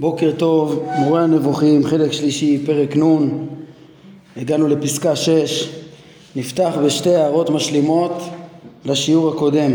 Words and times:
בוקר 0.00 0.32
טוב, 0.36 0.84
מורה 0.98 1.22
הנבוכים, 1.22 1.86
חלק 1.86 2.12
שלישי, 2.12 2.58
פרק 2.66 2.96
נ', 2.96 3.46
הגענו 4.36 4.68
לפסקה 4.68 5.16
6, 5.16 5.68
נפתח 6.36 6.74
בשתי 6.84 7.14
הערות 7.14 7.50
משלימות 7.50 8.22
לשיעור 8.84 9.28
הקודם. 9.34 9.72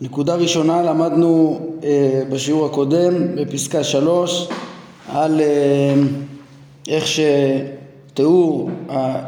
נקודה 0.00 0.34
ראשונה 0.34 0.82
למדנו 0.82 1.60
אה, 1.84 2.22
בשיעור 2.30 2.66
הקודם, 2.66 3.36
בפסקה 3.36 3.84
3, 3.84 4.48
על 5.08 5.40
אה, 5.40 5.94
איך 6.88 7.04
שתיאור 7.06 8.70
אה, 8.90 9.20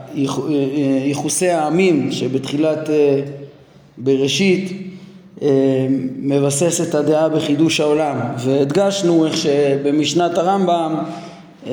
ייחוסי 1.05 1.49
העמים 1.49 2.13
שבתחילת 2.13 2.91
אה, 2.91 3.21
בראשית 3.99 4.73
אה, 4.73 4.96
מבסס 6.19 6.81
את 6.89 6.95
הדעה 6.95 7.29
בחידוש 7.29 7.81
העולם. 7.81 8.17
והדגשנו 8.39 9.27
איך 9.27 9.37
שבמשנת 9.37 10.39
הרמב"ם 10.39 10.95
אה, 11.67 11.73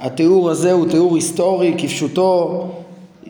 התיאור 0.00 0.50
הזה 0.50 0.72
הוא 0.72 0.86
תיאור 0.90 1.14
היסטורי 1.14 1.74
כפשוטו 1.78 2.64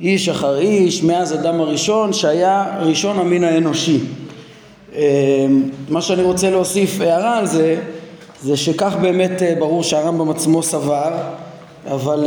איש 0.00 0.28
אחר 0.28 0.58
איש 0.58 1.02
מאז 1.02 1.34
אדם 1.34 1.60
הראשון 1.60 2.12
שהיה 2.12 2.78
ראשון 2.80 3.18
המין 3.18 3.44
האנושי. 3.44 3.98
אה, 4.94 5.46
מה 5.88 6.02
שאני 6.02 6.22
רוצה 6.22 6.50
להוסיף 6.50 7.00
הערה 7.00 7.38
על 7.38 7.46
זה 7.46 7.80
זה 8.42 8.56
שכך 8.56 8.96
באמת 9.00 9.42
ברור 9.58 9.82
שהרמב"ם 9.82 10.30
עצמו 10.30 10.62
סבר 10.62 11.12
אבל 11.90 12.26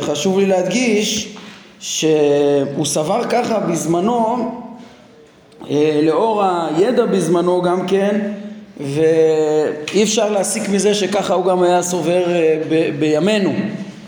חשוב 0.00 0.38
לי 0.38 0.46
להדגיש 0.46 1.36
שהוא 1.80 2.84
סבר 2.84 3.24
ככה 3.30 3.60
בזמנו 3.60 4.36
אה, 4.36 4.69
לאור 6.02 6.44
הידע 6.44 7.06
בזמנו 7.06 7.62
גם 7.62 7.86
כן 7.86 8.20
ואי 8.80 10.02
אפשר 10.02 10.30
להסיק 10.30 10.68
מזה 10.68 10.94
שככה 10.94 11.34
הוא 11.34 11.44
גם 11.44 11.62
היה 11.62 11.82
סובר 11.82 12.28
אה, 12.28 12.58
ב- 12.68 12.90
בימינו 12.98 13.52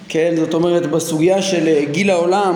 כן? 0.08 0.34
זאת 0.36 0.54
אומרת 0.54 0.90
בסוגיה 0.90 1.42
של 1.42 1.68
אה, 1.68 1.84
גיל 1.90 2.10
העולם 2.10 2.54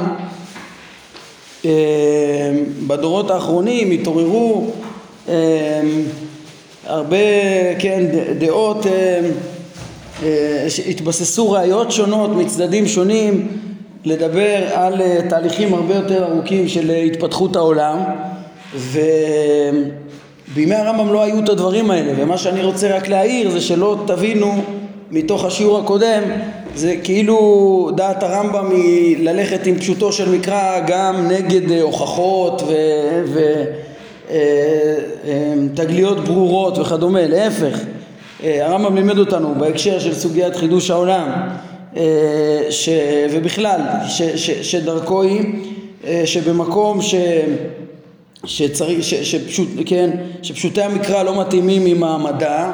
בדורות 2.87 3.31
האחרונים 3.31 3.91
התעוררו 3.91 4.71
הרבה 6.87 7.17
כן 7.79 8.05
דעות 8.39 8.87
התבססו 10.89 11.51
ראיות 11.51 11.93
שונות 11.93 12.31
מצדדים 12.31 12.87
שונים 12.87 13.49
לדבר 14.05 14.65
על 14.75 15.01
תהליכים 15.29 15.75
הרבה 15.75 15.95
יותר 15.95 16.25
ארוכים 16.25 16.69
של 16.69 16.91
התפתחות 16.91 17.57
העולם 17.57 17.99
ובימי 18.75 20.75
הרמב"ם 20.75 21.13
לא 21.13 21.23
היו 21.23 21.39
את 21.39 21.49
הדברים 21.49 21.91
האלה 21.91 22.13
ומה 22.17 22.39
שאני 22.39 22.63
רוצה 22.63 22.97
רק 22.97 23.09
להעיר 23.09 23.51
זה 23.51 23.61
שלא 23.61 23.99
תבינו 24.07 24.63
מתוך 25.11 25.45
השיעור 25.45 25.79
הקודם 25.79 26.23
זה 26.75 26.95
כאילו 27.03 27.91
דעת 27.95 28.23
הרמב"ם 28.23 28.71
היא 28.71 29.25
ללכת 29.25 29.67
עם 29.67 29.79
פשוטו 29.79 30.13
של 30.13 30.31
מקרא 30.31 30.81
גם 30.87 31.29
נגד 31.29 31.73
אה, 31.73 31.83
הוכחות 31.83 32.63
ותגליות 35.73 36.19
אה, 36.19 36.23
אה, 36.23 36.27
ברורות 36.27 36.79
וכדומה 36.79 37.27
להפך. 37.27 37.79
הרמב"ם 38.45 38.97
לימד 38.97 39.19
אותנו 39.19 39.55
בהקשר 39.59 39.99
של 39.99 40.15
סוגיית 40.15 40.57
חידוש 40.57 40.91
העולם 40.91 41.31
ש, 42.71 42.89
ובכלל 43.31 43.81
ש, 44.09 44.23
ש, 44.23 44.51
שדרכו 44.51 45.23
היא 45.23 45.45
שבמקום 46.25 47.03
ש... 47.03 47.15
שצריך, 48.45 49.05
ש, 49.05 49.15
שפשוט, 49.15 49.69
כן, 49.87 50.11
שפשוטי 50.43 50.83
המקרא 50.83 51.23
לא 51.23 51.41
מתאימים 51.41 51.87
עם 51.87 52.05
המדע 52.05 52.71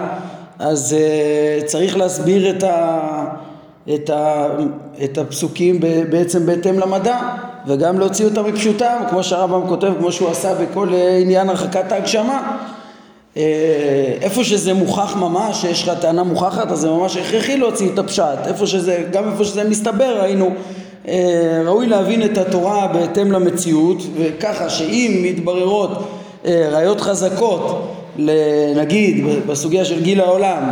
אז 0.59 0.97
uh, 0.97 1.65
צריך 1.65 1.97
להסביר 1.97 2.51
את, 2.51 2.63
ה, 2.63 2.99
את, 3.95 4.11
ה, 4.11 4.47
את 5.05 5.19
הפסוקים 5.19 5.81
בעצם 6.11 6.47
בהתאם 6.47 6.79
למדע 6.79 7.19
וגם 7.67 7.99
להוציא 7.99 8.25
אותם 8.25 8.45
מפשוטם 8.45 9.03
כמו 9.11 9.23
שהרמב"ם 9.23 9.69
כותב 9.69 9.93
כמו 9.99 10.13
שהוא 10.13 10.31
עשה 10.31 10.55
בכל 10.55 10.89
uh, 10.89 11.23
עניין 11.23 11.49
הרחקת 11.49 11.93
ההגשמה. 11.93 12.59
uh, 13.35 13.39
איפה 14.21 14.45
שזה 14.45 14.75
מוכח 14.75 15.17
ממש, 15.17 15.61
שיש 15.61 15.89
לך 15.89 15.99
טענה 16.01 16.23
מוכחת 16.23 16.71
אז 16.71 16.79
זה 16.79 16.91
ממש 16.91 17.17
הכרחי 17.17 17.57
להוציא 17.57 17.93
את 17.93 17.99
הפשט. 17.99 18.47
איפה 18.47 18.67
שזה, 18.67 19.05
גם 19.13 19.31
איפה 19.33 19.45
שזה 19.45 19.65
מסתבר 19.65 20.21
ראינו 20.21 20.47
אה, 20.47 20.53
ראוי 21.65 21.87
להבין 21.87 22.23
את 22.23 22.39
התורה 22.39 22.87
בהתאם 22.87 23.33
למציאות 23.33 24.03
וככה 24.19 24.71
שאם 24.71 25.21
מתבררות 25.23 25.91
אה, 26.47 26.69
ראיות 26.73 27.01
חזקות 27.01 27.93
נגיד 28.77 29.25
בסוגיה 29.47 29.85
של 29.85 30.03
גיל 30.03 30.21
העולם 30.21 30.63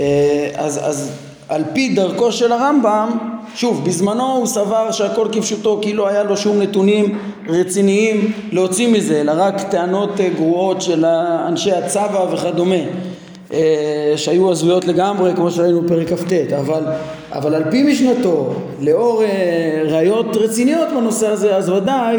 אה, 0.00 0.50
אז, 0.54 0.80
אז 0.82 1.10
על 1.48 1.62
פי 1.72 1.88
דרכו 1.88 2.32
של 2.32 2.52
הרמב"ם 2.52 3.18
שוב 3.54 3.84
בזמנו 3.84 4.36
הוא 4.36 4.46
סבר 4.46 4.90
שהכל 4.90 5.28
כפשוטו 5.32 5.78
כאילו 5.82 6.08
היה 6.08 6.22
לו 6.22 6.36
שום 6.36 6.62
נתונים 6.62 7.18
רציניים 7.48 8.32
להוציא 8.52 8.88
מזה 8.88 9.20
אלא 9.20 9.32
רק 9.36 9.62
טענות 9.70 10.10
גרועות 10.36 10.82
של 10.82 11.04
אנשי 11.48 11.72
הצבא 11.72 12.26
וכדומה. 12.32 12.74
אה, 12.74 12.84
שהיו 14.16 14.50
הזויות 14.50 14.84
לגמרי 14.84 15.34
כמו 15.36 15.50
שראינו 15.50 15.82
בפרק 15.82 16.12
כ"ט 16.12 16.32
אבל, 16.52 16.82
אבל 17.32 17.54
על 17.54 17.62
פי 17.70 17.82
משנתו 17.82 18.54
לאור 18.80 19.22
אה, 19.22 19.82
ראיות 19.84 20.36
רציניות 20.36 20.88
בנושא 20.96 21.28
הזה 21.28 21.56
אז 21.56 21.68
ודאי 21.68 22.16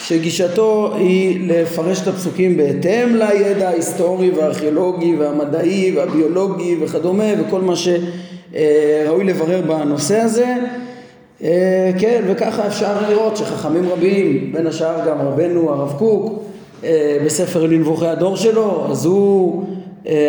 שגישתו 0.00 0.94
היא 0.96 1.48
לפרש 1.48 2.00
את 2.02 2.08
הפסוקים 2.08 2.56
בהתאם 2.56 3.16
לידע 3.16 3.68
ההיסטורי 3.68 4.30
והארכיאולוגי 4.30 5.16
והמדעי 5.16 5.92
והביולוגי 5.96 6.76
וכדומה 6.80 7.24
וכל 7.40 7.60
מה 7.60 7.74
שראוי 7.76 9.24
לברר 9.24 9.60
בנושא 9.60 10.16
הזה. 10.16 10.54
כן 11.98 12.22
וככה 12.26 12.66
אפשר 12.66 13.10
לראות 13.10 13.36
שחכמים 13.36 13.88
רבים 13.88 14.52
בין 14.52 14.66
השאר 14.66 15.08
גם 15.08 15.18
רבנו 15.20 15.70
הרב 15.70 15.94
קוק 15.98 16.42
בספר 17.24 17.66
לנבוכי 17.66 18.06
הדור 18.06 18.36
שלו 18.36 18.86
אז 18.90 19.04
הוא 19.04 19.62
אה, 19.62 19.75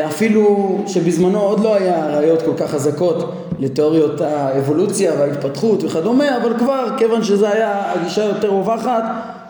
אפילו 0.05 0.77
שבזמנו 0.87 1.39
עוד 1.39 1.59
לא 1.59 1.75
היה 1.75 2.17
ראיות 2.17 2.41
כל 2.41 2.53
כך 2.57 2.71
חזקות 2.71 3.33
לתיאוריות 3.59 4.21
האבולוציה 4.21 5.11
וההתפתחות 5.19 5.83
וכדומה, 5.83 6.37
אבל 6.37 6.53
כבר 6.59 6.87
כיוון 6.97 7.23
שזה 7.23 7.49
היה 7.49 7.91
הגישה 7.95 8.23
יותר 8.23 8.49
רווחת, 8.49 9.03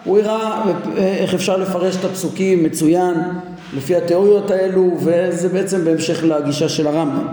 הוא 0.03 0.19
הראה 0.19 0.63
איך 0.97 1.33
אפשר 1.33 1.57
לפרש 1.57 1.95
את 1.95 2.05
הפסוקים 2.05 2.63
מצוין 2.63 3.13
לפי 3.77 3.95
התיאוריות 3.95 4.51
האלו, 4.51 4.91
וזה 4.99 5.49
בעצם 5.49 5.85
בהמשך 5.85 6.23
לגישה 6.23 6.69
של 6.69 6.87
הרמב"ם. 6.87 7.27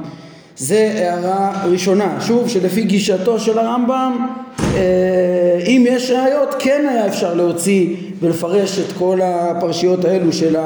זה 0.56 0.93
הערה 0.94 1.65
ראשונה, 1.71 2.19
שוב 2.21 2.49
שלפי 2.49 2.82
גישתו 2.82 3.38
של 3.38 3.59
הרמב"ם 3.59 4.26
אה, 4.61 5.65
אם 5.66 5.84
יש 5.88 6.11
ראיות 6.11 6.55
כן 6.59 6.87
היה 6.91 7.06
אפשר 7.06 7.34
להוציא 7.34 7.97
ולפרש 8.21 8.78
את 8.78 8.93
כל 8.99 9.21
הפרשיות 9.22 10.05
האלו 10.05 10.32
של 10.32 10.56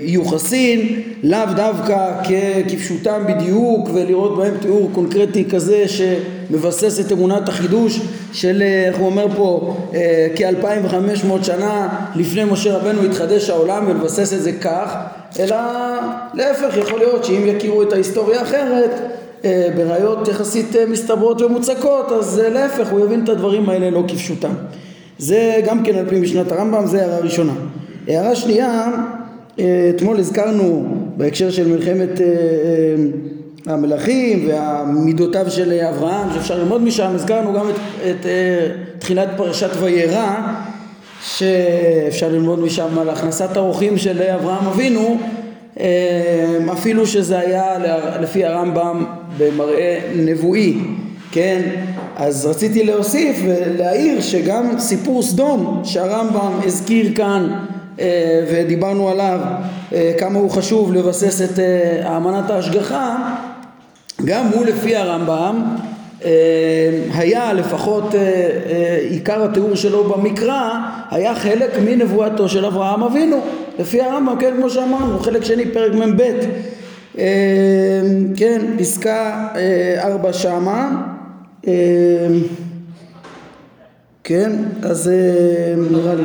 יוחסין 0.00 1.02
לאו 1.22 1.38
דווקא 1.56 2.22
כפשוטם 2.68 3.22
בדיוק 3.28 3.88
ולראות 3.94 4.36
בהם 4.36 4.54
תיאור 4.60 4.90
קונקרטי 4.92 5.44
כזה 5.44 5.84
שמבסס 5.88 7.00
את 7.00 7.12
אמונת 7.12 7.48
החידוש 7.48 8.00
של 8.32 8.62
איך 8.86 8.96
הוא 8.96 9.06
אומר 9.06 9.26
פה 9.36 9.76
אה, 9.94 10.26
כ-2500 10.36 11.44
שנה 11.44 11.88
לפני 12.16 12.44
משה 12.44 12.76
רבנו 12.76 13.02
התחדש 13.02 13.50
העולם 13.50 13.84
ולבסס 13.88 14.32
את 14.32 14.42
זה 14.42 14.52
כך 14.52 14.96
אלא 15.40 15.56
להפך 16.34 16.76
יכול 16.76 16.98
להיות 16.98 17.24
שאם 17.24 17.46
יכירו 17.46 17.82
את 17.82 17.92
ההיסטוריה 17.92 18.40
האחרת 18.40 18.90
אה, 19.44 19.68
בראיות 19.76 20.28
יחסית 20.28 20.76
אה, 20.76 20.86
מסתברות 20.86 21.40
ומוצקות 21.42 22.12
אז 22.12 22.38
להפך 22.38 22.88
הוא 22.88 23.00
יבין 23.00 23.24
את 23.24 23.28
הדברים 23.28 23.68
האלה 23.68 23.90
לא 23.90 24.04
כפשוטם. 24.08 24.52
זה 25.18 25.60
גם 25.66 25.84
כן 25.84 25.94
על 25.94 26.08
פי 26.08 26.20
משנת 26.20 26.52
הרמב"ם 26.52 26.86
זה 26.86 27.02
הערה 27.02 27.18
ראשונה 27.18 27.52
הערה 28.08 28.36
שנייה, 28.36 28.90
אה, 29.58 29.90
אתמול 29.96 30.18
הזכרנו 30.18 30.84
בהקשר 31.16 31.50
של 31.50 31.68
מלחמת 31.68 32.20
אה, 32.20 32.26
אה, 32.26 33.74
המלכים 33.74 34.48
ומידותיו 34.48 35.50
של 35.50 35.72
אברהם 35.72 36.28
שאפשר 36.34 36.58
ללמוד 36.58 36.82
משם, 36.82 37.10
הזכרנו 37.14 37.52
גם 37.52 37.68
את, 37.68 37.74
את 38.10 38.26
תחילת 38.98 39.28
פרשת 39.36 39.70
וירא 39.80 40.36
שאפשר 41.22 42.28
ללמוד 42.28 42.58
משם 42.58 42.98
על 42.98 43.10
הכנסת 43.10 43.56
האורחים 43.56 43.98
של 43.98 44.22
אברהם 44.22 44.66
אבינו 44.66 45.18
אפילו 46.72 47.06
שזה 47.06 47.38
היה 47.38 47.78
לפי 48.20 48.44
הרמב"ם 48.44 49.04
במראה 49.38 50.00
נבואי 50.16 50.78
כן? 51.32 51.62
אז 52.16 52.46
רציתי 52.46 52.84
להוסיף 52.84 53.36
ולהעיר 53.44 54.20
שגם 54.20 54.78
סיפור 54.78 55.22
סדום 55.22 55.80
שהרמב"ם 55.84 56.52
הזכיר 56.64 57.14
כאן 57.14 57.64
ודיברנו 58.50 59.08
עליו 59.08 59.40
אה, 59.92 60.12
כמה 60.18 60.38
הוא 60.38 60.50
חשוב 60.50 60.92
לבסס 60.92 61.42
את 61.42 61.58
אה, 61.58 62.16
אמנת 62.16 62.50
ההשגחה 62.50 63.16
גם 64.24 64.46
הוא 64.54 64.64
לפי 64.64 64.96
הרמב"ם 64.96 65.62
היה 67.14 67.52
לפחות 67.52 68.14
עיקר 69.08 69.44
התיאור 69.44 69.74
שלו 69.74 70.04
במקרא 70.04 70.70
היה 71.10 71.34
חלק 71.34 71.70
מנבואתו 71.84 72.48
של 72.48 72.66
אברהם 72.66 73.02
אבינו. 73.02 73.40
לפי 73.78 74.00
הרמב"ם, 74.00 74.36
כן, 74.40 74.54
כמו 74.56 74.70
שאמרנו, 74.70 75.18
חלק 75.18 75.44
שני, 75.44 75.70
פרק 75.70 75.92
מ"ב, 75.94 76.20
אה, 77.18 77.24
כן, 78.36 78.62
פסקה 78.78 79.48
אה, 79.56 80.08
ארבע 80.08 80.32
שמה, 80.32 81.02
אה, 81.66 81.72
כן, 84.24 84.52
אז 84.82 85.10
נראה 85.90 86.14
לי. 86.14 86.24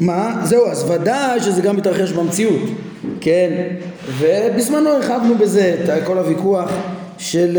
מה? 0.00 0.40
זהו, 0.44 0.66
אז 0.66 0.90
ודאי 0.90 1.40
שזה 1.40 1.62
גם 1.62 1.76
מתרחש 1.76 2.12
במציאות, 2.12 2.60
כן, 3.20 3.50
ובזמנו 4.18 4.90
הרחבנו 4.90 5.34
בזה 5.34 5.76
את 5.84 6.04
כל 6.04 6.18
הוויכוח 6.18 6.70
של 7.18 7.58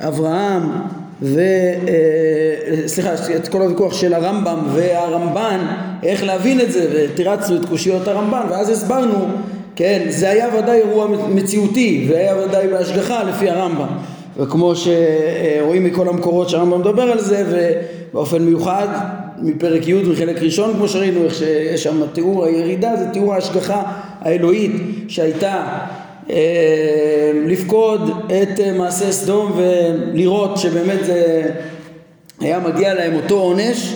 אברהם 0.00 0.62
ו... 1.22 1.40
אה, 1.88 2.88
סליחה, 2.88 3.10
את 3.36 3.48
כל 3.48 3.62
הוויכוח 3.62 3.94
של 3.94 4.14
הרמב"ם 4.14 4.58
והרמב"ן, 4.72 5.66
איך 6.02 6.24
להבין 6.24 6.60
את 6.60 6.72
זה, 6.72 6.86
ותירצנו 6.94 7.56
את 7.56 7.64
קושיות 7.64 8.08
הרמב"ן, 8.08 8.42
ואז 8.50 8.68
הסברנו, 8.68 9.26
כן, 9.76 10.02
זה 10.08 10.30
היה 10.30 10.48
ודאי 10.58 10.78
אירוע 10.78 11.06
מציאותי, 11.28 12.06
והיה 12.10 12.36
ודאי 12.36 12.68
בהשגחה 12.68 13.22
לפי 13.24 13.50
הרמב"ם. 13.50 13.86
וכמו 14.36 14.72
שרואים 14.76 15.84
מכל 15.84 16.08
המקורות 16.08 16.48
שהרמב"ם 16.48 16.80
מדבר 16.80 17.02
על 17.02 17.20
זה, 17.20 17.44
ובאופן 18.12 18.42
מיוחד 18.42 18.86
מפרק 19.42 19.88
י' 19.88 19.94
מחלק 19.94 20.42
ראשון, 20.42 20.74
כמו 20.74 20.88
שראינו, 20.88 21.24
איך 21.24 21.34
שיש 21.34 21.82
שם 21.82 22.02
תיאור 22.12 22.44
הירידה, 22.44 22.96
זה 22.96 23.06
תיאור 23.12 23.34
ההשגחה 23.34 23.82
האלוהית 24.20 24.72
שהייתה 25.08 25.66
אה, 26.30 27.32
לפקוד 27.46 28.10
את 28.26 28.60
אה, 28.60 28.72
מעשה 28.72 29.12
סדום 29.12 29.52
ולראות 29.56 30.58
שבאמת 30.58 31.04
זה 31.04 31.50
היה 32.40 32.58
מגיע 32.58 32.94
להם 32.94 33.14
אותו 33.14 33.34
עונש 33.34 33.94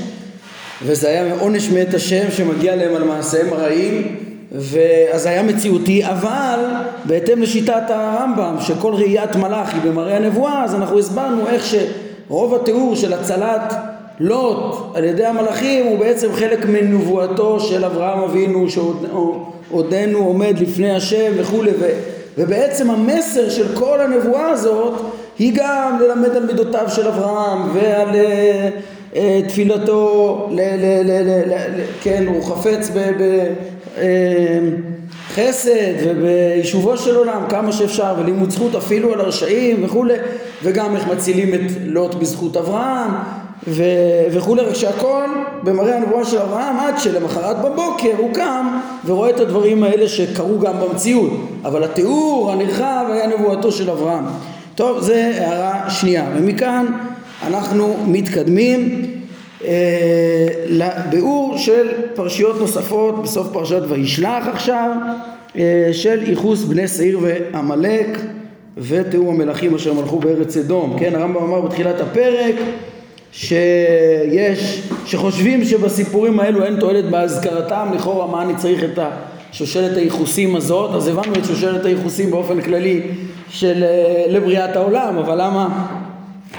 וזה 0.83 1.09
היה 1.09 1.35
עונש 1.41 1.69
מאת 1.69 1.95
השם 1.95 2.31
שמגיע 2.31 2.77
להם 2.77 2.97
על 2.97 3.05
מעשיהם 3.05 3.53
הרעים 3.53 4.17
ואז 4.53 5.27
היה 5.27 5.43
מציאותי 5.43 6.07
אבל 6.07 6.61
בהתאם 7.05 7.43
לשיטת 7.43 7.83
הרמב"ם 7.89 8.57
שכל 8.61 8.95
ראיית 8.95 9.37
מלאך 9.37 9.75
היא 9.75 9.83
במראה 9.91 10.17
הנבואה 10.17 10.65
אז 10.65 10.75
אנחנו 10.75 10.99
הסברנו 10.99 11.49
איך 11.49 11.65
שרוב 11.67 12.55
התיאור 12.55 12.97
של 12.97 13.13
הצלת 13.13 13.75
לוט 14.21 14.75
על 14.95 15.05
ידי 15.05 15.25
המלאכים 15.25 15.87
הוא 15.87 15.99
בעצם 15.99 16.33
חלק 16.33 16.67
מנבואתו 16.67 17.61
של 17.61 17.85
אברהם 17.85 18.23
אבינו 18.23 18.67
שעודנו 18.71 20.19
עומד 20.19 20.59
לפני 20.59 20.97
השם 20.97 21.33
וכולי 21.37 21.71
ובעצם 22.39 22.91
המסר 22.91 23.51
של 23.51 23.67
כל 23.75 24.01
הנבואה 24.01 24.49
הזאת 24.49 25.01
היא 25.39 25.53
גם 25.55 25.99
ללמד 26.01 26.37
על 26.37 26.47
מידותיו 26.47 26.85
של 26.89 27.09
אברהם 27.09 27.59
ועל 27.75 28.09
uh, 28.09 29.17
תפילתו, 29.49 30.49
ל, 30.51 30.61
ל, 30.61 31.03
ל, 31.05 31.11
ל, 31.23 31.53
ל, 31.77 31.85
כן, 32.03 32.25
הוא 32.27 32.43
חפץ 32.43 32.91
בחסד 35.31 35.71
uh, 35.71 36.05
וביישובו 36.05 36.97
של 36.97 37.17
עולם 37.17 37.43
כמה 37.49 37.73
שאפשר 37.73 38.15
ולימוד 38.19 38.51
זכות 38.51 38.75
אפילו 38.75 39.13
על 39.13 39.21
הרשעים 39.21 39.85
וכולי 39.85 40.15
וגם 40.63 40.97
איך 40.97 41.09
מצילים 41.09 41.55
את 41.55 41.61
לוט 41.85 42.15
בזכות 42.15 42.57
אברהם 42.57 43.11
ו- 43.69 44.27
וכולי, 44.31 44.62
רק 44.62 44.75
שהכל 44.75 45.25
במראה 45.62 45.97
הנבואה 45.97 46.25
של 46.25 46.39
אברהם 46.39 46.77
עד 46.77 46.99
שלמחרת 46.99 47.57
בבוקר 47.62 48.12
הוא 48.17 48.35
קם 48.35 48.81
ורואה 49.07 49.31
את 49.31 49.41
הדברים 49.41 49.83
האלה 49.83 50.09
שקרו 50.09 50.59
גם 50.59 50.81
במציאות. 50.81 51.31
אבל 51.65 51.85
התיאור 51.85 52.53
הנרחב 52.53 53.05
היה 53.09 53.27
נבואתו 53.27 53.73
של 53.73 53.91
אברהם. 53.91 54.25
טוב, 54.75 55.01
זה 55.01 55.33
הערה 55.39 55.91
שנייה. 55.91 56.25
ומכאן 56.37 56.87
אנחנו 57.47 57.97
מתקדמים 58.07 59.07
אה, 59.65 60.47
לביאור 60.67 61.59
של 61.59 61.89
פרשיות 62.15 62.61
נוספות 62.61 63.23
בסוף 63.23 63.49
פרשת 63.53 63.83
וישלח 63.89 64.47
עכשיו 64.47 64.91
אה, 65.57 65.89
של 65.93 66.29
ייחוס 66.29 66.65
בני 66.65 66.89
שעיר 66.89 67.19
ועמלק 67.23 68.19
ותיאור 68.79 69.33
המלכים 69.33 69.75
אשר 69.75 69.93
מלכו 69.93 70.19
בארץ 70.19 70.57
אדום. 70.57 70.97
כן 70.99 71.15
הרמב"ם 71.15 71.43
אמר 71.43 71.61
בתחילת 71.61 72.01
הפרק 72.01 72.55
שיש, 73.32 74.82
שחושבים 75.06 75.65
שבסיפורים 75.65 76.41
האלו 76.41 76.65
אין 76.65 76.81
תועלת 76.81 77.11
בהזכרתם, 77.11 77.88
לכאורה 77.94 78.27
מה 78.27 78.43
אני 78.43 78.56
צריך 78.56 78.85
את 78.85 78.99
השושלת 79.53 79.97
הייחוסים 79.97 80.56
הזאת, 80.56 80.94
אז 80.94 81.09
הבנו 81.09 81.32
את 81.35 81.44
שושלת 81.44 81.85
הייחוסים 81.85 82.31
באופן 82.31 82.61
כללי 82.61 83.03
של 83.49 83.85
אה, 83.85 84.25
לבריאת 84.29 84.77
העולם, 84.77 85.19
אבל 85.19 85.35
למה, 85.43 85.87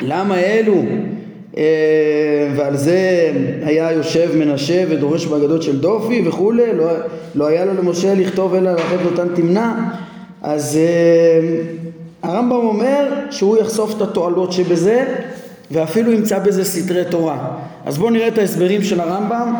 למה 0.01 0.39
אלו? 0.39 0.83
אה, 1.57 1.63
ועל 2.55 2.77
זה 2.77 3.31
היה 3.63 3.91
יושב 3.91 4.29
מנשה 4.35 4.83
ודורש 4.89 5.25
באגדות 5.25 5.63
של 5.63 5.79
דופי 5.79 6.23
וכולי, 6.25 6.73
לא, 6.73 6.85
לא 7.35 7.47
היה 7.47 7.65
לו 7.65 7.73
למשה 7.73 8.15
לכתוב 8.15 8.55
אלא 8.55 8.71
לתת 8.71 9.05
אותן 9.05 9.27
תמנע, 9.35 9.73
אז 10.41 10.77
אה, 10.77 11.61
הרמב"ם 12.23 12.65
אומר 12.65 13.13
שהוא 13.31 13.57
יחשוף 13.57 13.97
את 13.97 14.01
התועלות 14.01 14.51
שבזה 14.51 15.05
ואפילו 15.71 16.11
ימצא 16.11 16.39
בזה 16.39 16.65
סתרי 16.65 17.03
תורה. 17.09 17.37
אז 17.85 17.97
בואו 17.97 18.09
נראה 18.09 18.27
את 18.27 18.37
ההסברים 18.37 18.83
של 18.83 18.99
הרמב"ם. 18.99 19.55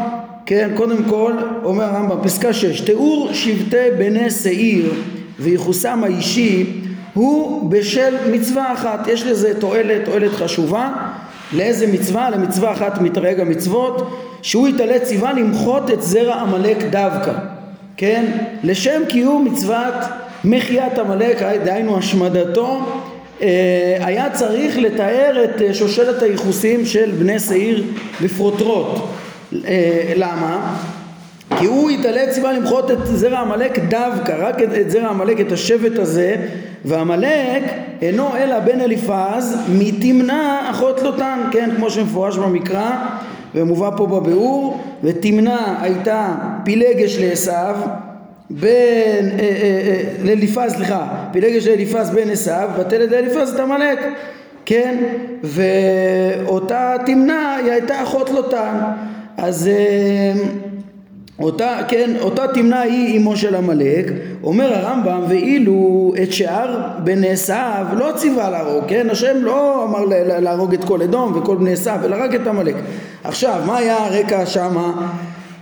כן, 0.46 0.70
קודם 0.76 1.04
כל, 1.04 1.34
אומר 1.64 1.84
הרמב"ם, 1.84 2.18
פסקה 2.24 2.54
6, 2.54 2.82
תיאור 2.82 3.30
שבטי 3.34 3.92
בני 3.98 4.32
שעיר 4.32 4.94
וייחוסם 5.40 6.04
האישי 6.04 6.82
הוא 7.14 7.70
בשל 7.72 8.16
מצווה 8.32 8.74
אחת, 8.74 9.08
יש 9.08 9.24
לזה 9.24 9.60
תועלת, 9.60 10.06
תועלת 10.06 10.32
חשובה, 10.32 10.90
לאיזה 11.54 11.88
מצווה? 11.88 12.30
למצווה 12.30 12.72
אחת 12.72 13.02
מתרג 13.02 13.40
המצוות, 13.40 14.10
שהוא 14.42 14.68
יתעלה 14.68 15.00
ציווה 15.00 15.34
למחות 15.34 15.92
את 15.92 16.02
זרע 16.02 16.36
עמלק 16.36 16.78
דווקא, 16.90 17.32
כן? 17.98 18.26
לשם 18.64 19.02
קיום 19.08 19.46
מצוות 19.46 19.94
מחיית 20.44 21.00
עמלק, 21.00 21.42
דהיינו 21.66 21.98
השמדתו 21.98 23.02
היה 24.00 24.30
צריך 24.30 24.78
לתאר 24.78 25.44
את 25.44 25.62
אה, 25.62 25.74
שושלת 25.74 26.22
הייחוסים 26.22 26.86
של 26.86 27.12
בני 27.20 27.40
שעיר 27.40 27.84
בפרוטרוט. 28.22 29.02
אה, 29.68 30.14
למה? 30.16 30.78
כי 31.60 31.66
הוא 31.66 31.92
יתעלה 31.92 32.32
ציווה 32.32 32.54
למחות 32.54 32.92
את 32.92 32.98
זרע 33.06 33.40
עמלק 33.40 33.80
דווקא, 33.80 34.36
רק 34.40 34.62
את, 34.62 34.70
את 34.82 34.92
זרע 34.92 35.10
עמלק, 35.10 35.42
את 35.42 35.52
השבט 35.52 36.00
הזה, 36.00 36.36
ועמלק 36.86 37.64
אינו 38.02 38.36
אלא 38.38 38.60
בן 38.60 38.82
אליפז 38.82 39.58
מתמנע 39.70 40.70
אחות 40.72 41.02
לוטן, 41.02 41.40
כן, 41.52 41.70
כמו 41.76 41.90
שמפורש 41.90 42.38
במקרא 42.38 42.92
ומובא 43.56 43.90
פה 43.98 44.06
בביאור, 44.06 44.82
ותמנע 45.04 45.82
הייתה 45.82 46.36
פילגש 46.64 47.18
לעשו 47.18 47.52
בין, 48.60 49.30
אה, 49.30 49.40
אה, 49.40 49.82
אה, 49.88 50.04
לאליפז, 50.24 50.74
סליחה, 50.74 51.08
פילגש 51.32 51.68
לאליפז 51.68 52.10
בן 52.10 52.30
עשיו, 52.30 52.70
ותלד 52.80 53.12
לאליפז 53.12 53.54
את 53.54 53.60
עמלק, 53.60 54.00
כן? 54.66 55.04
ואותה 55.44 56.96
תמנע 57.06 57.56
היא 57.64 57.72
הייתה 57.72 58.04
אחות 58.04 58.30
לוטן, 58.30 58.76
אז 59.38 59.68
אה, 59.68 60.34
אותה, 61.40 61.78
כן, 61.88 62.12
אותה 62.22 62.48
תמנע 62.48 62.80
היא 62.80 63.18
אמו 63.18 63.38
של 63.38 63.56
עמלק, 63.56 64.12
אומר 64.44 64.74
הרמב"ם, 64.74 65.24
ואילו 65.30 66.14
את 66.24 66.34
שאר 66.34 66.82
בני 67.04 67.30
עשיו 67.30 67.86
לא 67.98 68.12
ציווה 68.16 68.50
להרוג, 68.50 68.84
כן? 68.88 69.08
השם 69.10 69.38
לא 69.42 69.84
אמר 69.84 70.06
להרוג 70.40 70.74
את 70.74 70.84
כל 70.84 71.02
אדום 71.02 71.38
וכל 71.38 71.56
בני 71.56 71.74
עשיו, 71.74 72.00
אלא 72.06 72.16
רק 72.20 72.36
את 72.36 72.48
עמלק. 72.48 72.76
עכשיו, 73.24 73.62
מה 73.66 73.78
היה 73.78 73.98
הרקע 74.06 74.46
שמה? 74.46 75.12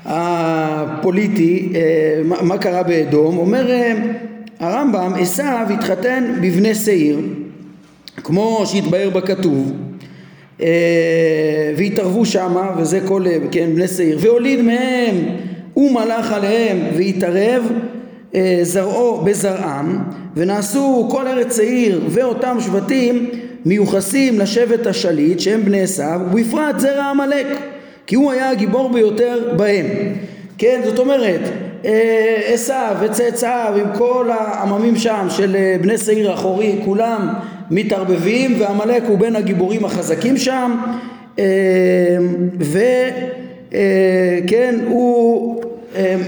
הפוליטי, 0.05 1.69
אה, 1.75 2.41
מה 2.41 2.57
קרה 2.57 2.83
באדום, 2.83 3.37
אומר 3.37 3.71
אה, 3.71 3.93
הרמב"ם, 4.59 5.13
עשיו 5.19 5.67
התחתן 5.73 6.33
בבני 6.41 6.75
שעיר, 6.75 7.19
כמו 8.23 8.63
שהתבהר 8.65 9.09
בכתוב, 9.09 9.73
אה, 10.61 11.73
והתערבו 11.77 12.25
שמה, 12.25 12.71
וזה 12.77 12.99
כל, 13.05 13.25
כן, 13.51 13.69
בני 13.75 13.87
שעיר, 13.87 14.17
והוליד 14.21 14.61
מהם 14.61 15.15
ומלך 15.77 16.31
עליהם 16.31 16.77
והתערב 16.97 17.71
זרעו 18.61 19.21
בזרעם, 19.21 19.99
ונעשו 20.35 21.07
כל 21.11 21.27
ארץ 21.27 21.57
שעיר 21.57 22.01
ואותם 22.09 22.57
שבטים 22.59 23.29
מיוחסים 23.65 24.39
לשבט 24.39 24.87
השליט 24.87 25.39
שהם 25.39 25.65
בני 25.65 25.81
עשיו, 25.81 26.21
ובפרט 26.31 26.79
זרע 26.79 27.03
עמלק. 27.03 27.47
כי 28.09 28.15
הוא 28.15 28.31
היה 28.31 28.49
הגיבור 28.49 28.89
ביותר 28.89 29.53
בהם. 29.57 29.85
כן, 30.57 30.81
זאת 30.85 30.99
אומרת, 30.99 31.41
אה, 31.85 32.41
עשיו 32.53 32.95
וצאצאיו 32.99 33.73
עם 33.77 33.97
כל 33.97 34.29
העממים 34.31 34.95
שם 34.95 35.27
של 35.29 35.55
אה, 35.55 35.75
בני 35.81 35.97
שעיר 35.97 36.33
אחורי, 36.33 36.75
כולם 36.85 37.33
מתערבבים, 37.71 38.61
ועמלק 38.61 39.03
הוא 39.07 39.19
בין 39.19 39.35
הגיבורים 39.35 39.85
החזקים 39.85 40.37
שם, 40.37 40.75
אה, 41.39 41.45
וכן, 42.59 43.75
הוא 44.87 45.61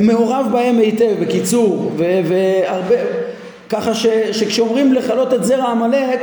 מעורב 0.02 0.48
בהם 0.52 0.78
היטב, 0.78 1.14
בקיצור, 1.22 1.92
והרבה, 1.98 2.96
ככה 3.70 3.94
ש, 3.94 4.08
שכשאומרים 4.32 4.94
לכלות 4.94 5.34
את 5.34 5.44
זרע 5.44 5.72
עמלק, 5.72 6.20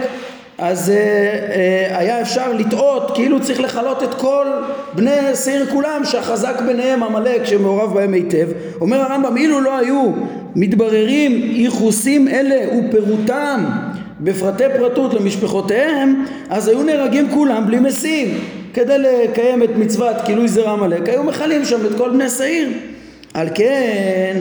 אז 0.58 0.90
אה, 0.90 0.96
אה, 0.96 1.98
היה 1.98 2.20
אפשר 2.20 2.52
לטעות 2.52 3.10
כאילו 3.14 3.40
צריך 3.40 3.60
לכלות 3.60 4.02
את 4.02 4.14
כל 4.14 4.46
בני 4.94 5.36
שעיר 5.44 5.66
כולם 5.66 6.00
שהחזק 6.04 6.60
ביניהם 6.66 7.02
עמלק 7.02 7.44
שמעורב 7.44 7.94
בהם 7.94 8.12
היטב. 8.12 8.48
אומר 8.80 9.00
הרמב"ם 9.00 9.36
אילו 9.36 9.60
לא 9.60 9.78
היו 9.78 10.12
מתבררים 10.56 11.32
ייחוסים 11.44 12.28
אלה 12.28 12.78
ופירוטם 12.78 13.64
בפרטי 14.20 14.64
פרטות 14.78 15.14
למשפחותיהם 15.14 16.24
אז 16.50 16.68
היו 16.68 16.82
נהרגים 16.82 17.30
כולם 17.30 17.66
בלי 17.66 17.80
משים. 17.80 18.38
כדי 18.74 18.98
לקיים 18.98 19.62
את 19.62 19.70
מצוות 19.76 20.16
כילוי 20.26 20.48
זרע 20.48 20.72
עמלק 20.72 21.08
היו 21.08 21.24
מכלים 21.24 21.64
שם 21.64 21.86
את 21.86 21.98
כל 21.98 22.10
בני 22.10 22.30
שעיר 22.30 22.68
על 23.34 23.48
כן 23.54 24.36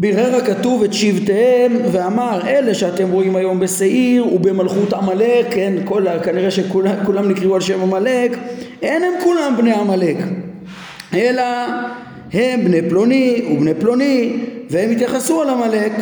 בירר 0.00 0.36
הכתוב 0.36 0.82
את 0.82 0.92
שבטיהם 0.92 1.76
ואמר 1.92 2.40
אלה 2.48 2.74
שאתם 2.74 3.10
רואים 3.10 3.36
היום 3.36 3.60
בשעיר 3.60 4.34
ובמלכות 4.34 4.92
עמלק 4.92 5.46
כן 5.50 5.72
כל, 5.84 6.04
כנראה 6.22 6.50
שכולם 6.50 7.28
נקראו 7.28 7.54
על 7.54 7.60
שם 7.60 7.82
עמלק 7.82 8.36
אין 8.82 9.02
הם 9.02 9.12
כולם 9.24 9.54
בני 9.58 9.72
עמלק 9.72 10.16
אלא 11.14 11.42
הם 12.32 12.64
בני 12.64 12.88
פלוני 12.88 13.42
ובני 13.52 13.74
פלוני 13.74 14.36
והם 14.70 14.90
התייחסו 14.90 15.42
על 15.42 15.48
עמלק 15.48 15.92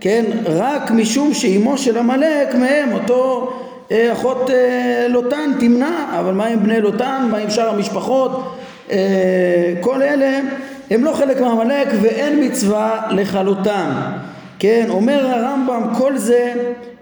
כן 0.00 0.24
רק 0.44 0.90
משום 0.90 1.34
שאימו 1.34 1.78
של 1.78 1.98
עמלק 1.98 2.54
מהם 2.54 2.92
אותו 2.92 3.52
אה, 3.92 4.12
אחות 4.12 4.50
אה, 4.50 5.06
לוטן 5.08 5.50
תמנע 5.60 6.18
אבל 6.18 6.32
מה 6.32 6.46
עם 6.46 6.62
בני 6.62 6.80
לוטן? 6.80 7.28
מה 7.30 7.38
עם 7.38 7.50
שאר 7.50 7.68
המשפחות? 7.68 8.56
אה, 8.90 9.74
כל 9.80 10.02
אלה 10.02 10.40
הם 10.90 11.04
לא 11.04 11.12
חלק 11.12 11.40
מעמלק 11.40 11.88
ואין 12.00 12.44
מצווה 12.44 13.08
לכלותם. 13.10 13.90
כן, 14.58 14.86
אומר 14.88 15.26
הרמב"ם 15.26 15.82
כל 15.98 16.16
זה 16.16 16.52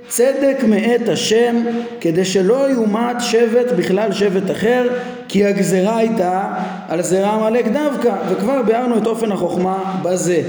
צדק 0.08 0.56
מאת 0.68 1.08
השם 1.08 1.56
כדי 2.00 2.24
שלא 2.24 2.70
יומת 2.70 3.16
שבט 3.20 3.72
בכלל 3.76 4.12
שבט 4.12 4.50
אחר 4.50 4.88
כי 5.28 5.44
הגזרה 5.44 5.96
הייתה 5.96 6.54
על 6.88 7.02
זרע 7.02 7.30
עמלק 7.30 7.68
דווקא. 7.68 8.14
וכבר 8.28 8.62
ביארנו 8.62 8.98
את 8.98 9.06
אופן 9.06 9.32
החוכמה 9.32 10.00
בזה. 10.02 10.42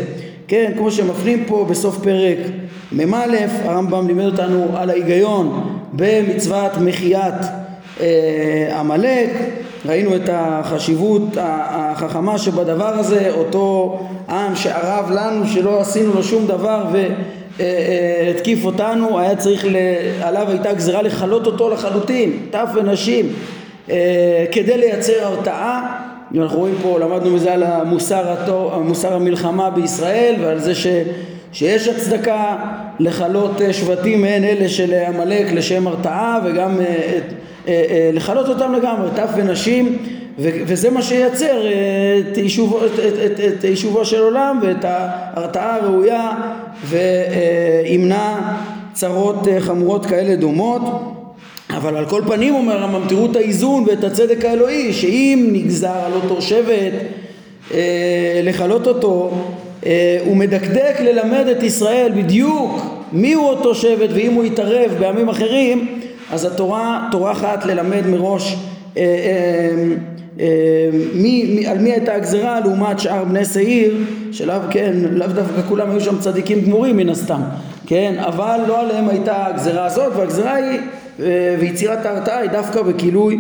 כן 0.48 0.72
כמו 0.78 0.92
שמפנים 0.92 1.44
פה 1.48 1.66
בסוף 1.70 1.98
פרק 2.04 2.38
מ"א 2.92 3.26
הרמב"ם 3.64 4.08
לימד 4.08 4.26
אותנו 4.26 4.68
על 4.78 4.90
ההיגיון 4.90 5.78
במצוות 5.94 6.72
מחיית 6.78 7.36
אה, 8.02 8.80
עמלק 8.80 9.30
ראינו 9.86 10.16
את 10.16 10.30
החשיבות 10.34 11.24
החכמה 11.38 12.38
שבדבר 12.38 12.94
הזה, 13.00 13.32
אותו 13.38 14.00
עם 14.30 14.56
שערב 14.56 15.12
לנו 15.12 15.48
שלא 15.48 15.82
עשינו 15.82 16.14
לו 16.14 16.24
שום 16.24 16.48
דבר 16.48 16.86
והתקיף 17.58 18.66
אותנו, 18.66 19.20
היה 19.20 19.36
צריך, 19.36 19.66
עליו 20.22 20.50
הייתה 20.50 20.74
גזירה 20.74 21.02
לכלות 21.02 21.46
אותו 21.46 21.70
לחלוטין, 21.70 22.32
טף 22.52 22.70
ונשים, 22.76 23.34
אה, 23.90 24.46
כדי 24.52 24.78
לייצר 24.78 25.26
הרתעה. 25.26 26.02
אנחנו 26.38 26.60
רואים 26.60 26.76
פה, 26.82 27.00
למדנו 27.00 27.32
מזה 27.32 27.54
על 27.54 27.64
המוסר, 27.64 28.32
התור, 28.32 28.80
מוסר 28.84 29.14
המלחמה 29.14 29.70
בישראל 29.70 30.36
ועל 30.42 30.60
זה 30.60 30.76
ש, 30.76 30.88
שיש 31.52 31.88
הצדקה 31.88 32.56
לכלות 33.00 33.62
אה, 33.62 33.74
שבטים 33.74 34.22
מעין 34.22 34.44
אלה 34.44 34.70
של 34.70 34.94
עמלק 35.08 35.52
לשם 35.52 35.88
הרתעה 35.88 36.40
וגם 36.46 36.80
אה, 36.80 36.86
את 36.86 36.88
אה, 36.88 37.18
אה, 37.18 37.55
לכלות 38.14 38.50
אותם 38.50 38.74
לגמרי, 38.74 39.10
טף 39.16 39.30
ונשים, 39.36 39.98
וזה 40.40 40.90
מה 40.90 41.02
שייצר 41.02 41.66
אה, 41.66 41.72
את 42.20 42.38
יישובו, 42.38 42.86
את, 42.86 42.92
את, 42.92 43.00
את, 43.26 43.40
את 43.60 43.64
יישובו 43.64 44.06
של 44.06 44.20
עולם 44.20 44.60
ואת 44.64 44.86
ההרתעה 44.86 45.76
הראויה 45.76 46.32
וימנע 46.86 48.38
צרות 48.94 49.48
חמורות 49.60 50.06
כאלה 50.06 50.36
דומות. 50.36 50.82
אבל 51.70 51.98
על 51.98 52.06
כל 52.06 52.22
פנים 52.28 52.56
אומר 52.56 52.78
הרמב"ם 52.78 53.08
תראו 53.08 53.32
את 53.32 53.36
האיזון 53.36 53.84
ואת 53.88 54.04
הצדק 54.04 54.46
האלוהי 54.46 54.94
שאם 54.94 55.50
נגזר 55.52 55.98
על 56.06 56.14
אותו 56.14 56.42
שבט 56.42 56.94
לכלות 58.44 58.88
אותו 58.88 59.32
הוא 60.26 60.38
מדקדק 60.38 60.96
ללמד 61.00 61.48
את 61.48 61.64
ישראל 61.64 62.12
בדיוק 62.16 62.82
מיהו 63.12 63.44
אותו 63.44 63.76
שבט 63.76 64.10
ואם 64.14 64.34
הוא 64.34 64.44
יתערב 64.44 64.92
בעמים 65.00 65.30
אחרים 65.30 66.00
אז 66.32 66.46
התורה 66.46 67.08
טורחת 67.12 67.66
ללמד 67.66 68.08
מראש 68.08 68.56
אה, 68.98 69.02
אה, 69.02 69.96
אה, 70.40 70.90
מי, 71.14 71.56
מי, 71.56 71.68
על 71.68 71.78
מי 71.78 71.92
הייתה 71.92 72.14
הגזרה 72.14 72.60
לעומת 72.60 73.00
שאר 73.00 73.24
בני 73.24 73.46
שעיר 73.46 73.98
שלאו 74.32 74.56
כן, 74.70 74.94
לאו 75.12 75.28
דווקא 75.28 75.62
כולם 75.70 75.92
היו 75.92 76.02
שם 76.02 76.20
צדיקים 76.20 76.62
גמורים 76.62 76.98
מן 76.98 77.10
הסתם, 77.10 77.42
כן, 77.88 78.16
אבל 78.20 78.60
לא 78.68 78.82
עליהם 78.82 79.10
הייתה 79.10 79.46
הגזרה 79.46 79.86
הזאת 79.86 80.14
והגזרה 80.16 80.54
היא 80.54 80.80
ויצירת 81.60 82.06
ההרתעה 82.06 82.38
היא 82.38 82.50
דווקא 82.50 82.82
בכילוי 82.82 83.40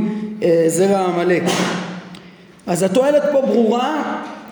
זרע 0.67 0.99
עמלק. 0.99 1.43
אז 2.67 2.83
התועלת 2.83 3.23
פה 3.31 3.41
ברורה 3.41 4.03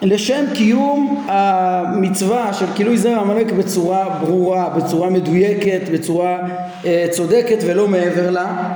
לשם 0.03 0.45
קיום 0.53 1.25
המצווה 1.27 2.53
של 2.53 2.65
כילוי 2.75 2.97
זרע 2.97 3.17
עמלק 3.19 3.51
בצורה 3.51 4.19
ברורה, 4.21 4.69
בצורה 4.69 5.09
מדויקת, 5.09 5.81
בצורה 5.93 6.37
אה, 6.85 7.05
צודקת 7.11 7.57
ולא 7.65 7.87
מעבר 7.87 8.29
לה. 8.29 8.73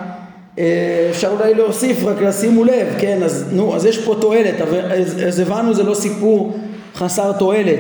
אה, 0.60 1.08
אפשר 1.12 1.32
אולי 1.40 1.54
להוסיף, 1.54 2.04
רק 2.04 2.22
לשימו 2.22 2.64
לב, 2.64 2.88
כן, 3.00 3.24
אז 3.24 3.46
נו, 3.52 3.76
אז 3.76 3.86
יש 3.86 3.98
פה 3.98 4.16
תועלת, 4.22 4.62
אז, 4.92 5.24
אז 5.28 5.40
הבנו 5.40 5.74
זה 5.74 5.84
לא 5.84 5.94
סיפור 5.94 6.58
חסר 6.96 7.32
תועלת, 7.32 7.80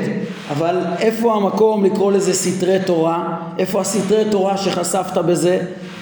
אבל 0.49 0.79
איפה 0.99 1.35
המקום 1.35 1.85
לקרוא 1.85 2.11
לזה 2.11 2.33
סתרי 2.33 2.77
תורה? 2.85 3.37
איפה 3.59 3.81
הסתרי 3.81 4.23
תורה 4.31 4.57
שחשפת 4.57 5.17
בזה? 5.17 5.59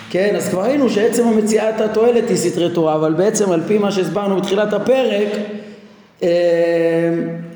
כן, 0.10 0.34
אז 0.38 0.50
כבר 0.50 0.62
ראינו 0.62 0.90
שעצם 0.90 1.28
המציאת 1.28 1.82
התועלת 1.82 2.30
היא 2.30 2.38
סתרי 2.38 2.70
תורה, 2.70 2.96
אבל 2.96 3.14
בעצם 3.14 3.52
על 3.52 3.62
פי 3.68 3.78
מה 3.78 3.92
שהסברנו 3.92 4.36
בתחילת 4.38 4.74
הפרק, 4.74 5.28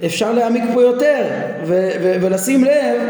אפשר 0.06 0.32
להעמיק 0.34 0.64
פה 0.74 0.82
יותר 0.82 1.24
ו- 1.66 1.90
ו- 2.02 2.16
ולשים 2.22 2.64
לב 2.64 3.02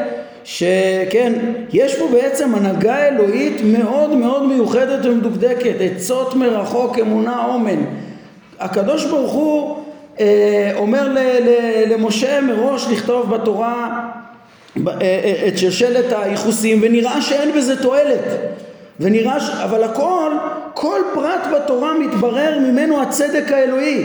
שכן, 0.44 1.34
יש 1.74 1.96
פה 1.96 2.08
בעצם 2.12 2.56
הנהגה 2.56 3.08
אלוהית 3.08 3.62
מאוד 3.64 4.10
מאוד 4.16 4.48
מיוחדת 4.48 5.06
ומדוקדקת, 5.06 5.74
עצות 5.80 6.36
מרחוק, 6.36 7.00
אמונה, 7.00 7.46
אומן. 7.54 7.84
הקדוש 8.60 9.06
ברוך 9.06 9.32
הוא 9.32 9.78
אה, 10.20 10.72
אומר 10.76 11.08
ל- 11.08 11.18
ל- 11.20 11.94
למשה 11.94 12.42
מראש 12.42 12.88
לכתוב 12.92 13.36
בתורה 13.36 14.00
אה, 14.88 14.92
אה, 15.02 15.48
את 15.48 15.58
שלשלת 15.58 16.06
הייחוסים 16.22 16.80
ונראה 16.82 17.22
שאין 17.22 17.52
בזה 17.58 17.82
תועלת 17.84 18.24
ונראה 19.00 19.40
ש... 19.40 19.50
אבל 19.64 19.84
הכל, 19.84 20.32
כל 20.74 21.00
פרט 21.14 21.42
בתורה 21.56 21.94
מתברר 22.00 22.60
ממנו 22.60 23.02
הצדק 23.02 23.52
האלוהי 23.52 24.04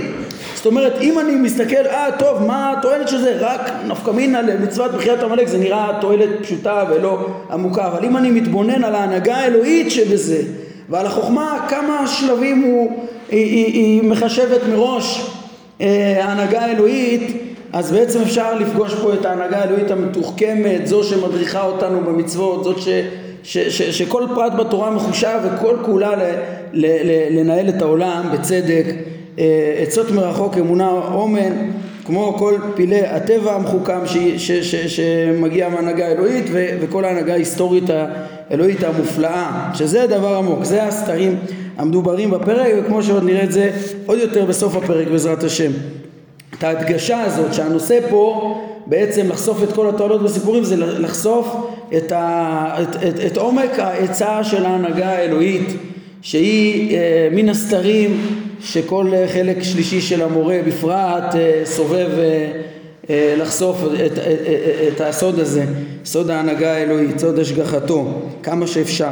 זאת 0.65 0.71
אומרת 0.71 0.93
אם 1.01 1.19
אני 1.19 1.35
מסתכל 1.35 1.87
אה 1.87 2.09
טוב 2.19 2.43
מה 2.43 2.75
התועלת 2.79 3.09
של 3.09 3.21
זה? 3.21 3.37
רק 3.41 3.73
נפקא 3.87 4.11
מינה 4.11 4.43
למצוות 4.43 4.91
בחיית 4.91 5.21
עמלק 5.21 5.49
זה 5.49 5.59
נראה 5.59 5.99
תועלת 6.01 6.29
פשוטה 6.43 6.85
ולא 6.91 7.29
עמוקה. 7.51 7.87
אבל 7.87 8.05
אם 8.05 8.17
אני 8.17 8.31
מתבונן 8.31 8.85
על 8.85 8.95
ההנהגה 8.95 9.37
האלוהית 9.37 9.91
שבזה 9.91 10.43
ועל 10.89 11.07
החוכמה 11.07 11.67
כמה 11.69 12.07
שלבים 12.07 12.63
הוא, 12.63 12.93
היא, 13.31 13.41
היא, 13.41 13.73
היא 13.75 14.03
מחשבת 14.03 14.61
מראש 14.71 15.31
אה, 15.81 16.25
ההנהגה 16.25 16.61
האלוהית 16.61 17.43
אז 17.73 17.93
בעצם 17.93 18.21
אפשר 18.21 18.59
לפגוש 18.59 18.95
פה 18.95 19.15
את 19.15 19.25
ההנהגה 19.25 19.59
האלוהית 19.59 19.91
המתוחכמת 19.91 20.87
זו 20.87 21.05
שמדריכה 21.05 21.63
אותנו 21.63 22.01
במצוות 22.01 22.65
זאת 22.65 22.79
ש... 22.79 22.89
ש, 23.43 23.59
ש, 23.59 23.83
שכל 23.83 24.25
פרט 24.35 24.53
בתורה 24.53 24.91
מחושב 24.91 25.39
וכל 25.45 25.77
כולה 25.83 26.17
ל, 26.17 26.23
ל, 26.73 26.87
ל, 26.87 27.39
לנהל 27.41 27.69
את 27.69 27.83
העולם 27.83 28.23
בצדק 28.33 28.85
עצות 29.83 30.11
מרחוק 30.11 30.59
אמונה 30.59 30.91
אומן 31.15 31.71
כמו 32.05 32.35
כל 32.39 32.55
פילי 32.75 33.01
הטבע 33.01 33.55
המחוכם 33.55 34.07
ש, 34.07 34.17
ש, 34.37 34.53
ש, 34.53 34.75
שמגיע 34.75 35.69
מהנהגה 35.69 36.09
האלוהית 36.09 36.45
ו, 36.53 36.67
וכל 36.81 37.05
ההנהגה 37.05 37.33
ההיסטורית 37.33 37.85
האלוהית 38.51 38.83
המופלאה 38.83 39.71
שזה 39.75 40.07
דבר 40.07 40.37
עמוק 40.37 40.65
זה 40.65 40.83
הסתרים 40.83 41.39
המדוברים 41.77 42.31
בפרק 42.31 42.73
וכמו 42.79 43.03
שעוד 43.03 43.25
נראה 43.25 43.45
את 43.45 43.53
זה 43.53 43.71
עוד 44.07 44.19
יותר 44.19 44.45
בסוף 44.45 44.77
הפרק 44.77 45.09
בעזרת 45.09 45.45
השם. 45.45 45.71
את 46.59 46.65
ההדגשה 46.65 47.23
הזאת 47.23 47.55
שהנושא 47.55 47.99
פה 48.11 48.55
בעצם 48.87 49.29
לחשוף 49.29 49.63
את 49.63 49.73
כל 49.73 49.89
התועלות 49.89 50.23
בסיפורים 50.23 50.65
זה 50.65 50.77
לחשוף 50.77 51.57
את, 51.97 52.13
ה, 52.13 52.77
את, 52.83 52.97
את, 52.97 53.21
את 53.27 53.37
עומק 53.37 53.79
העצה 53.79 54.45
של 54.45 54.67
ההנהגה 54.67 55.09
האלוהית 55.09 55.69
שהיא 56.25 56.97
אה, 56.97 57.29
מן 57.33 57.49
הסתרים 57.49 58.27
שכל 58.61 59.13
חלק 59.33 59.63
שלישי 59.63 60.01
של 60.01 60.23
המורה 60.23 60.59
בפרט 60.67 61.35
אה, 61.35 61.61
סובב 61.65 62.09
אה, 63.11 63.35
לחשוף 63.39 63.83
את, 64.07 64.13
את, 64.13 64.19
את, 64.93 65.01
הסוד 65.01 65.39
הזה, 65.39 65.65
סוד 66.05 66.31
ההנהגה 66.31 66.75
האלוהית, 66.75 67.19
סוד 67.19 67.39
השגחתו, 67.39 68.23
כמה 68.43 68.67
שאפשר. 68.67 69.11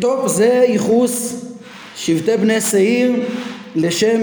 טוב, 0.00 0.28
זה 0.28 0.64
ייחוס 0.68 1.44
שבטי 1.96 2.36
בני 2.36 2.60
שעיר 2.60 3.12
לשם 3.76 4.20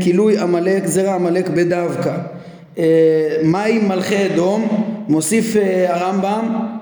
כילוי 0.00 0.38
עמלק, 0.38 0.86
זרע 0.86 1.14
עמלק 1.14 1.48
בדווקא. 1.48 2.16
מהי 3.42 3.78
מלכי 3.78 4.26
אדום? 4.26 4.84
מוסיף 5.08 5.56
הרמב"ם 5.88 6.77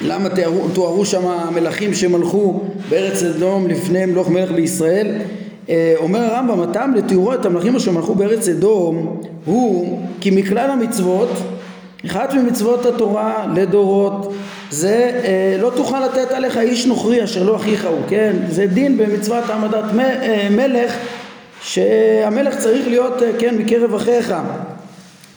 למה 0.00 0.28
תיארו, 0.28 0.68
תוארו 0.68 1.04
שם 1.04 1.26
המלכים 1.26 1.94
שמלכו 1.94 2.60
בארץ 2.88 3.22
אדום 3.22 3.66
לפני 3.66 4.06
מלוך 4.06 4.28
מלך 4.28 4.50
בישראל? 4.50 5.06
אה, 5.68 5.94
אומר 5.96 6.20
הרמב"ם, 6.20 6.60
הטעם 6.60 6.94
לתיאורו 6.94 7.34
את 7.34 7.46
המלכים 7.46 7.76
אשר 7.76 7.90
מלכו 7.92 8.14
בארץ 8.14 8.48
אדום 8.48 9.20
הוא 9.44 10.00
כי 10.20 10.30
מכלל 10.30 10.70
המצוות 10.70 11.30
אחת 12.06 12.34
ממצוות 12.34 12.86
התורה 12.86 13.46
לדורות 13.54 14.34
זה 14.70 15.20
אה, 15.24 15.56
לא 15.60 15.72
תוכל 15.76 16.06
לתת 16.06 16.32
עליך 16.32 16.58
איש 16.58 16.86
נוכרי 16.86 17.24
אשר 17.24 17.42
לא 17.42 17.56
אחיך 17.56 17.84
הוא, 17.84 17.98
כן? 18.08 18.36
זה 18.48 18.66
דין 18.66 18.98
במצוות 18.98 19.44
העמדת 19.48 19.84
אה, 19.98 20.48
מלך 20.50 20.96
שהמלך 21.62 22.58
צריך 22.58 22.88
להיות, 22.88 23.22
כן, 23.38 23.54
מקרב 23.58 23.94
אחיך 23.94 24.34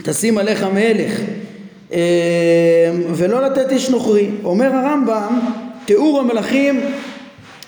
תשים 0.04 0.38
עליך 0.38 0.64
מלך 0.64 1.22
ולא 3.14 3.42
לתת 3.42 3.72
איש 3.72 3.90
נוכרי. 3.90 4.30
אומר 4.44 4.76
הרמב"ם, 4.76 5.40
תיאור 5.86 6.20
המלכים 6.20 6.82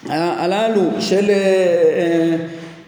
הללו 0.10 0.82
של, 1.00 1.32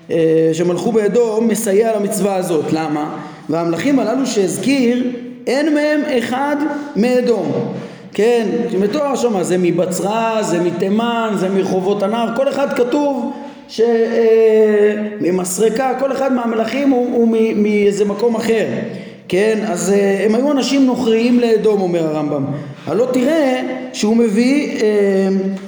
אה, 0.09 0.49
שמלכו 0.53 0.91
באדום 0.91 1.47
מסייע 1.47 1.99
למצווה 1.99 2.35
הזאת. 2.35 2.65
למה? 2.73 3.17
והמלכים 3.49 3.99
הללו 3.99 4.25
שהזכיר 4.25 5.03
אין 5.47 5.73
מהם 5.73 6.01
אחד 6.17 6.55
מאדום. 6.95 7.73
כן, 8.13 8.47
מתואר 8.79 9.15
שם 9.15 9.43
זה 9.43 9.57
מבצרה, 9.57 10.43
זה 10.43 10.59
מתימן, 10.59 11.33
זה 11.35 11.49
מרחובות 11.49 12.03
הנהר, 12.03 12.35
כל 12.35 12.49
אחד 12.49 12.77
כתוב 12.77 13.33
שממסרקה, 15.17 15.91
כל 15.99 16.11
אחד 16.11 16.33
מהמלכים 16.33 16.89
הוא, 16.89 17.15
הוא 17.15 17.27
מאיזה 17.55 18.05
מקום 18.05 18.35
אחר. 18.35 18.65
כן, 19.33 19.59
אז 19.67 19.89
uh, 19.89 20.25
הם 20.25 20.35
היו 20.35 20.51
אנשים 20.51 20.85
נוכריים 20.85 21.39
לאדום 21.39 21.81
אומר 21.81 22.07
הרמב"ם. 22.07 22.45
הלא 22.87 23.07
תראה 23.13 23.61
שהוא 23.93 24.17
מביא 24.17 24.79
uh, 24.79 24.83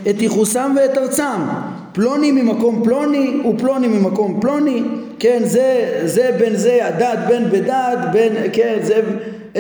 את 0.10 0.22
ייחוסם 0.22 0.76
ואת 0.78 0.98
ארצם. 0.98 1.42
פלוני 1.92 2.32
ממקום 2.32 2.82
פלוני 2.84 3.38
ופלוני 3.50 3.88
ממקום 3.88 4.38
פלוני. 4.42 4.82
כן 5.20 5.42
זה, 5.44 6.00
זה 6.04 6.32
בין 6.40 6.56
זה 6.56 6.88
הדד 6.88 7.18
בין 7.28 7.50
בדד 7.50 7.98
בין 8.14 8.34
כן 8.54 8.78
זה 8.82 9.02
uh, 9.54 9.58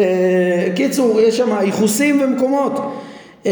קיצור 0.76 1.22
יש 1.22 1.38
שם 1.38 1.50
ייחוסים 1.62 2.22
ומקומות. 2.22 2.74
uh, 3.44 3.48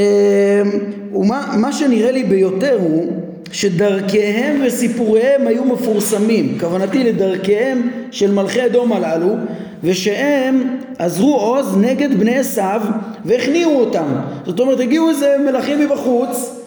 ומה 1.13 1.73
שנראה 1.73 2.11
לי 2.11 2.23
ביותר 2.23 2.77
הוא 2.81 3.13
שדרכיהם 3.51 4.61
וסיפוריהם 4.65 5.47
היו 5.47 5.65
מפורסמים. 5.65 6.57
כוונתי 6.59 7.03
לדרכיהם 7.03 7.89
של 8.11 8.31
מלכי 8.31 8.65
אדום 8.65 8.93
הללו 8.93 9.35
ושהם 9.83 10.77
עזרו 10.99 11.35
עוז 11.35 11.77
נגד 11.77 12.19
בני 12.19 12.37
עשיו 12.37 12.81
והכניעו 13.25 13.79
אותם. 13.79 14.05
זאת 14.45 14.59
אומרת 14.59 14.79
הגיעו 14.79 15.09
איזה 15.09 15.35
מלכים 15.45 15.79
מבחוץ 15.79 16.59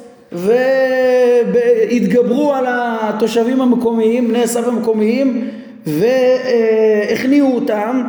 והתגברו 1.92 2.54
על 2.54 2.64
התושבים 2.68 3.60
המקומיים 3.60 4.28
בני 4.28 4.42
עשיו 4.42 4.68
המקומיים 4.68 5.48
והכניעו 5.86 7.54
אותם 7.54 8.02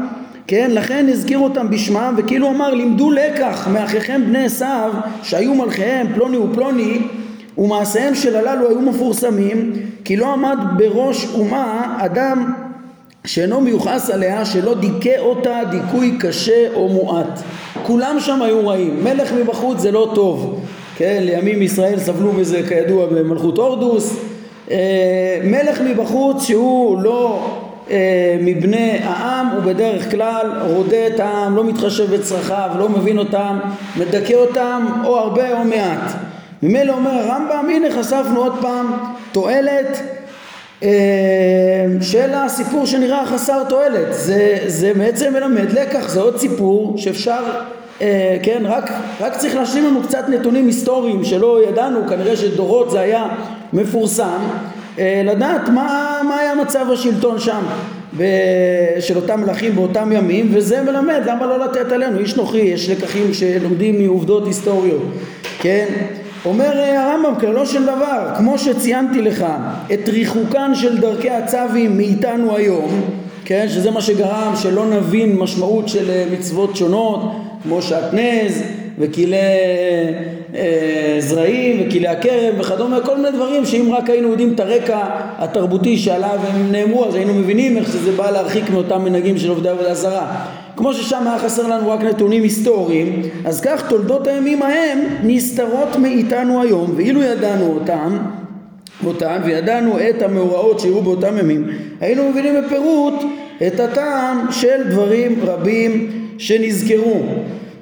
כן? 0.48 0.72
לכן 0.74 1.06
הזכירו 1.10 1.44
אותם 1.44 1.70
בשמם 1.70 2.14
וכאילו 2.18 2.50
אמר 2.50 2.74
לימדו 2.74 3.12
לקח 3.12 3.68
מאחיכם 3.74 4.22
בני 4.28 4.46
עשיו 4.46 4.92
שהיו 5.24 5.54
מלכיהם 5.54 6.08
פלוני 6.14 6.38
ופלוני 6.38 7.00
ומעשיהם 7.58 8.16
של 8.16 8.36
הללו 8.36 8.70
היו 8.70 8.82
מפורסמים 8.82 9.72
כי 10.04 10.18
לא 10.18 10.34
עמד 10.34 10.58
בראש 10.78 11.28
אומה 11.34 11.98
אדם 12.00 12.54
שאינו 13.28 13.62
מיוחס 13.62 14.10
עליה 14.10 14.46
שלא 14.46 14.76
דיכא 14.76 15.20
אותה 15.20 15.60
דיכוי 15.72 16.18
קשה 16.20 16.68
או 16.74 16.88
מועט. 16.88 17.40
כולם 17.84 18.18
שם 18.20 18.42
היו 18.42 18.68
רעים. 18.68 19.04
מלך 19.04 19.34
מבחוץ 19.34 19.80
זה 19.80 19.92
לא 19.92 20.12
טוב. 20.16 20.62
כן 20.96 21.20
לימים 21.22 21.62
ישראל 21.62 22.00
סבלו 22.00 22.34
מזה 22.34 22.62
כידוע 22.68 23.06
במלכות 23.06 23.58
הורדוס 23.58 24.20
אה, 24.72 25.40
מלך 25.44 25.82
מבחוץ 25.82 26.44
שהוא 26.44 27.02
לא 27.02 27.48
אה, 27.92 28.38
מבני 28.42 29.00
העם 29.04 29.48
הוא 29.48 29.64
בדרך 29.64 30.12
כלל 30.12 30.52
רודה 30.68 31.08
את 31.08 31.20
העם 31.20 31.56
לא 31.56 31.64
מתחשב 31.64 32.16
בצרכיו 32.16 32.70
לא 32.80 32.90
מבין 32.90 33.18
אותם 33.20 33.60
מדכא 33.98 34.34
אותם 34.34 34.86
או 35.06 35.18
הרבה 35.18 35.60
או 35.60 35.64
מעט. 35.64 36.12
ממילא 36.64 36.94
אומר 36.94 37.12
הרמב"ם 37.12 37.66
הנה 37.70 37.88
חשפנו 37.92 38.44
עוד 38.44 38.54
פעם 38.62 38.94
תועלת 39.32 40.17
של 42.02 42.34
הסיפור 42.34 42.86
שנראה 42.86 43.26
חסר 43.26 43.64
תועלת. 43.70 44.14
זה, 44.14 44.58
זה 44.68 44.94
בעצם 44.94 45.34
מלמד 45.34 45.72
לקח 45.72 46.10
זה 46.10 46.22
עוד 46.22 46.38
סיפור 46.38 46.98
שאפשר 46.98 47.44
אה, 48.02 48.38
כן 48.44 48.64
רק, 48.66 48.92
רק 49.22 49.38
צריך 49.38 49.56
להשלים 49.56 49.86
לנו 49.86 50.04
קצת 50.04 50.30
נתונים 50.30 50.68
היסטוריים 50.68 51.24
שלא 51.24 51.60
ידענו 51.70 52.08
כנראה 52.10 52.38
שדורות 52.38 52.92
זה 52.92 53.00
היה 53.00 53.28
מפורסם 53.74 54.40
אה, 55.00 55.22
לדעת 55.26 55.70
מה, 55.70 56.20
מה 56.28 56.38
היה 56.38 56.56
מצב 56.56 56.86
השלטון 56.94 57.40
שם 57.40 57.64
של 59.00 59.16
אותם 59.16 59.42
מלכים 59.42 59.76
באותם 59.76 60.12
ימים 60.12 60.50
וזה 60.54 60.82
מלמד 60.82 61.22
למה 61.26 61.46
לא 61.46 61.60
לתת 61.60 61.92
עלינו. 61.92 62.20
איש 62.20 62.36
נוחי 62.36 62.58
יש 62.58 62.90
לקחים 62.90 63.34
שלומדים 63.34 64.02
מעובדות 64.02 64.48
היסטוריות 64.48 65.04
כן 65.60 65.86
אומר 66.46 66.82
הרמב"ם 66.98 67.40
כללו 67.40 67.66
של 67.66 67.84
דבר 67.84 68.30
כמו 68.38 68.58
שציינתי 68.58 69.22
לך 69.22 69.46
את 69.94 70.10
ריחוקן 70.10 70.76
של 70.76 70.98
דרכי 70.98 71.30
הצווים 71.30 71.98
מאיתנו 71.98 72.56
היום 72.56 73.02
כן 73.46 73.66
שזה 73.70 73.92
מה 73.92 74.02
שגרם 74.02 74.54
שלא 74.62 74.86
נבין 74.86 75.38
משמעות 75.38 75.90
של 75.90 76.10
אה, 76.10 76.26
מצוות 76.32 76.76
שונות 76.76 77.22
כמו 77.64 77.82
שעטנז 77.82 78.64
וכלי 78.98 79.36
אה, 80.56 81.16
זרעים 81.20 81.88
וכלי 81.88 82.08
הכרם 82.08 82.60
וכדומה 82.60 83.00
כל 83.00 83.18
מיני 83.18 83.32
דברים 83.32 83.66
שאם 83.66 83.94
רק 83.98 84.10
היינו 84.10 84.30
יודעים 84.30 84.54
את 84.54 84.60
הרקע 84.60 85.00
התרבותי 85.38 85.98
שעליו 85.98 86.40
הם 86.54 86.72
נאמרו 86.72 87.06
אז 87.06 87.16
היינו 87.16 87.34
מבינים 87.34 87.78
איך 87.78 87.88
שזה 87.88 88.12
בא 88.12 88.32
להרחיק 88.32 88.70
מאותם 88.70 89.04
מנהגים 89.04 89.38
של 89.38 89.50
עובדי 89.50 89.70
עבודה 89.70 89.94
זרה 89.94 90.46
כמו 90.78 90.94
ששם 90.94 91.28
היה 91.28 91.40
חסר 91.40 91.68
לנו 91.68 91.90
רק 91.90 92.02
נתונים 92.02 92.44
היסטוריים, 92.44 93.22
אז 93.46 93.62
כך 93.62 93.90
תולדות 93.90 94.28
הימים 94.28 94.62
ההם 94.62 95.00
נסתרות 95.24 95.96
מאיתנו 96.02 96.62
היום, 96.62 96.94
ואילו 96.96 97.24
ידענו 97.24 97.74
אותם, 97.74 98.18
אותם, 99.06 99.38
וידענו 99.46 100.00
את 100.10 100.22
המאורעות 100.22 100.80
שהיו 100.80 101.02
באותם 101.02 101.38
ימים, 101.38 101.68
היינו 102.02 102.30
מבינים 102.30 102.54
בפירוט 102.64 103.14
את 103.68 103.80
הטעם 103.80 104.52
של 104.52 104.84
דברים 104.90 105.40
רבים 105.44 106.12
שנזכרו. 106.38 107.22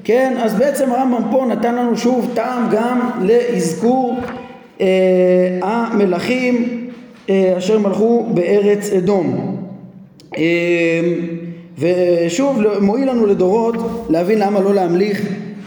כן, 0.03 0.33
אז 0.43 0.53
בעצם 0.53 0.91
הרמב"ם 0.91 1.31
פה 1.31 1.45
נתן 1.49 1.75
לנו 1.75 1.97
שוב 1.97 2.31
טעם 2.33 2.69
גם 2.71 3.09
לאזכור 3.21 4.15
אה, 4.81 4.87
המלכים 5.61 6.85
אה, 7.29 7.53
אשר 7.57 7.79
מלכו 7.79 8.25
בארץ 8.33 8.89
אדום. 8.93 9.57
אה, 10.37 10.43
ושוב 11.79 12.61
מועיל 12.81 13.09
לנו 13.09 13.25
לדורות 13.25 13.75
להבין 14.09 14.39
למה 14.39 14.59
לא 14.59 14.73
להמליך 14.73 15.21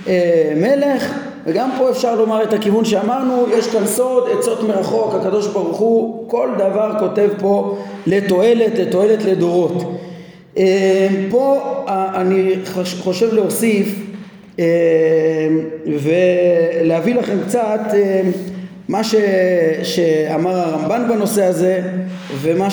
אה, 0.09 0.53
מלך 0.57 1.14
וגם 1.47 1.71
פה 1.79 1.90
אפשר 1.90 2.14
לומר 2.14 2.42
את 2.42 2.53
הכיוון 2.53 2.85
שאמרנו 2.85 3.47
יש 3.59 3.68
כאן 3.68 3.87
סוד 3.87 4.25
עצות 4.38 4.62
מרחוק 4.62 5.14
הקדוש 5.14 5.47
ברוך 5.47 5.79
הוא 5.79 6.29
כל 6.29 6.49
דבר 6.59 6.92
כותב 6.99 7.29
פה 7.38 7.79
לתועלת 8.07 8.79
לתועלת 8.79 9.25
לדורות. 9.25 9.83
אה, 10.59 11.09
פה 11.31 11.59
אני 12.14 12.55
חושב 13.03 13.35
להוסיף 13.35 13.94
אה, 14.59 14.64
ולהביא 15.87 17.14
לכם 17.14 17.37
קצת 17.47 17.81
אה, 17.94 18.23
מה 18.88 19.05
ש, 19.05 19.14
שאמר 19.83 20.57
הרמב"ן 20.57 21.09
בנושא 21.09 21.44
הזה 21.44 21.81
ומה 22.40 22.68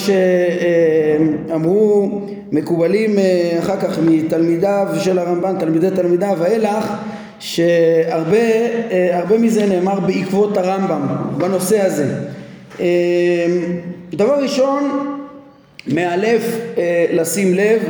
שאמרו 1.47 2.21
מקובלים 2.51 3.19
אה, 3.19 3.55
אחר 3.59 3.79
כך 3.79 3.99
מתלמידיו 3.99 4.87
של 4.99 5.19
הרמב"ן, 5.19 5.55
תלמידי 5.59 5.89
תלמידיו 5.95 6.37
ואילך 6.39 6.93
שהרבה 7.39 8.37
אה, 8.91 9.37
מזה 9.39 9.65
נאמר 9.65 9.99
בעקבות 9.99 10.57
הרמב"ם 10.57 11.01
בנושא 11.37 11.81
הזה. 11.81 12.05
אה, 12.79 12.85
דבר 14.13 14.39
ראשון 14.41 15.15
מאלף 15.87 16.43
לשים 17.13 17.53
לב 17.53 17.81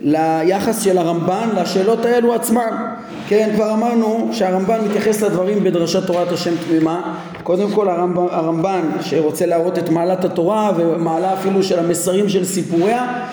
ליחס 0.00 0.82
של 0.82 0.98
הרמב"ן 0.98 1.48
לשאלות 1.56 2.04
האלו 2.04 2.34
עצמן. 2.34 2.86
כן 3.28 3.50
כבר 3.54 3.72
אמרנו 3.72 4.28
שהרמב"ן 4.32 4.80
מתייחס 4.88 5.22
לדברים 5.22 5.64
בדרשת 5.64 6.06
תורת 6.06 6.32
השם 6.32 6.54
תמימה. 6.68 7.16
קודם 7.42 7.70
כל 7.70 7.88
הרמב"ן, 7.88 8.26
הרמב"ן 8.30 8.80
שרוצה 9.02 9.46
להראות 9.46 9.78
את 9.78 9.88
מעלת 9.88 10.24
התורה 10.24 10.72
ומעלה 10.76 11.32
אפילו 11.34 11.62
של 11.62 11.78
המסרים 11.78 12.28
של 12.28 12.44
סיפוריה 12.44 13.24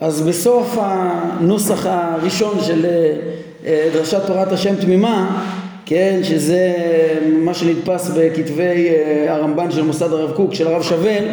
אז 0.00 0.22
בסוף 0.22 0.76
הנוסח 0.80 1.86
הראשון 1.86 2.60
של 2.60 2.86
אה, 3.66 3.88
דרשת 3.94 4.26
תורת 4.26 4.52
השם 4.52 4.74
תמימה 4.74 5.42
כן 5.86 6.20
שזה 6.22 6.72
מה 7.38 7.54
שנדפס 7.54 8.10
בכתבי 8.16 8.88
אה, 8.88 9.34
הרמב"ן 9.34 9.70
של 9.70 9.82
מוסד 9.82 10.12
הרב 10.12 10.32
קוק 10.32 10.54
של 10.54 10.66
הרב 10.66 10.82
שבל 10.82 11.24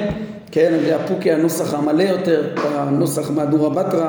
כן 0.52 0.74
הפוקי 0.96 1.32
הנוסח 1.32 1.74
המלא 1.74 2.04
יותר 2.04 2.44
הנוסח 2.66 3.32
מהדורה 3.32 3.70
בתרא 3.70 4.08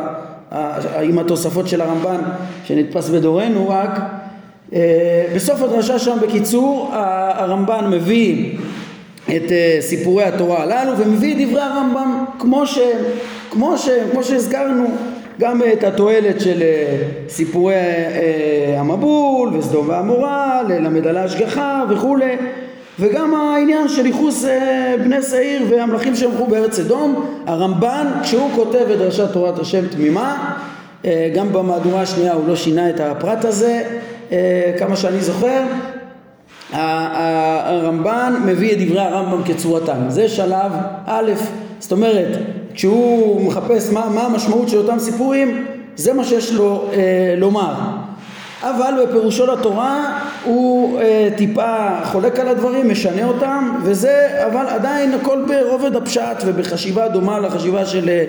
עם 1.02 1.18
התוספות 1.18 1.68
של 1.68 1.80
הרמב"ן 1.80 2.20
שנתפס 2.64 3.08
בדורנו 3.08 3.68
רק 3.68 4.00
בסוף 5.34 5.62
הדרשה 5.62 5.98
שם 5.98 6.16
בקיצור 6.22 6.90
הרמב"ן 6.92 7.90
מביא 7.90 8.58
את 9.28 9.52
סיפורי 9.80 10.24
התורה 10.24 10.62
הללו 10.62 10.98
ומביא 10.98 11.34
את 11.34 11.48
דברי 11.48 11.62
הרמב"ם 11.62 12.24
כמו 12.38 12.66
שהם, 12.66 12.98
כמו 13.50 13.78
שהם, 13.78 14.08
כמו 14.10 14.24
שהזכרנו 14.24 14.86
גם 15.40 15.60
את 15.72 15.84
התועלת 15.84 16.40
של 16.40 16.62
סיפורי 17.28 17.74
המבול 18.76 19.56
וסדום 19.56 19.88
ועמורה, 19.88 20.62
ללמד 20.68 21.06
על 21.06 21.16
ההשגחה 21.16 21.84
וכולי 21.90 22.36
וגם 23.00 23.35
העניין 23.35 23.88
של 23.88 24.07
ייחוס 24.07 24.44
אה, 24.44 24.94
בני 25.04 25.22
שעיר 25.22 25.62
והמלכים 25.70 26.16
שהלכו 26.16 26.46
בארץ 26.46 26.78
אדום, 26.78 27.26
הרמב"ן 27.46 28.07
כשהוא 28.22 28.50
כותב 28.54 28.87
את 28.92 28.98
דרשת 28.98 29.33
תורת 29.33 29.59
השם 29.59 29.88
תמימה, 29.88 30.54
אה, 31.04 31.30
גם 31.35 31.52
במהדורה 31.52 32.02
השנייה 32.02 32.33
הוא 32.33 32.48
לא 32.48 32.57
שינה 32.57 32.90
את 32.90 33.00
הפרט 33.00 33.44
הזה, 33.44 33.83
אה, 34.33 34.72
כמה 34.78 34.96
שאני 34.96 35.20
זוכר, 35.20 35.62
הרמב"ן 36.72 38.35
מביא 38.46 38.72
את 38.72 38.78
דברי 38.78 39.00
הרמב"ם 39.00 39.42
כצורתם, 39.44 39.96
זה 40.09 40.28
שלב 40.28 40.72
א', 41.07 41.33
זאת 41.78 41.92
אומרת 41.92 42.38
כשהוא 42.74 43.46
מחפש 43.46 43.92
מה, 43.92 44.09
מה 44.14 44.22
המשמעות 44.22 44.68
של 44.68 44.78
אותם 44.78 44.98
סיפורים, 44.98 45.66
זה 45.96 46.12
מה 46.12 46.24
שיש 46.24 46.52
לו 46.52 46.88
לומר. 47.37 47.74
אבל 48.62 48.94
בפירושו 49.04 49.46
לתורה 49.46 50.20
הוא 50.44 51.00
אה, 51.00 51.28
טיפה 51.37 51.88
חולק 52.04 52.40
על 52.40 52.48
הדברים, 52.48 52.90
משנה 52.90 53.24
אותם, 53.24 53.74
וזה, 53.83 54.44
אבל 54.46 54.66
עדיין 54.68 55.14
הכל 55.14 55.44
ברובד 55.48 55.96
הפשט 55.96 56.42
ובחשיבה 56.46 57.09
דומה 57.09 57.38
לחשיבה 57.38 57.87
של 57.87 58.09
אה, 58.09 58.24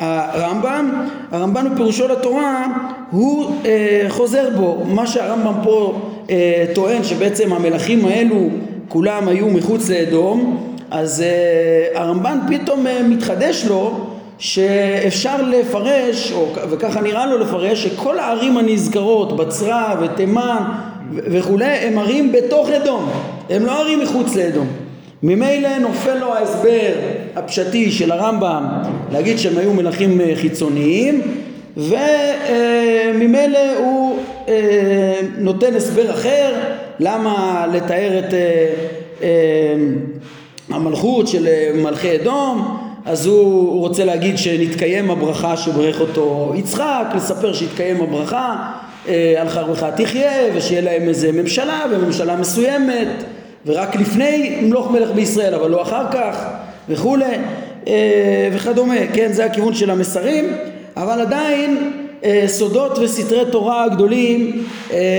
הרמב"ם. 0.00 1.06
הרמב"ם 1.32 1.74
בפירושו 1.74 2.08
לתורה 2.08 2.66
הוא 3.10 3.54
אה, 3.64 4.06
חוזר 4.08 4.48
בו, 4.56 4.84
מה 4.86 5.06
שהרמב"ם 5.06 5.54
פה 5.62 6.00
אה, 6.30 6.64
טוען 6.74 7.04
שבעצם 7.04 7.52
המלכים 7.52 8.04
האלו 8.04 8.48
כולם 8.88 9.28
היו 9.28 9.48
מחוץ 9.48 9.90
לאדום, 9.90 10.66
אז 10.90 11.22
אה, 11.22 12.00
הרמב"ן 12.00 12.38
פתאום 12.48 12.86
אה, 12.86 13.02
מתחדש 13.02 13.64
לו 13.64 14.06
שאפשר 14.38 15.42
לפרש, 15.42 16.32
או, 16.32 16.46
וככה 16.70 17.00
נראה 17.00 17.26
לו 17.26 17.38
לפרש, 17.38 17.84
שכל 17.84 18.18
הערים 18.18 18.56
הנזכרות, 18.56 19.36
בצרה 19.36 19.94
ותימן 20.00 20.62
וכולי, 21.14 21.64
הם 21.64 21.98
ערים 21.98 22.32
בתוך 22.32 22.70
אדום, 22.70 23.10
הם 23.50 23.66
לא 23.66 23.80
ערים 23.80 24.00
מחוץ 24.00 24.36
לאדום. 24.36 24.66
ממילא 25.22 25.78
נופל 25.78 26.14
לו 26.14 26.34
ההסבר 26.34 26.92
הפשטי 27.36 27.90
של 27.90 28.12
הרמב"ם 28.12 28.66
להגיד 29.12 29.38
שהם 29.38 29.58
היו 29.58 29.74
מלכים 29.74 30.20
אה, 30.20 30.32
חיצוניים 30.34 31.22
וממילא 31.76 33.58
הוא 33.78 34.18
אה, 34.48 35.20
נותן 35.38 35.74
הסבר 35.74 36.10
אחר 36.10 36.54
למה 37.00 37.66
לתאר 37.72 38.18
את 38.18 38.34
אה, 39.22 39.28
המלכות 40.70 41.28
של 41.28 41.46
מלכי 41.74 42.16
אדום. 42.16 42.76
אז 43.04 43.26
הוא 43.26 43.80
רוצה 43.80 44.04
להגיד 44.04 44.38
שנתקיים 44.38 45.10
הברכה 45.10 45.56
שברך 45.56 46.00
אותו 46.00 46.52
יצחק, 46.56 47.04
לספר 47.14 47.52
שהתקיים 47.52 48.00
הברכה 48.00 48.72
על 49.38 49.48
חרבך 49.48 49.86
תחיה 49.96 50.32
ושיהיה 50.54 50.80
להם 50.80 51.08
איזה 51.08 51.32
ממשלה 51.32 51.84
וממשלה 51.90 52.36
מסוימת 52.36 53.08
ורק 53.66 53.96
לפני 53.96 54.58
מלוך 54.62 54.90
מלך 54.90 55.10
בישראל 55.10 55.54
אבל 55.54 55.70
לא 55.70 55.82
אחר 55.82 56.04
כך 56.12 56.46
וכולי 56.88 57.34
אה, 57.86 58.48
וכדומה, 58.52 58.94
כן 59.14 59.32
זה 59.32 59.44
הכיוון 59.44 59.74
של 59.74 59.90
המסרים 59.90 60.56
אבל 60.96 61.20
עדיין 61.20 61.92
אה, 62.24 62.44
סודות 62.46 62.98
וסתרי 62.98 63.44
תורה 63.50 63.84
הגדולים 63.84 64.64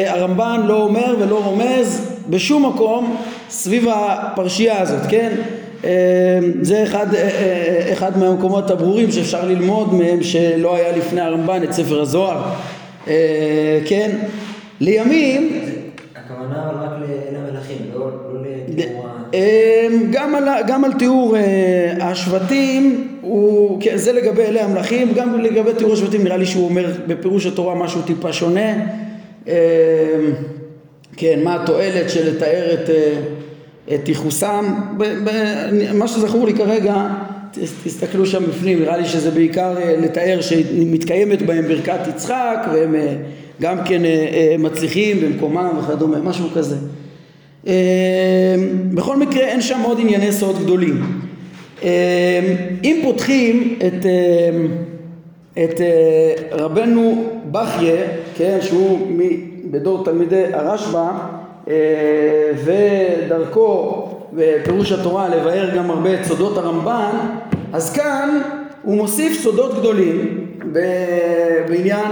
הרמב"ן 0.07 0.61
לא 0.67 0.83
אומר 0.83 1.15
ולא 1.19 1.41
רומז 1.43 2.11
בשום 2.29 2.65
מקום 2.65 3.17
סביב 3.49 3.87
הפרשייה 3.89 4.81
הזאת, 4.81 5.01
כן? 5.09 5.31
זה 6.61 6.83
אחד, 6.83 7.15
אה, 7.15 7.21
אה, 7.21 7.93
אחד 7.93 8.17
מהמקומות 8.17 8.71
הברורים 8.71 9.11
שאפשר 9.11 9.45
ללמוד 9.45 9.93
מהם 9.93 10.23
שלא 10.23 10.75
היה 10.75 10.97
לפני 10.97 11.21
הרמב"ן 11.21 11.63
את 11.63 11.73
ספר 11.73 12.01
הזוהר 12.01 12.37
אה, 12.37 12.51
כן. 13.85 14.11
לימים 14.79 15.61
הכוונה 16.15 16.71
רק 16.81 16.89
למלכים 17.33 17.77
לא, 17.93 17.99
לא 17.99 18.41
לתיאור 18.41 19.05
אמ, 19.33 20.11
גם 20.65 20.85
על, 20.85 20.93
תיאור 20.93 21.35
השבטים 22.01 23.07
הוא, 23.21 23.81
כן, 23.81 23.97
זה 23.97 24.13
לגבי 24.13 24.41
אלה 24.41 24.63
המלכים 24.63 25.13
גם 25.13 25.39
לגבי 25.39 25.73
תיאור 25.77 25.93
השבטים 25.93 26.23
נראה 26.23 26.37
לי 26.37 26.45
שהוא 26.45 26.69
אומר 26.69 26.91
בפירוש 27.07 27.45
התורה 27.45 27.75
משהו 27.75 28.01
טיפה 28.01 28.33
שונה. 28.33 28.73
כן 31.17 31.39
מה 31.43 31.63
התועלת 31.63 32.09
של 32.09 32.35
לתאר 32.35 32.73
את 32.73 32.89
את 33.93 34.09
ייחוסם, 34.09 34.73
מה 35.93 36.07
שזכור 36.07 36.45
לי 36.45 36.53
כרגע, 36.53 37.07
תסתכלו 37.83 38.25
שם 38.25 38.43
בפנים, 38.45 38.79
נראה 38.79 38.97
לי 38.97 39.05
שזה 39.05 39.31
בעיקר 39.31 39.77
אה, 39.77 39.95
לתאר 39.97 40.41
שמתקיימת 40.41 41.41
בהם 41.41 41.67
ברכת 41.67 42.07
יצחק 42.09 42.67
והם 42.73 42.95
אה, 42.95 43.15
גם 43.61 43.77
כן 43.85 44.05
אה, 44.05 44.55
מצליחים 44.59 45.19
במקומם 45.21 45.69
וכדומה, 45.79 46.17
משהו 46.19 46.49
כזה. 46.55 46.75
בכל 48.93 49.17
מקרה 49.17 49.43
אין 49.43 49.61
שם 49.61 49.79
עוד 49.83 49.99
ענייני 49.99 50.31
סוד 50.31 50.55
גדולים. 50.63 51.21
אם 52.83 52.99
פותחים 53.03 53.79
את, 53.87 54.05
את 55.53 55.81
רבנו 56.51 57.23
בכיה, 57.51 58.01
כן, 58.37 58.57
שהוא 58.61 59.07
בדור 59.71 60.05
תלמידי 60.05 60.43
הרשב"א, 60.53 61.11
ודרכו 62.63 64.10
בפירוש 64.33 64.91
התורה 64.91 65.29
לבאר 65.29 65.69
גם 65.75 65.91
הרבה 65.91 66.13
את 66.13 66.25
סודות 66.25 66.57
הרמב"ן, 66.57 67.15
אז 67.73 67.93
כאן 67.93 68.41
הוא 68.81 68.95
מוסיף 68.95 69.41
סודות 69.43 69.79
גדולים 69.79 70.47
בעניין 71.67 72.11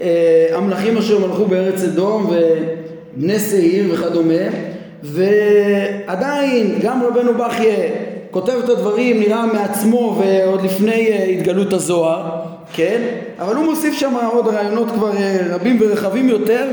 אה, 0.00 0.48
המלכים 0.52 0.98
אשר 0.98 1.26
מלכו 1.26 1.44
בארץ 1.44 1.82
אדום 1.82 2.30
ובני 2.30 3.38
שעיר 3.38 3.94
וכדומה 3.94 4.42
ועדיין 5.02 6.78
גם 6.82 7.02
רבנו 7.02 7.34
בכיה 7.34 7.88
כותב 8.30 8.54
את 8.64 8.68
הדברים 8.68 9.20
נראה 9.20 9.46
מעצמו 9.46 10.20
ועוד 10.20 10.62
לפני 10.62 11.08
אה, 11.12 11.24
התגלות 11.24 11.72
הזוהר, 11.72 12.30
כן? 12.74 13.02
אבל 13.38 13.56
הוא 13.56 13.64
מוסיף 13.64 13.94
שם 13.94 14.14
עוד 14.32 14.46
רעיונות 14.46 14.90
כבר 14.90 15.10
רבים 15.50 15.78
ורחבים 15.80 16.28
יותר 16.28 16.66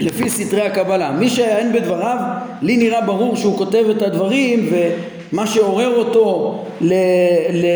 לפי 0.00 0.30
סתרי 0.30 0.62
הקבלה. 0.62 1.12
מי 1.12 1.30
שיעיין 1.30 1.72
בדבריו, 1.72 2.16
לי 2.62 2.76
נראה 2.76 3.00
ברור 3.00 3.36
שהוא 3.36 3.58
כותב 3.58 3.84
את 3.90 4.02
הדברים 4.02 4.70
ומה 4.70 5.46
שעורר 5.46 5.96
אותו 5.96 6.58
ל... 6.80 6.94
ל... 7.52 7.66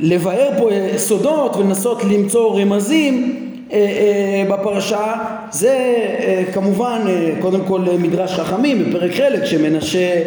לבאר 0.00 0.48
פה 0.58 0.70
סודות 0.96 1.56
ולנסות 1.56 2.04
למצוא 2.04 2.60
רמזים 2.60 3.38
אה, 3.72 3.78
אה, 3.78 4.56
בפרשה 4.56 5.14
זה 5.50 5.68
אה, 5.70 6.42
כמובן 6.52 7.00
קודם 7.40 7.60
כל 7.64 7.80
מדרש 7.98 8.32
חכמים 8.32 8.84
בפרק 8.84 9.12
חלק 9.12 9.44
שמנשה 9.44 10.22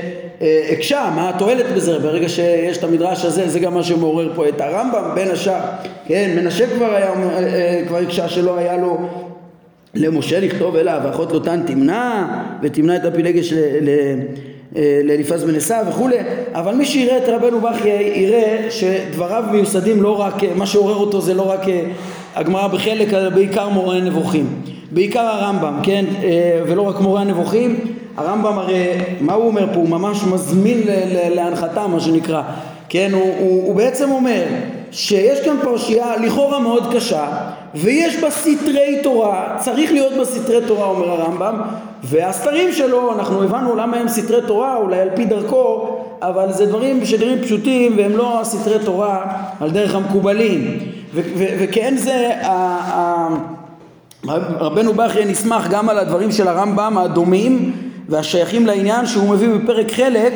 הקשה, 0.71 1.12
מה 1.15 1.29
התועלת 1.29 1.65
בזה? 1.75 1.99
ברגע 1.99 2.29
שיש 2.29 2.77
את 2.77 2.84
המדרש 2.84 3.25
הזה 3.25 3.49
זה 3.49 3.60
גם 3.60 3.73
מה 3.73 3.84
שמעורר 3.84 4.31
פה 4.36 4.47
את 4.47 4.62
הרמב"ם 4.62 5.12
בין 5.15 5.31
השאר, 5.31 5.60
כן, 6.08 6.31
מנשה 6.36 6.67
כבר 6.75 6.95
היה, 6.95 7.13
כבר 7.88 7.97
הקשה 7.97 8.29
שלא 8.29 8.58
היה 8.58 8.77
לו 8.77 8.97
למשה 9.95 10.39
לכתוב 10.39 10.75
אליו 10.75 11.01
ואחות 11.03 11.31
לוטן 11.31 11.63
תמנע 11.65 12.25
ותמנע 12.62 12.95
את 12.95 13.05
הפילגש 13.05 13.53
לאליפז 15.03 15.43
בן 15.43 15.55
עשיו 15.55 15.86
וכולי 15.89 16.17
אבל 16.53 16.75
מי 16.75 16.86
שיראה 16.86 17.17
את 17.17 17.23
רבנו 17.27 17.62
בכי 17.62 17.89
יראה 17.89 18.67
שדבריו 18.69 19.43
מיוסדים 19.51 20.01
לא 20.01 20.19
רק 20.19 20.34
מה 20.55 20.65
שעורר 20.65 20.95
אותו 20.95 21.21
זה 21.21 21.34
לא 21.34 21.51
רק 21.51 21.69
אה, 21.69 21.81
הגמרא 22.36 22.67
בחלק 22.67 23.13
אלא 23.13 23.29
בעיקר 23.29 23.69
מורה 23.69 23.97
הנבוכים. 23.97 24.62
בעיקר 24.91 25.21
הרמב"ם 25.21 25.79
כן? 25.84 26.05
אה, 26.23 26.62
ולא 26.67 26.81
רק 26.81 26.99
מורה 26.99 27.21
הנבוכים. 27.21 27.79
הרמב"ם 28.17 28.58
הרי 28.58 28.88
מה 29.21 29.34
הוא 29.34 29.47
אומר 29.47 29.67
פה? 29.73 29.79
הוא 29.79 29.89
ממש 29.89 30.23
מזמין 30.23 30.81
להנחתה 31.36 31.88
מה 31.88 31.99
שנקרא. 31.99 32.41
כן? 32.89 33.10
הוא, 33.13 33.34
הוא, 33.39 33.67
הוא 33.67 33.75
בעצם 33.75 34.12
אומר 34.12 34.43
שיש 34.91 35.39
כאן 35.45 35.55
פרשייה 35.62 36.15
לכאורה 36.17 36.60
מאוד 36.60 36.93
קשה 36.93 37.27
ויש 37.76 38.18
בה 38.18 38.30
סתרי 38.30 39.00
תורה, 39.04 39.58
צריך 39.60 39.92
להיות 39.92 40.14
בה 40.14 40.26
סתרי 40.26 40.60
תורה 40.68 40.88
אומר 40.88 41.12
הרמב"ם 41.12 41.62
והסתרים 42.04 42.72
שלו 42.72 43.14
אנחנו 43.14 43.44
הבנו 43.44 43.76
למה 43.76 43.98
הם 43.98 44.08
סתרי 44.08 44.42
תורה 44.48 44.78
אולי 44.78 45.00
על 45.00 45.10
פי 45.16 45.26
דרכו 45.26 45.98
אבל 46.22 46.52
זה 46.52 46.66
דברים 46.66 47.06
שנראים 47.06 47.42
פשוטים 47.44 47.94
והם 47.98 48.18
לא 48.18 48.40
סתרי 48.44 48.86
תורה 48.86 49.26
על 49.60 49.72
דרך 49.72 49.96
המקובלים. 49.96 50.80
וכן 51.34 51.96
זה 51.98 52.32
רבנו 54.60 54.94
בכי 54.94 55.26
נסמך 55.26 55.68
גם 55.68 55.90
על 55.90 56.00
הדברים 56.00 56.32
של 56.32 56.48
הרמב"ם 56.48 56.98
הדומים 56.98 57.72
והשייכים 58.10 58.66
לעניין 58.66 59.06
שהוא 59.06 59.30
מביא 59.30 59.50
בפרק 59.50 59.92
חלק 59.92 60.34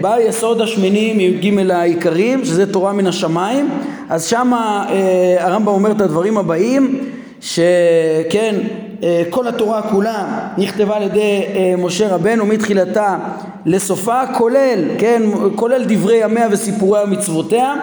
ביסוד 0.00 0.60
השמיני 0.60 1.12
מי"ג 1.12 1.70
העיקרים 1.70 2.44
שזה 2.44 2.72
תורה 2.72 2.92
מן 2.92 3.06
השמיים. 3.06 3.68
אז 4.08 4.24
שמה 4.24 4.84
אה, 4.90 5.44
הרמב"ם 5.44 5.68
אומר 5.68 5.90
את 5.90 6.00
הדברים 6.00 6.38
הבאים 6.38 6.98
שכן 7.40 8.54
אה, 9.02 9.22
כל 9.30 9.48
התורה 9.48 9.82
כולה 9.82 10.48
נכתבה 10.58 10.96
על 10.96 11.02
ידי 11.02 11.42
אה, 11.54 11.74
משה 11.78 12.14
רבנו 12.14 12.46
מתחילתה 12.46 13.18
לסופה 13.66 14.26
כולל, 14.26 14.84
כן, 14.98 15.22
כולל 15.56 15.84
דברי 15.88 16.16
ימיה 16.22 16.48
וסיפוריה 16.50 17.04
ומצוותיה 17.04 17.74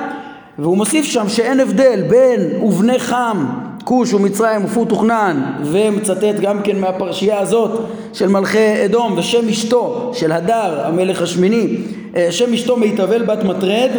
והוא 0.60 0.78
מוסיף 0.78 1.06
שם 1.06 1.30
שאין 1.30 1.60
הבדל 1.60 2.04
בין 2.10 2.62
ובני 2.62 3.00
חם 3.00 3.46
כוש 3.90 4.14
ומצרים 4.14 4.66
ופור 4.66 4.86
תוכנן 4.86 5.42
ומצטט 5.64 6.40
גם 6.42 6.62
כן 6.62 6.80
מהפרשייה 6.80 7.40
הזאת 7.40 7.82
של 8.14 8.28
מלכי 8.28 8.86
אדום 8.86 9.18
ושם 9.18 9.50
אשתו 9.50 10.12
של 10.14 10.32
הדר 10.32 10.82
המלך 10.86 11.22
השמיני 11.22 11.78
אה, 12.16 12.32
שם 12.32 12.54
אשתו 12.54 12.78
מיטבל 12.78 13.26
בת 13.26 13.44
מטרד 13.44 13.90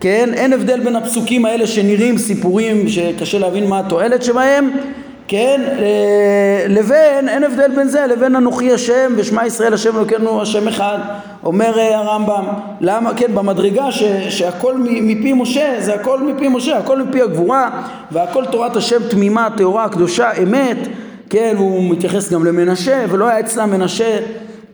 כן? 0.00 0.30
אין 0.34 0.52
הבדל 0.52 0.80
בין 0.80 0.96
הפסוקים 0.96 1.44
האלה 1.44 1.66
שנראים 1.66 2.18
סיפורים 2.18 2.88
שקשה 2.88 3.38
להבין 3.38 3.68
מה 3.68 3.78
התועלת 3.78 4.22
שבהם 4.22 4.70
כן, 5.32 5.60
אה, 5.78 6.64
לבין, 6.68 7.28
אין 7.28 7.44
הבדל 7.44 7.70
בין 7.76 7.88
זה 7.88 8.06
לבין 8.06 8.36
אנוכי 8.36 8.72
השם 8.72 9.12
ושמע 9.16 9.46
ישראל 9.46 9.74
השם 9.74 9.96
אלוקינו 9.96 10.42
השם 10.42 10.68
אחד, 10.68 10.98
אומר 11.44 11.78
אה, 11.78 11.98
הרמב"ם, 11.98 12.44
למה, 12.80 13.14
כן, 13.14 13.34
במדרגה 13.34 13.92
ש, 13.92 14.02
שהכל 14.28 14.74
מפי 14.78 15.32
משה, 15.32 15.74
זה 15.78 15.94
הכל 15.94 16.20
מפי 16.20 16.48
משה, 16.48 16.78
הכל 16.78 17.02
מפי 17.02 17.22
הגבורה 17.22 17.82
והכל 18.10 18.44
תורת 18.46 18.76
השם 18.76 19.08
תמימה, 19.10 19.48
טהורה, 19.56 19.88
קדושה, 19.88 20.30
אמת, 20.42 20.78
כן, 21.30 21.54
הוא 21.58 21.90
מתייחס 21.90 22.32
גם 22.32 22.44
למנשה, 22.44 23.04
ולא 23.10 23.28
היה 23.28 23.40
אצלם 23.40 23.70
מנשה 23.70 24.18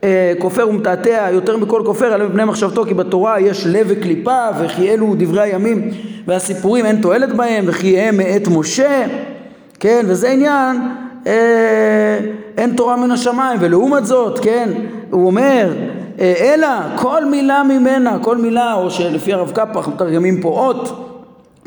אה, 0.03 0.33
כופר 0.39 0.69
ומתעתע 0.69 1.27
יותר 1.31 1.57
מכל 1.57 1.81
כופר 1.85 2.13
עליהם 2.13 2.29
מפני 2.29 2.45
מחשבתו 2.45 2.85
כי 2.85 2.93
בתורה 2.93 3.39
יש 3.39 3.67
לב 3.67 3.87
וקליפה 3.89 4.47
וכי 4.59 4.89
אלו 4.89 5.15
דברי 5.17 5.41
הימים 5.41 5.91
והסיפורים 6.27 6.85
אין 6.85 7.01
תועלת 7.01 7.33
בהם 7.35 7.65
וכי 7.67 7.99
הם 7.99 8.17
מאת 8.17 8.47
משה 8.47 9.05
כן, 9.79 10.05
וזה 10.07 10.29
עניין, 10.29 10.77
אה, 11.27 12.19
אין 12.57 12.75
תורה 12.75 12.95
מן 12.95 13.11
השמיים, 13.11 13.57
ולעומת 13.61 14.05
זאת, 14.05 14.39
כן, 14.39 14.69
הוא 15.11 15.25
אומר, 15.25 15.73
אה, 16.19 16.33
אלא 16.39 16.67
כל 16.95 17.25
מילה 17.25 17.63
ממנה, 17.63 18.17
כל 18.21 18.37
מילה, 18.37 18.73
או 18.73 18.91
שלפי 18.91 19.33
הרב 19.33 19.51
קפח 19.51 19.87
מתרגמים 19.87 20.41
פה 20.41 20.49
אות, 20.49 21.05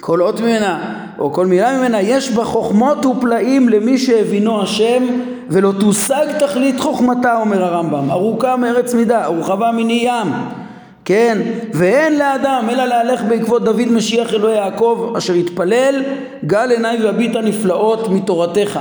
כל 0.00 0.22
אות 0.22 0.40
ממנה, 0.40 0.94
או 1.18 1.32
כל 1.32 1.46
מילה 1.46 1.78
ממנה, 1.78 2.00
יש 2.00 2.30
בה 2.30 2.44
חוכמות 2.44 3.06
ופלאים 3.06 3.68
למי 3.68 3.98
שהבינו 3.98 4.62
השם, 4.62 5.02
ולא 5.50 5.72
תושג 5.80 6.26
תכלית 6.38 6.80
חוכמתה, 6.80 7.36
אומר 7.40 7.64
הרמב"ם, 7.64 8.10
ארוכה 8.10 8.56
מארץ 8.56 8.94
מידה, 8.94 9.30
ורחבה 9.30 9.72
מני 9.72 10.04
ים. 10.06 10.32
כן, 11.12 11.38
ואין 11.72 12.18
לאדם 12.18 12.68
אלא 12.72 12.84
להלך 12.84 13.22
בעקבות 13.22 13.64
דוד 13.64 13.88
משיח 13.90 14.34
אלוהי 14.34 14.56
יעקב 14.56 15.12
אשר 15.18 15.32
התפלל 15.32 16.02
גל 16.46 16.70
עיניי 16.70 17.04
והביט 17.04 17.36
הנפלאות 17.36 18.08
מתורתך. 18.08 18.80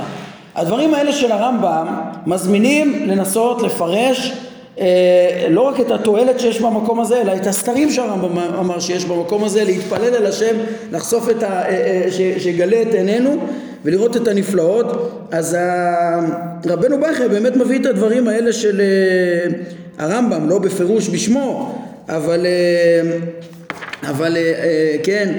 הדברים 0.54 0.94
האלה 0.94 1.12
של 1.12 1.32
הרמב"ם 1.32 1.86
מזמינים 2.26 3.08
לנסות 3.08 3.62
לפרש 3.62 4.32
אה, 4.80 5.46
לא 5.50 5.60
רק 5.60 5.80
את 5.80 5.90
התועלת 5.90 6.40
שיש 6.40 6.60
במקום 6.60 7.00
הזה 7.00 7.20
אלא 7.20 7.36
את 7.36 7.46
הסתרים 7.46 7.90
שהרמב"ם 7.90 8.38
אמר 8.38 8.80
שיש 8.80 9.04
במקום 9.04 9.44
הזה 9.44 9.64
להתפלל 9.64 10.14
אל 10.14 10.26
השם 10.26 10.56
לחשוף 10.92 11.30
את 11.30 11.42
ה... 11.42 11.46
אה, 11.46 11.68
אה, 11.68 12.06
ש, 12.10 12.20
שגלה 12.44 12.82
את 12.82 12.94
עינינו 12.94 13.36
ולראות 13.84 14.16
את 14.16 14.28
הנפלאות 14.28 14.86
אז 15.30 15.56
רבנו 16.66 17.00
בכר 17.00 17.28
באמת 17.28 17.56
מביא 17.56 17.80
את 17.80 17.86
הדברים 17.86 18.28
האלה 18.28 18.52
של 18.52 18.80
אה, 18.80 20.06
הרמב"ם 20.06 20.48
לא 20.48 20.58
בפירוש 20.58 21.08
בשמו 21.08 21.78
אבל, 22.08 22.46
אה, 22.46 23.18
אבל 24.10 24.36
אה, 24.36 24.40
אה, 24.40 24.96
כן, 25.02 25.34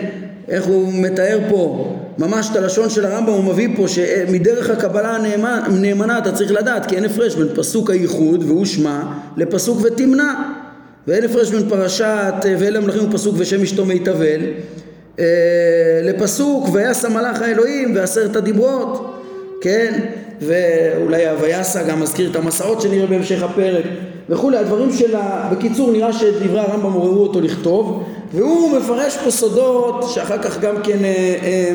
איך 0.47 0.65
הוא 0.65 0.93
מתאר 0.93 1.39
פה 1.49 1.89
ממש 2.17 2.49
את 2.51 2.55
הלשון 2.55 2.89
של 2.89 3.05
הרמב"ם 3.05 3.33
הוא 3.33 3.43
מביא 3.43 3.67
פה 3.75 3.87
שמדרך 3.87 4.69
הקבלה 4.69 5.17
הנאמנה 5.65 6.17
אתה 6.17 6.31
צריך 6.31 6.51
לדעת 6.51 6.85
כי 6.85 6.95
אין 6.95 7.05
הפרש 7.05 7.35
בין 7.35 7.47
פסוק 7.55 7.89
הייחוד 7.89 8.43
והוא 8.43 8.65
שמע 8.65 9.01
לפסוק 9.37 9.81
ותמנע 9.83 10.33
ואין 11.07 11.23
הפרש 11.23 11.51
בין 11.51 11.69
פרשת 11.69 12.33
ואלה 12.59 12.79
המלכים 12.79 13.09
ופסוק 13.09 13.35
ושם 13.37 13.61
אשתו 13.61 13.85
מיטבל 13.85 14.41
לפסוק 16.03 16.69
ויעש 16.73 17.05
המלאך 17.05 17.41
האלוהים 17.41 17.95
ועשרת 17.95 18.35
הדיברות 18.35 19.19
כן? 19.61 19.99
ואולי 20.41 21.27
הוויעשה 21.27 21.83
גם 21.83 22.01
מזכיר 22.01 22.31
את 22.31 22.35
המסעות 22.35 22.81
שנראה 22.81 23.07
בהמשך 23.07 23.43
הפרק 23.43 23.85
וכולי, 24.29 24.57
הדברים 24.57 24.93
שלה, 24.93 25.49
בקיצור 25.51 25.91
נראה 25.91 26.13
שדברי 26.13 26.59
הרמב"ם 26.59 26.93
עוררו 26.93 27.23
אותו 27.23 27.41
לכתוב 27.41 28.03
והוא 28.33 28.77
מפרש 28.77 29.17
פה 29.17 29.31
סודות 29.31 30.05
שאחר 30.13 30.37
כך 30.37 30.59
גם 30.59 30.75
כן, 30.83 31.05
אה, 31.05 31.35
אה, 31.43 31.73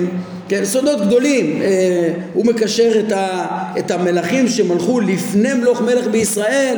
כן 0.48 0.64
סודות 0.64 1.00
גדולים, 1.00 1.62
אה, 1.62 2.12
הוא 2.34 2.46
מקשר 2.46 3.00
את, 3.00 3.12
ה, 3.12 3.46
את 3.78 3.90
המלכים 3.90 4.48
שמלכו 4.48 5.00
לפני 5.00 5.52
מלוך 5.54 5.80
מלך 5.80 6.06
בישראל 6.06 6.76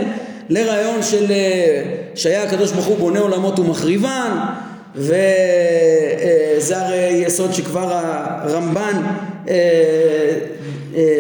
לרעיון 0.49 1.03
של 1.03 1.27
שהיה 2.15 2.43
הקדוש 2.43 2.73
ברוך 2.73 2.87
הוא 2.87 2.99
בונה 2.99 3.21
עולמות 3.21 3.59
ומחריבן 3.59 4.31
וזה 4.95 5.27
הרי 6.71 7.23
יסוד 7.27 7.53
שכבר 7.55 7.89
הרמב"ן 7.93 9.03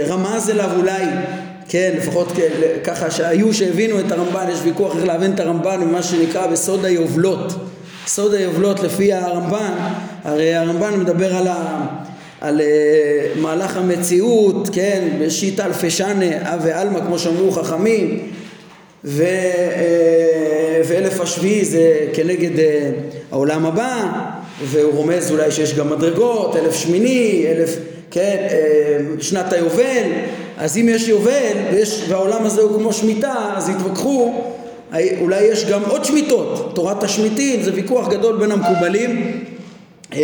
רמז 0.08 0.50
אליו 0.50 0.70
אולי 0.76 1.04
כן, 1.72 1.94
לפחות 1.96 2.32
ככה 2.84 3.10
שהיו 3.10 3.54
שהבינו 3.54 4.00
את 4.00 4.12
הרמב"ן, 4.12 4.46
יש 4.52 4.58
ויכוח 4.64 4.96
איך 4.96 5.04
להבין 5.04 5.32
את 5.32 5.40
הרמב"ן 5.40 5.80
במה 5.80 6.02
שנקרא 6.02 6.46
בסוד 6.46 6.84
היובלות. 6.84 7.52
סוד 8.06 8.34
היובלות 8.34 8.80
לפי 8.80 9.12
הרמב"ן, 9.12 9.72
הרי 10.24 10.54
הרמב"ן 10.54 11.00
מדבר 11.00 11.36
על, 11.36 11.48
ה, 11.48 11.86
על 12.40 12.60
uh, 12.60 13.38
מהלך 13.38 13.76
המציאות, 13.76 14.68
כן, 14.72 15.08
בשיטה 15.20 15.66
אלפי 15.66 15.90
שנה, 15.90 16.54
אב 16.54 16.60
ועלמא 16.64 17.00
כמו 17.00 17.18
שאמרו 17.18 17.50
חכמים, 17.50 18.18
ו, 19.04 19.24
uh, 19.24 20.86
ואלף 20.86 21.20
השביעי 21.20 21.64
זה 21.64 21.96
כנגד 22.12 22.56
uh, 22.56 22.62
העולם 23.32 23.66
הבא, 23.66 24.12
והוא 24.64 24.92
רומז 24.92 25.30
אולי 25.30 25.50
שיש 25.50 25.74
גם 25.74 25.90
מדרגות, 25.90 26.56
אלף 26.56 26.74
שמיני, 26.74 27.46
אלף, 27.48 27.76
כן, 28.10 28.46
uh, 28.48 29.22
שנת 29.22 29.52
היובל, 29.52 30.06
אז 30.60 30.76
אם 30.76 30.88
יש 30.88 31.08
יובל 31.08 31.56
ויש, 31.72 32.04
והעולם 32.08 32.44
הזה 32.44 32.60
הוא 32.60 32.78
כמו 32.78 32.92
שמיטה, 32.92 33.34
אז 33.56 33.68
יתווכחו, 33.68 34.34
אולי 35.20 35.42
יש 35.42 35.64
גם 35.64 35.82
עוד 35.88 36.04
שמיטות, 36.04 36.72
תורת 36.74 37.02
השמיטים, 37.02 37.62
זה 37.62 37.70
ויכוח 37.74 38.08
גדול 38.08 38.36
בין 38.36 38.52
המקובלים. 38.52 39.42
אמ, 40.12 40.18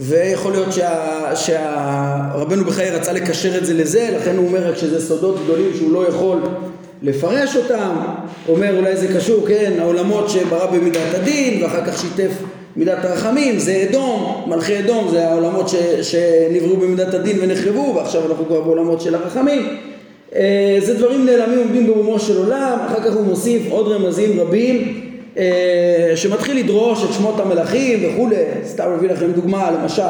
ויכול 0.00 0.52
להיות 0.52 0.72
שה, 0.72 1.36
שהרבנו 1.36 2.64
בחיי 2.64 2.90
רצה 2.90 3.12
לקשר 3.12 3.58
את 3.58 3.66
זה 3.66 3.74
לזה, 3.74 4.16
לכן 4.20 4.36
הוא 4.36 4.46
אומר 4.46 4.70
רק 4.70 4.76
שזה 4.76 5.08
סודות 5.08 5.44
גדולים 5.44 5.70
שהוא 5.76 5.92
לא 5.92 6.08
יכול 6.08 6.40
לפרש 7.02 7.56
אותם, 7.56 7.96
אומר 8.48 8.76
אולי 8.76 8.96
זה 8.96 9.08
קשור, 9.16 9.48
כן, 9.48 9.72
העולמות 9.78 10.30
שברא 10.30 10.66
במידת 10.66 11.14
הדין 11.14 11.62
ואחר 11.62 11.84
כך 11.86 12.00
שיתף 12.00 12.30
מידת 12.78 13.04
הרחמים 13.04 13.58
זה 13.58 13.86
אדום, 13.90 14.44
מלכי 14.46 14.78
אדום 14.78 15.08
זה 15.10 15.28
העולמות 15.28 15.68
ש, 15.68 15.74
שנבראו 16.02 16.76
במידת 16.76 17.14
הדין 17.14 17.38
ונחרבו 17.40 17.92
ועכשיו 17.96 18.30
אנחנו 18.30 18.46
כבר 18.46 18.60
בעולמות 18.60 19.00
של 19.00 19.14
הרחמים. 19.14 19.76
אה, 20.34 20.78
זה 20.80 20.94
דברים 20.94 21.26
נעלמים 21.26 21.58
עומדים 21.58 21.86
ברומו 21.86 22.18
של 22.18 22.36
עולם, 22.36 22.78
אחר 22.86 23.00
כך 23.00 23.14
הוא 23.14 23.24
מוסיף 23.24 23.62
עוד 23.70 23.88
רמזים 23.88 24.40
רבים 24.40 25.00
אה, 25.38 26.12
שמתחיל 26.14 26.58
לדרוש 26.58 27.04
את 27.04 27.12
שמות 27.12 27.40
המלכים 27.40 27.98
וכולי, 28.02 28.36
סתם 28.64 28.84
מביא 28.96 29.08
לכם 29.08 29.32
דוגמה 29.32 29.70
למשל, 29.70 30.02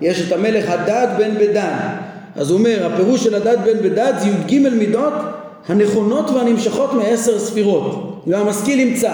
יש 0.00 0.28
את 0.28 0.32
המלך 0.32 0.70
הדד 0.70 1.06
בן 1.18 1.34
בדן, 1.34 1.78
אז 2.36 2.50
הוא 2.50 2.58
אומר 2.58 2.86
הפירוש 2.86 3.24
של 3.24 3.34
הדד 3.34 3.56
בן 3.64 3.88
בדד 3.88 4.12
זה 4.18 4.28
י"ג 4.28 4.68
מידות 4.68 5.12
הנכונות 5.68 6.30
והנמשכות 6.30 6.94
מעשר 6.94 7.38
ספירות, 7.38 8.22
והמשכיל 8.26 8.80
ימצא, 8.80 9.12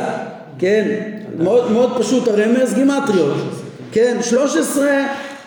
כן? 0.58 1.14
מאוד, 1.38 1.72
מאוד 1.72 1.92
פשוט 1.98 2.28
הרמז, 2.28 2.74
גימטריות, 2.74 3.34
כן? 3.92 4.16
13 4.22 4.88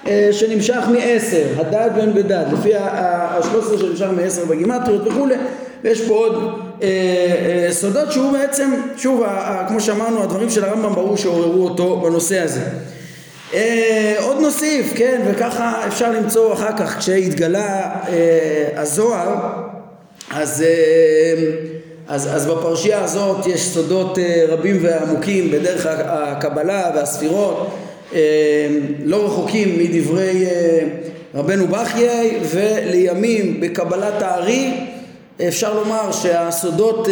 אה, 0.07 0.29
שנמשך 0.31 0.83
מ-10, 0.91 1.61
הדד 1.61 1.89
בן 1.95 2.13
בדד, 2.13 2.45
לפי 2.53 2.75
ה-13 2.75 3.79
שנמשך 3.79 4.05
מ-10 4.05 4.49
בגימטריות 4.49 5.07
וכולי, 5.07 5.35
ויש 5.83 6.01
פה 6.01 6.13
עוד 6.13 6.59
אה, 6.81 6.87
אה, 6.87 7.67
סודות 7.71 8.11
שהוא 8.11 8.31
בעצם, 8.31 8.71
שוב, 8.97 9.23
ה, 9.23 9.27
ה, 9.27 9.67
כמו 9.67 9.81
שאמרנו, 9.81 10.23
הדברים 10.23 10.49
של 10.49 10.63
הרמב"ם 10.63 10.93
ברור 10.93 11.17
שעוררו 11.17 11.63
אותו 11.63 12.01
בנושא 12.01 12.39
הזה. 12.39 12.61
אה, 13.53 14.15
עוד 14.19 14.37
נוסיף, 14.41 14.93
כן, 14.95 15.21
וככה 15.27 15.87
אפשר 15.87 16.11
למצוא 16.11 16.53
אחר 16.53 16.77
כך 16.77 16.97
כשהתגלה 16.97 17.91
אה, 18.07 18.81
הזוהר, 18.81 19.35
אז 20.31 20.61
אה, 20.61 21.76
אז, 22.07 22.35
אז 22.35 22.45
בפרשייה 22.45 23.03
הזאת 23.03 23.47
יש 23.47 23.61
סודות 23.61 24.19
אה, 24.19 24.45
רבים 24.47 24.77
ועמוקים 24.81 25.51
בדרך 25.51 25.85
הקבלה 25.89 26.91
והספירות, 26.95 27.69
אה, 28.13 28.19
לא 29.03 29.25
רחוקים 29.25 29.79
מדברי 29.79 30.45
אה, 30.45 30.79
רבנו 31.35 31.67
בחיי, 31.67 32.39
ולימים 32.51 33.59
בקבלת 33.59 34.21
הארי 34.21 34.73
אפשר 35.47 35.73
לומר 35.73 36.11
שהסודות 36.11 37.07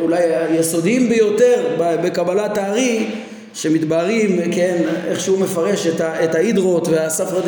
אולי 0.00 0.22
היסודיים 0.22 1.08
ביותר 1.08 1.76
בקבלת 1.78 2.58
הארי 2.58 3.06
שמתבהרים, 3.54 4.52
כן, 4.52 4.76
איך 5.08 5.20
שהוא 5.20 5.38
מפרש 5.38 5.86
את 6.24 6.34
ההידרות 6.34 6.88
והספרא 6.88 7.40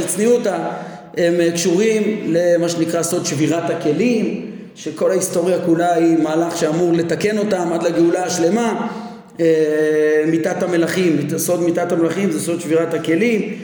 הם 1.17 1.35
קשורים 1.55 2.21
למה 2.27 2.69
שנקרא 2.69 3.03
סוד 3.03 3.27
שבירת 3.27 3.71
הכלים, 3.71 4.46
שכל 4.77 5.11
ההיסטוריה 5.11 5.59
כולה 5.67 5.95
היא 5.95 6.19
מהלך 6.19 6.57
שאמור 6.57 6.93
לתקן 6.93 7.39
אותם 7.39 7.73
עד 7.73 7.83
לגאולה 7.83 8.25
השלמה. 8.25 8.89
מיתת 10.27 10.63
המלכים, 10.63 11.29
סוד 11.37 11.63
מיתת 11.63 11.93
המלכים 11.93 12.31
זה 12.31 12.41
סוד 12.41 12.61
שבירת 12.61 12.95
הכלים, 12.95 13.59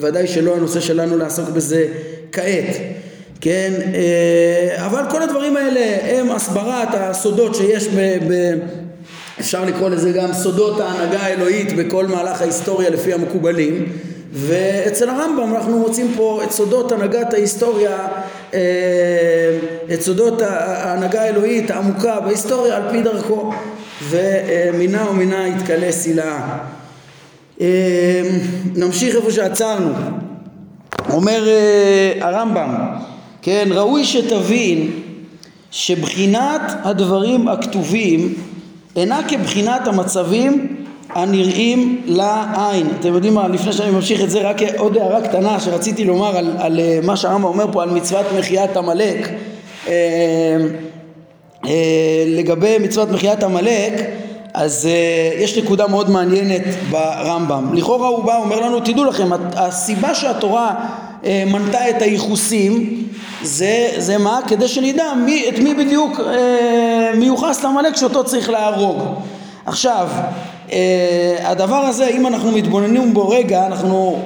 וודאי 0.00 0.26
שלא 0.26 0.56
הנושא 0.56 0.80
שלנו 0.80 1.18
לעסוק 1.18 1.48
בזה 1.48 1.86
כעת. 2.32 2.76
כן, 3.40 3.72
אבל 4.76 5.02
כל 5.10 5.22
הדברים 5.22 5.56
האלה 5.56 5.96
הם 6.02 6.30
הסברת 6.30 6.88
הסודות 6.92 7.54
שיש 7.54 7.88
ב... 7.88 8.18
ב 8.28 8.54
אפשר 9.40 9.64
לקרוא 9.64 9.88
לזה 9.88 10.12
גם 10.12 10.32
סודות 10.32 10.80
ההנהגה 10.80 11.20
האלוהית 11.20 11.72
בכל 11.76 12.06
מהלך 12.06 12.40
ההיסטוריה 12.40 12.90
לפי 12.90 13.12
המקובלים 13.12 13.86
ואצל 14.34 15.08
הרמב"ם 15.08 15.54
אנחנו 15.54 15.78
מוצאים 15.78 16.12
פה 16.16 16.40
את 16.44 16.52
סודות 16.52 16.92
הנהגת 16.92 17.32
ההיסטוריה, 17.34 17.90
אה, 17.90 18.06
את 19.94 20.02
סודות 20.02 20.42
ההנהגה 20.42 21.22
האלוהית 21.22 21.70
העמוקה 21.70 22.20
בהיסטוריה 22.20 22.76
על 22.76 22.82
פי 22.90 23.02
דרכו 23.02 23.52
ומינה 24.08 25.10
ומינה 25.10 25.48
יתכלה 25.48 25.92
סילאה. 25.92 26.58
אה, 27.60 28.22
נמשיך 28.74 29.16
איפה 29.16 29.30
שעצרנו. 29.30 29.94
אומר 31.10 31.48
אה, 31.48 32.12
הרמב"ם, 32.20 32.74
כן, 33.42 33.68
ראוי 33.70 34.04
שתבין 34.04 34.90
שבחינת 35.70 36.62
הדברים 36.82 37.48
הכתובים 37.48 38.34
אינה 38.96 39.20
כבחינת 39.28 39.88
המצבים 39.88 40.73
הנראים 41.14 42.02
לעין. 42.06 42.88
אתם 43.00 43.14
יודעים 43.14 43.34
מה, 43.34 43.48
לפני 43.48 43.72
שאני 43.72 43.90
ממשיך 43.90 44.22
את 44.22 44.30
זה, 44.30 44.40
רק 44.40 44.56
עוד 44.76 44.96
הערה 44.96 45.20
קטנה 45.20 45.60
שרציתי 45.60 46.04
לומר 46.04 46.36
על, 46.36 46.56
על 46.58 46.80
אה, 46.80 46.98
מה 47.02 47.16
שהרמב"ם 47.16 47.44
אומר 47.44 47.66
פה 47.72 47.82
על 47.82 47.90
מצוות 47.90 48.26
מחיית 48.38 48.76
עמלק. 48.76 49.28
אה, 49.88 49.92
אה, 51.66 52.24
לגבי 52.26 52.78
מצוות 52.78 53.10
מחיית 53.10 53.42
עמלק, 53.42 53.92
אז 54.54 54.88
יש 55.38 55.58
נקודה 55.58 55.86
מאוד 55.86 56.10
מעניינת 56.10 56.62
ברמב"ם. 56.90 57.74
לכאורה 57.74 58.08
הוא 58.08 58.24
בא, 58.24 58.36
אומר 58.36 58.60
לנו, 58.60 58.80
תדעו 58.80 59.04
לכם, 59.04 59.28
הסיבה 59.56 60.14
שהתורה 60.14 60.74
מנתה 61.46 61.88
את 61.90 62.02
הייחוסים 62.02 63.04
זה, 63.42 63.88
זה 63.98 64.18
מה? 64.18 64.40
כדי 64.48 64.68
שנדע 64.68 65.12
מי, 65.24 65.48
את 65.48 65.58
מי 65.58 65.74
בדיוק 65.74 66.20
uh, 66.20 66.22
מיוחס 67.16 67.64
לעמלק 67.64 67.96
שאותו 67.96 68.24
צריך 68.24 68.50
להרוג. 68.50 69.02
עכשיו, 69.66 70.08
הדבר 71.42 71.76
הזה, 71.76 72.06
אם 72.06 72.26
אנחנו 72.26 72.52
מתבוננים 72.52 73.14
בו 73.14 73.28
רגע, 73.28 73.66
אנחנו 73.66 74.18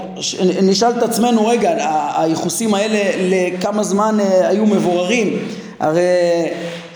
נשאל 0.62 0.90
את 0.98 1.02
עצמנו 1.02 1.46
רגע, 1.46 1.74
הייחוסים 2.16 2.74
האלה 2.74 2.98
לכמה 3.18 3.82
זמן 3.82 4.16
uh, 4.20 4.46
היו 4.46 4.66
מבוררים? 4.66 5.38
הרי 5.80 6.02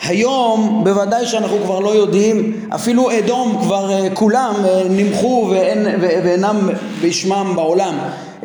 היום 0.03 0.81
בוודאי 0.85 1.27
שאנחנו 1.27 1.57
כבר 1.65 1.81
לא 1.81 1.95
יודעים, 1.95 2.53
אפילו 2.75 3.11
אדום 3.19 3.59
כבר 3.62 3.91
uh, 3.91 4.15
כולם 4.15 4.55
נמחו 4.91 5.49
ואין, 5.51 5.87
ואינם 6.01 6.69
בשמם 7.03 7.53
בעולם. 7.57 7.95
Uh, 8.43 8.45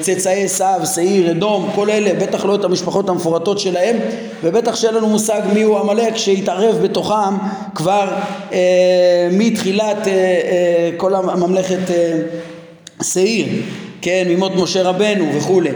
צאצאי 0.00 0.44
עשיו, 0.44 0.80
שעיר, 0.94 1.30
אדום, 1.30 1.70
כל 1.74 1.90
אלה, 1.90 2.14
בטח 2.14 2.44
לא 2.44 2.54
את 2.54 2.64
המשפחות 2.64 3.08
המפורטות 3.08 3.58
שלהם, 3.58 3.96
ובטח 4.42 4.74
שאין 4.76 4.94
לנו 4.94 5.08
מושג 5.08 5.40
מיהו 5.52 5.78
עמלק 5.78 6.16
שהתערב 6.16 6.76
בתוכם 6.82 7.36
כבר 7.74 8.08
uh, 8.50 8.54
מתחילת 9.32 9.96
uh, 10.04 10.06
uh, 10.06 10.08
כל 10.96 11.14
הממלכת 11.14 11.94
שעיר, 13.02 13.46
כן, 14.02 14.24
ממות 14.28 14.52
משה 14.56 14.82
רבנו 14.82 15.24
וכולי. 15.34 15.70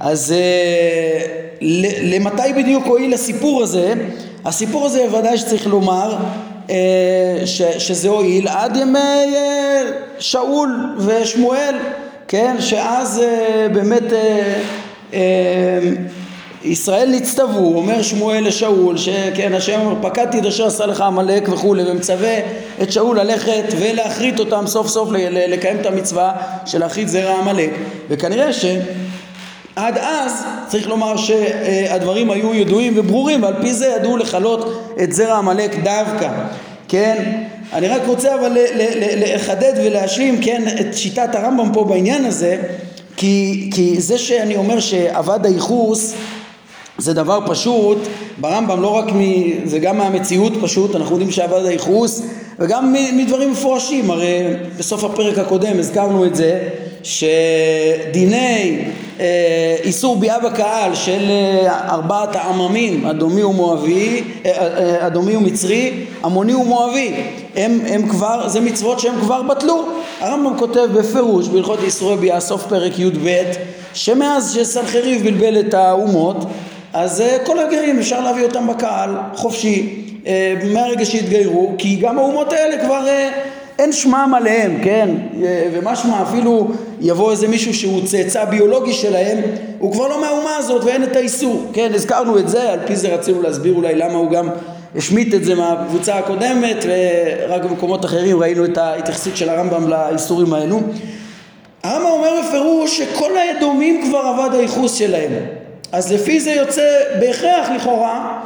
אז 0.00 0.34
uh, 0.34 1.64
למתי 2.02 2.52
בדיוק 2.56 2.86
הועיל 2.86 3.14
הסיפור 3.14 3.62
הזה? 3.62 3.94
הסיפור 4.44 4.86
הזה 4.86 5.06
ודאי 5.18 5.38
שצריך 5.38 5.66
לומר 5.66 6.16
אה, 6.70 7.46
ש, 7.46 7.62
שזה 7.62 8.08
הועיל 8.08 8.48
עד 8.48 8.76
ימי 8.76 8.98
אה, 8.98 9.82
שאול 10.18 10.96
ושמואל, 10.98 11.74
כן, 12.30 12.56
שאז 12.60 13.22
אה, 13.22 13.66
באמת 13.72 14.02
ישראל 16.64 17.10
נצטוו, 17.10 17.76
אומר 17.76 18.02
שמואל 18.02 18.46
לשאול, 18.46 18.96
שכן 18.96 19.54
השם 19.54 19.80
אומר 19.80 20.08
פקדתי 20.08 20.38
את 20.38 20.46
אשר 20.46 20.66
עשה 20.66 20.86
לך 20.86 21.00
עמלק 21.00 21.48
וכולי, 21.48 21.90
ומצווה 21.90 22.38
את 22.82 22.92
שאול 22.92 23.20
ללכת 23.20 23.64
ולהכרית 23.78 24.38
אותם 24.38 24.66
סוף 24.66 24.88
סוף 24.88 25.10
לקיים 25.48 25.76
את 25.80 25.86
המצווה 25.86 26.32
של 26.66 26.78
להכרית 26.78 27.08
זרע 27.08 27.38
עמלק, 27.38 27.70
וכנראה 28.08 28.52
ש... 28.52 28.64
עד 29.76 29.98
אז 29.98 30.44
צריך 30.68 30.88
לומר 30.88 31.16
שהדברים 31.16 32.30
היו 32.30 32.54
ידועים 32.54 32.92
וברורים 32.96 33.42
ועל 33.42 33.54
פי 33.60 33.74
זה 33.74 33.86
ידעו 33.86 34.16
לכלות 34.16 34.94
את 35.02 35.12
זרע 35.12 35.36
עמלק 35.38 35.74
דווקא, 35.74 36.30
כן? 36.88 37.42
אני 37.72 37.88
רק 37.88 38.02
רוצה 38.06 38.34
אבל 38.34 38.56
לחדד 39.16 39.72
ולהשלים, 39.76 40.42
כן, 40.42 40.62
את 40.80 40.96
שיטת 40.96 41.34
הרמב"ם 41.34 41.72
פה 41.72 41.84
בעניין 41.84 42.24
הזה 42.24 42.62
כי, 43.16 43.70
כי 43.74 44.00
זה 44.00 44.18
שאני 44.18 44.56
אומר 44.56 44.80
שאבד 44.80 45.46
הייחוס 45.46 46.14
זה 46.98 47.14
דבר 47.14 47.38
פשוט, 47.46 47.98
ברמב"ם 48.38 48.82
לא 48.82 48.88
רק 48.88 49.12
מ... 49.12 49.20
זה 49.64 49.78
גם 49.78 49.98
מהמציאות 49.98 50.52
פשוט, 50.62 50.96
אנחנו 50.96 51.14
יודעים 51.14 51.30
שאבד 51.30 51.66
הייחוס 51.66 52.22
וגם 52.58 52.94
מדברים 53.12 53.50
מפורשים, 53.50 54.10
הרי 54.10 54.42
בסוף 54.78 55.04
הפרק 55.04 55.38
הקודם 55.38 55.78
הזכרנו 55.78 56.24
את 56.24 56.36
זה 56.36 56.68
שדיני 57.02 58.84
אה, 59.20 59.76
איסור 59.84 60.16
ביאה 60.16 60.38
בקהל 60.38 60.94
של 60.94 61.30
אה, 61.30 61.88
ארבעת 61.88 62.36
העממים, 62.36 63.06
אדומי 63.06 63.42
ומואבי, 63.42 64.22
אה, 64.46 65.06
אדומי 65.06 65.36
ומצרי, 65.36 65.92
עמוני 66.24 66.54
ומואבי, 66.54 67.14
הם, 67.56 67.80
הם 67.86 68.08
כבר, 68.08 68.48
זה 68.48 68.60
מצוות 68.60 69.00
שהם 69.00 69.20
כבר 69.20 69.42
בטלו. 69.42 69.88
הרמב"ם 70.20 70.58
כותב 70.58 70.88
בפירוש 70.94 71.48
בהלכות 71.48 71.78
איסורי 71.82 72.16
ביאה, 72.16 72.40
סוף 72.40 72.66
פרק 72.66 72.98
י"ב, 72.98 73.42
שמאז 73.94 74.54
שסנחריב 74.54 75.22
בלבל 75.24 75.60
את 75.60 75.74
האומות, 75.74 76.36
אז 76.92 77.22
כל 77.44 77.58
הגרים 77.58 77.98
אפשר 77.98 78.20
להביא 78.20 78.44
אותם 78.44 78.66
בקהל, 78.66 79.10
חופשי, 79.34 80.04
מהרגע 80.72 81.04
שהתגיירו, 81.04 81.74
כי 81.78 81.96
גם 81.96 82.18
האומות 82.18 82.52
האלה 82.52 82.84
כבר 82.84 83.06
אין 83.80 83.92
שמם 83.92 84.32
עליהם, 84.36 84.78
כן? 84.84 85.10
ומשמע 85.72 86.22
אפילו 86.22 86.68
יבוא 87.00 87.30
איזה 87.30 87.48
מישהו 87.48 87.74
שהוא 87.74 88.06
צאצא 88.06 88.44
ביולוגי 88.44 88.92
שלהם, 88.92 89.38
הוא 89.78 89.92
כבר 89.92 90.08
לא 90.08 90.20
מהאומה 90.20 90.56
הזאת 90.56 90.84
ואין 90.84 91.02
את 91.02 91.16
האיסור, 91.16 91.66
כן? 91.72 91.90
הזכרנו 91.94 92.38
את 92.38 92.48
זה, 92.48 92.72
על 92.72 92.78
פי 92.86 92.96
זה 92.96 93.08
רצינו 93.08 93.42
להסביר 93.42 93.74
אולי 93.74 93.94
למה 93.94 94.14
הוא 94.14 94.30
גם 94.30 94.48
השמיט 94.96 95.34
את 95.34 95.44
זה 95.44 95.54
מהקבוצה 95.54 96.18
הקודמת 96.18 96.76
ורק 96.84 97.62
במקומות 97.64 98.04
אחרים 98.04 98.40
ראינו 98.40 98.64
את 98.64 98.78
ההתייחסות 98.78 99.36
של 99.36 99.48
הרמב"ם 99.48 99.88
לאיסורים 99.88 100.54
האלו. 100.54 100.80
הרמב"ם 101.82 102.10
אומר 102.10 102.30
בפירוש 102.48 102.98
שכל 102.98 103.30
האדומים 103.36 104.04
כבר 104.08 104.30
אבד 104.30 104.54
הייחוס 104.54 104.94
שלהם, 104.94 105.32
אז 105.92 106.12
לפי 106.12 106.40
זה 106.40 106.50
יוצא 106.50 106.82
בהכרח 107.20 107.68
לכאורה 107.76 108.40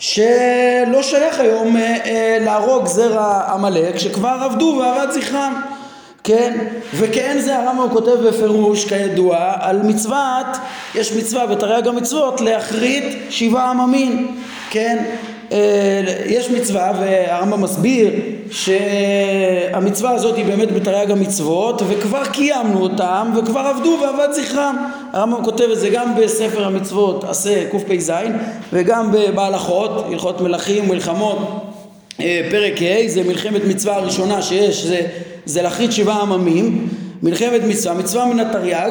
שלא 0.00 1.02
שייך 1.02 1.40
היום 1.40 1.76
אה, 1.76 1.96
אה, 2.06 2.38
להרוג 2.40 2.86
זרע 2.86 3.52
עמלק 3.52 3.98
שכבר 3.98 4.38
עבדו 4.42 4.80
ואבד 4.80 5.12
זכרם. 5.12 5.62
כן? 6.24 6.58
וכן 6.94 7.36
זה 7.40 7.58
הרמב"ם 7.58 7.90
כותב 7.92 8.28
בפירוש 8.28 8.84
כידוע 8.84 9.52
על 9.60 9.82
מצוות 9.82 10.46
יש 10.94 11.12
מצווה 11.12 11.46
בתרי"ג 11.46 11.88
המצוות 11.88 12.40
להכרית 12.40 13.26
שבעה 13.30 13.70
עממים 13.70 14.36
כן 14.70 15.04
יש 16.26 16.50
מצווה 16.50 16.92
והרמב"ם 17.00 17.62
מסביר 17.62 18.10
שהמצווה 18.50 20.10
הזאת 20.10 20.36
היא 20.36 20.44
באמת 20.44 20.72
בתרי"ג 20.72 21.10
המצוות 21.10 21.82
וכבר 21.88 22.24
קיימנו 22.32 22.82
אותם 22.82 23.32
וכבר 23.36 23.60
עבדו 23.60 23.98
ועבד 24.02 24.32
זכרם. 24.32 24.76
הרמב"ם 25.12 25.44
כותב 25.44 25.64
את 25.72 25.78
זה 25.78 25.88
גם 25.88 26.14
בספר 26.16 26.64
המצוות 26.64 27.24
עשה 27.24 27.64
קפ"ז 27.70 28.12
וגם 28.72 29.12
בהלכות 29.34 30.06
הלכות 30.10 30.40
מלכים 30.40 30.88
מלחמות 30.88 31.38
אה, 32.20 32.48
פרק 32.50 32.82
ה' 32.82 33.08
זה 33.08 33.22
מלחמת 33.22 33.64
מצווה 33.64 33.96
הראשונה 33.96 34.42
שיש 34.42 34.84
זה, 34.84 35.06
זה 35.44 35.62
להכרית 35.62 35.92
שבעה 35.92 36.22
עממים. 36.22 36.88
מלחמת 37.22 37.60
מצווה 37.68 37.94
מצווה 37.94 38.26
מן 38.26 38.40
התרי"ג 38.40 38.90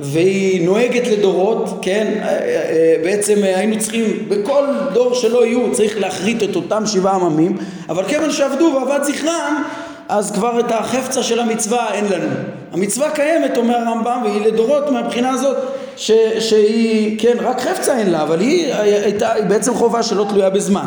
והיא 0.00 0.66
נוהגת 0.66 1.06
לדורות, 1.06 1.78
כן, 1.82 2.12
אה, 2.22 2.28
אה, 2.28 2.96
בעצם 3.04 3.38
היינו 3.42 3.78
צריכים, 3.78 4.04
בכל 4.28 4.64
דור 4.92 5.14
שלא 5.14 5.46
יהיו 5.46 5.72
צריך 5.72 6.00
להכרית 6.00 6.42
את 6.42 6.56
אותם 6.56 6.86
שבעה 6.86 7.14
עממים, 7.14 7.56
אבל 7.88 8.04
כיוון 8.04 8.30
שעבדו 8.30 8.72
ועבד 8.74 9.04
זכרם, 9.04 9.62
אז 10.08 10.30
כבר 10.30 10.60
את 10.60 10.72
החפצה 10.72 11.22
של 11.22 11.40
המצווה 11.40 11.94
אין 11.94 12.04
לנו. 12.04 12.30
המצווה 12.72 13.10
קיימת, 13.10 13.56
אומר 13.56 13.76
הרמב"ם, 13.76 14.20
והיא 14.24 14.46
לדורות 14.46 14.90
מהבחינה 14.90 15.30
הזאת 15.30 15.56
ש, 15.96 16.10
שהיא, 16.38 17.18
כן, 17.20 17.36
רק 17.40 17.60
חפצה 17.60 17.98
אין 17.98 18.10
לה, 18.10 18.22
אבל 18.22 18.40
היא 18.40 18.74
הייתה, 18.74 19.32
היא 19.32 19.44
בעצם 19.44 19.74
חובה 19.74 20.02
שלא 20.02 20.26
תלויה 20.28 20.50
בזמן. 20.50 20.86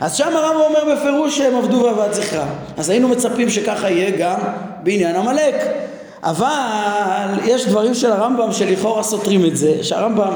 אז 0.00 0.14
שם 0.14 0.36
הרמב"ם 0.36 0.60
אומר 0.60 0.94
בפירוש 0.94 1.38
שהם 1.38 1.54
עבדו 1.54 1.76
ועבד 1.76 2.12
זכרם. 2.12 2.48
אז 2.76 2.90
היינו 2.90 3.08
מצפים 3.08 3.50
שככה 3.50 3.90
יהיה 3.90 4.10
גם 4.18 4.38
בעניין 4.82 5.16
עמלק. 5.16 5.54
אבל 6.26 7.38
יש 7.44 7.66
דברים 7.66 7.94
של 7.94 8.12
הרמב"ם 8.12 8.52
שלכאורה 8.52 9.02
סותרים 9.02 9.46
את 9.46 9.56
זה, 9.56 9.84
שהרמב"ם 9.84 10.32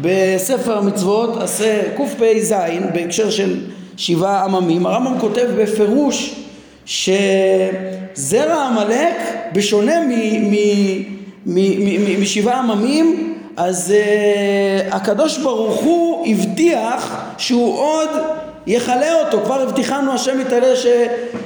בספר 0.00 0.78
המצוות 0.78 1.42
עשה 1.42 1.82
קפ"ז 1.96 2.54
בהקשר 2.94 3.30
של 3.30 3.60
שבעה 3.96 4.44
עממים, 4.44 4.86
הרמב"ם 4.86 5.18
כותב 5.20 5.46
בפירוש 5.58 6.34
שזרע 6.86 8.66
עמלק 8.66 9.14
בשונה 9.52 9.94
משבעה 12.20 12.58
עממים 12.58 13.34
אז 13.56 13.94
uh, 13.94 14.94
הקדוש 14.94 15.38
ברוך 15.38 15.74
הוא 15.74 16.26
הבטיח 16.26 17.24
שהוא 17.38 17.78
עוד 17.78 18.08
יכלה 18.66 19.14
אותו, 19.14 19.40
כבר 19.44 19.62
הבטיחנו 19.62 20.12
השם 20.12 20.40
יתעלה 20.40 20.76
ש, 20.76 20.86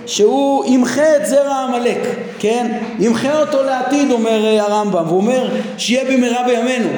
שהוא 0.07 0.65
ימחה 0.65 1.17
את 1.17 1.27
זרע 1.27 1.57
עמלק, 1.57 1.99
כן? 2.39 2.73
ימחה 2.99 3.41
אותו 3.41 3.63
לעתיד 3.63 4.11
אומר 4.11 4.45
אה, 4.45 4.63
הרמב"ם, 4.63 5.05
והוא 5.07 5.17
אומר 5.17 5.49
שיהיה 5.79 6.05
במהרה 6.05 6.43
בימינו, 6.43 6.89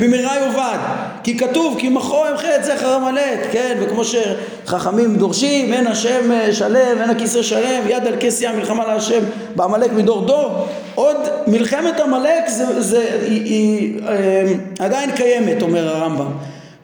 במהרה 0.00 0.36
יאבד, 0.36 0.78
כי 1.24 1.38
כתוב 1.38 1.76
כי 1.78 1.88
מחו 1.88 2.24
ימחה 2.30 2.56
את 2.56 2.64
זכר 2.64 2.94
עמלק, 2.94 3.48
כן? 3.52 3.78
וכמו 3.80 4.02
שחכמים 4.04 5.16
דורשים, 5.16 5.72
אין 5.72 5.86
השם 5.86 6.32
אה, 6.32 6.52
שלם, 6.52 7.00
אין 7.00 7.10
הכיסא 7.10 7.42
שלם, 7.42 7.82
יד 7.88 8.06
על 8.06 8.14
כס 8.20 8.42
ים 8.42 8.56
מלחמה 8.56 8.86
להשם 8.86 9.20
בעמלק 9.56 9.92
מדור 9.92 10.26
דור, 10.26 10.66
עוד 10.94 11.16
מלחמת 11.46 12.00
עמלק 12.00 12.48
זה, 12.48 12.80
זה, 12.80 13.18
היא, 13.26 13.44
היא 13.44 14.00
אה, 14.08 14.52
עדיין 14.78 15.10
קיימת 15.12 15.62
אומר 15.62 15.88
הרמב"ם 15.88 16.30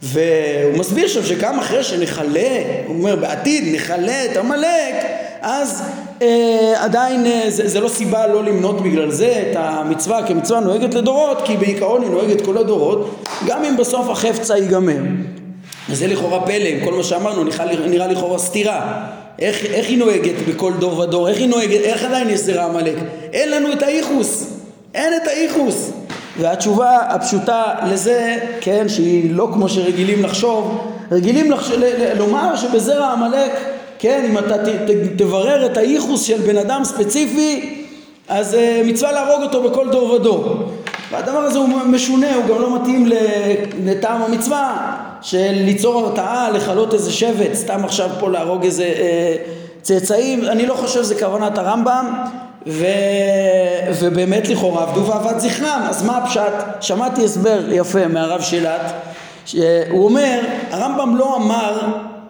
והוא 0.03 0.79
מסביר 0.79 1.09
שם 1.09 1.23
שגם 1.23 1.59
אחרי 1.59 1.85
שנכלה, 1.85 2.63
הוא 2.87 2.97
אומר 2.97 3.17
בעתיד 3.17 3.75
נכלה 3.75 4.25
את 4.25 4.37
עמלק, 4.37 4.95
אז 5.41 5.83
אה, 6.23 6.75
עדיין 6.77 7.27
אה, 7.27 7.43
זה, 7.49 7.69
זה 7.69 7.81
לא 7.81 7.89
סיבה 7.89 8.27
לא 8.27 8.45
למנות 8.45 8.81
בגלל 8.81 9.11
זה 9.11 9.43
את 9.51 9.57
המצווה 9.57 10.27
כמצווה 10.27 10.61
נוהגת 10.61 10.95
לדורות, 10.95 11.43
כי 11.45 11.57
בעיקרון 11.57 12.03
היא 12.03 12.11
נוהגת 12.11 12.45
כל 12.45 12.59
הדורות, 12.59 13.25
גם 13.47 13.65
אם 13.65 13.77
בסוף 13.77 14.09
החפצה 14.09 14.57
ייגמר. 14.57 15.01
וזה 15.91 16.07
לכאורה 16.07 16.47
פלא, 16.47 16.69
עם 16.69 16.85
כל 16.85 16.95
מה 16.95 17.03
שאמרנו 17.03 17.45
נראה, 17.45 17.87
נראה 17.87 18.07
לכאורה 18.07 18.39
סתירה. 18.39 19.07
איך, 19.39 19.65
איך 19.65 19.89
היא 19.89 19.99
נוהגת 19.99 20.35
בכל 20.49 20.73
דור 20.79 20.99
ודור? 20.99 21.29
איך 21.29 21.39
היא 21.39 21.49
נוהגת? 21.49 21.81
איך 21.81 22.05
עדיין 22.05 22.31
יש 22.31 22.41
זרע 22.41 22.65
עמלק? 22.65 22.95
אין 23.33 23.51
לנו 23.51 23.73
את 23.73 23.83
הייחוס. 23.83 24.47
אין 24.95 25.13
את 25.23 25.29
הייחוס. 25.29 25.91
והתשובה 26.41 26.97
הפשוטה 26.97 27.63
לזה, 27.91 28.39
כן, 28.61 28.89
שהיא 28.89 29.35
לא 29.35 29.49
כמו 29.53 29.69
שרגילים 29.69 30.25
לחשוב, 30.25 30.93
רגילים 31.13 31.51
לחש... 31.51 31.71
ל... 31.71 31.85
ל... 31.85 32.19
לומר 32.19 32.57
שבזרע 32.57 33.13
עמלק, 33.13 33.53
כן, 33.99 34.27
אם 34.31 34.39
אתה 34.39 34.59
ת... 34.59 34.69
ת... 34.69 34.91
תברר 35.19 35.67
את 35.67 35.77
הייחוס 35.77 36.23
של 36.23 36.41
בן 36.41 36.59
אדם 36.59 36.85
ספציפי, 36.85 37.83
אז 38.29 38.55
uh, 38.55 38.87
מצווה 38.87 39.13
להרוג 39.13 39.43
אותו 39.43 39.63
בכל 39.63 39.89
דור 39.91 40.11
ודור. 40.11 40.73
והדבר 41.11 41.39
הזה 41.39 41.59
הוא 41.59 41.69
משונה, 41.87 42.35
הוא 42.35 42.45
גם 42.45 42.63
לא 42.63 42.77
מתאים 42.77 43.09
לטעם 43.85 44.23
המצווה 44.23 44.97
של 45.23 45.53
ליצור 45.53 45.99
הרתעה, 45.99 46.51
לכלות 46.51 46.95
איזה 46.95 47.13
שבט, 47.13 47.55
סתם 47.55 47.85
עכשיו 47.85 48.11
פה 48.21 48.31
להרוג 48.31 48.65
איזה 48.65 48.85
אה, 48.85 49.37
צאצאים, 49.83 50.45
אני 50.45 50.67
לא 50.67 50.75
חושב 50.75 51.03
שזה 51.03 51.15
כוונת 51.15 51.59
הרמב"ם, 51.59 52.25
ו... 52.67 52.87
ובאמת 54.01 54.49
לכאורה 54.49 54.83
עבדו 54.83 55.07
ועבד 55.07 55.39
זכרם, 55.39 55.81
אז 55.89 56.03
מה 56.03 56.17
הפשט? 56.17 56.53
שמעתי 56.81 57.25
הסבר 57.25 57.61
יפה 57.73 58.09
מהרב 58.09 58.41
שילת, 58.41 58.93
שהוא 59.47 60.05
אומר, 60.05 60.41
הרמב"ם 60.71 61.17
לא 61.17 61.37
אמר 61.37 61.79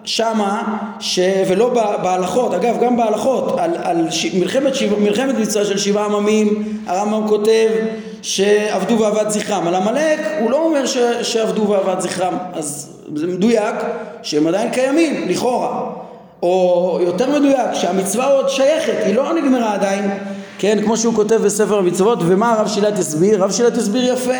שמה, 0.04 0.78
ש... 1.00 1.18
ולא 1.48 1.68
בהלכות, 2.02 2.54
אגב 2.54 2.80
גם 2.82 2.96
בהלכות, 2.96 3.58
על, 3.58 3.70
על 3.82 4.10
ש... 4.10 4.34
מלחמת, 4.34 4.74
ש... 4.74 4.82
מלחמת 4.82 5.34
מצווה 5.38 5.64
של 5.64 5.78
שבעה 5.78 6.04
עממים, 6.04 6.78
הרמב"ם 6.86 7.28
כותב 7.28 7.68
שעבדו 8.22 8.98
ועבד 8.98 9.28
זכרם, 9.28 9.68
על 9.68 9.74
עמלק 9.74 10.20
הוא 10.40 10.50
לא 10.50 10.64
אומר 10.64 10.86
ש... 10.86 10.96
שעבדו 11.22 11.68
ועבד 11.68 12.00
זכרם, 12.00 12.36
אז 12.52 12.96
זה 13.14 13.26
מדויק 13.26 13.74
שהם 14.22 14.46
עדיין 14.46 14.70
קיימים, 14.70 15.28
לכאורה 15.28 16.05
או 16.42 16.98
יותר 17.02 17.30
מדויק, 17.30 17.72
שהמצווה 17.72 18.26
עוד 18.26 18.48
שייכת, 18.48 18.96
היא 19.04 19.14
לא 19.14 19.34
נגמרה 19.34 19.74
עדיין, 19.74 20.10
כן, 20.58 20.78
כמו 20.84 20.96
שהוא 20.96 21.14
כותב 21.14 21.36
בספר 21.36 21.78
המצוות, 21.78 22.18
ומה 22.22 22.52
הרב 22.52 22.68
שילת 22.68 22.98
הסביר? 22.98 23.42
הרב 23.42 23.52
שילת 23.52 23.76
הסביר 23.76 24.12
יפה, 24.12 24.38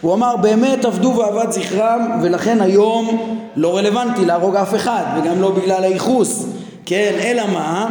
הוא 0.00 0.14
אמר 0.14 0.36
באמת 0.36 0.84
עבדו 0.84 1.14
ועבד 1.16 1.50
זכרם 1.50 2.20
ולכן 2.22 2.60
היום 2.60 3.36
לא 3.56 3.76
רלוונטי 3.76 4.24
להרוג 4.24 4.56
אף 4.56 4.74
אחד 4.74 5.02
וגם 5.16 5.40
לא 5.40 5.50
בגלל 5.50 5.84
הייחוס, 5.84 6.46
כן, 6.86 7.12
אלא 7.22 7.42
מה? 7.46 7.88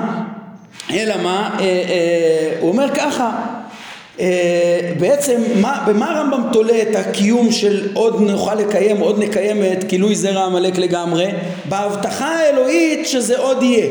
אלא 0.94 1.16
מה? 1.24 1.50
אה, 1.60 1.66
אה, 1.66 2.58
הוא 2.60 2.70
אומר 2.70 2.90
ככה 2.96 3.32
בעצם 5.00 5.42
מה, 5.62 5.84
במה 5.88 6.12
הרמב"ם 6.12 6.44
תולה 6.54 6.82
את 6.82 6.96
הקיום 6.96 7.52
של 7.52 7.90
עוד 7.94 8.22
נוכל 8.22 8.56
לקיים, 8.56 9.00
עוד 9.00 9.20
נקיים 9.20 9.64
את 9.64 9.84
גילוי 9.84 10.16
זרע 10.16 10.46
עמלק 10.46 10.78
לגמרי? 10.78 11.28
בהבטחה 11.66 12.28
האלוהית 12.28 13.08
שזה 13.08 13.38
עוד 13.38 13.64
יהיה. 13.64 13.88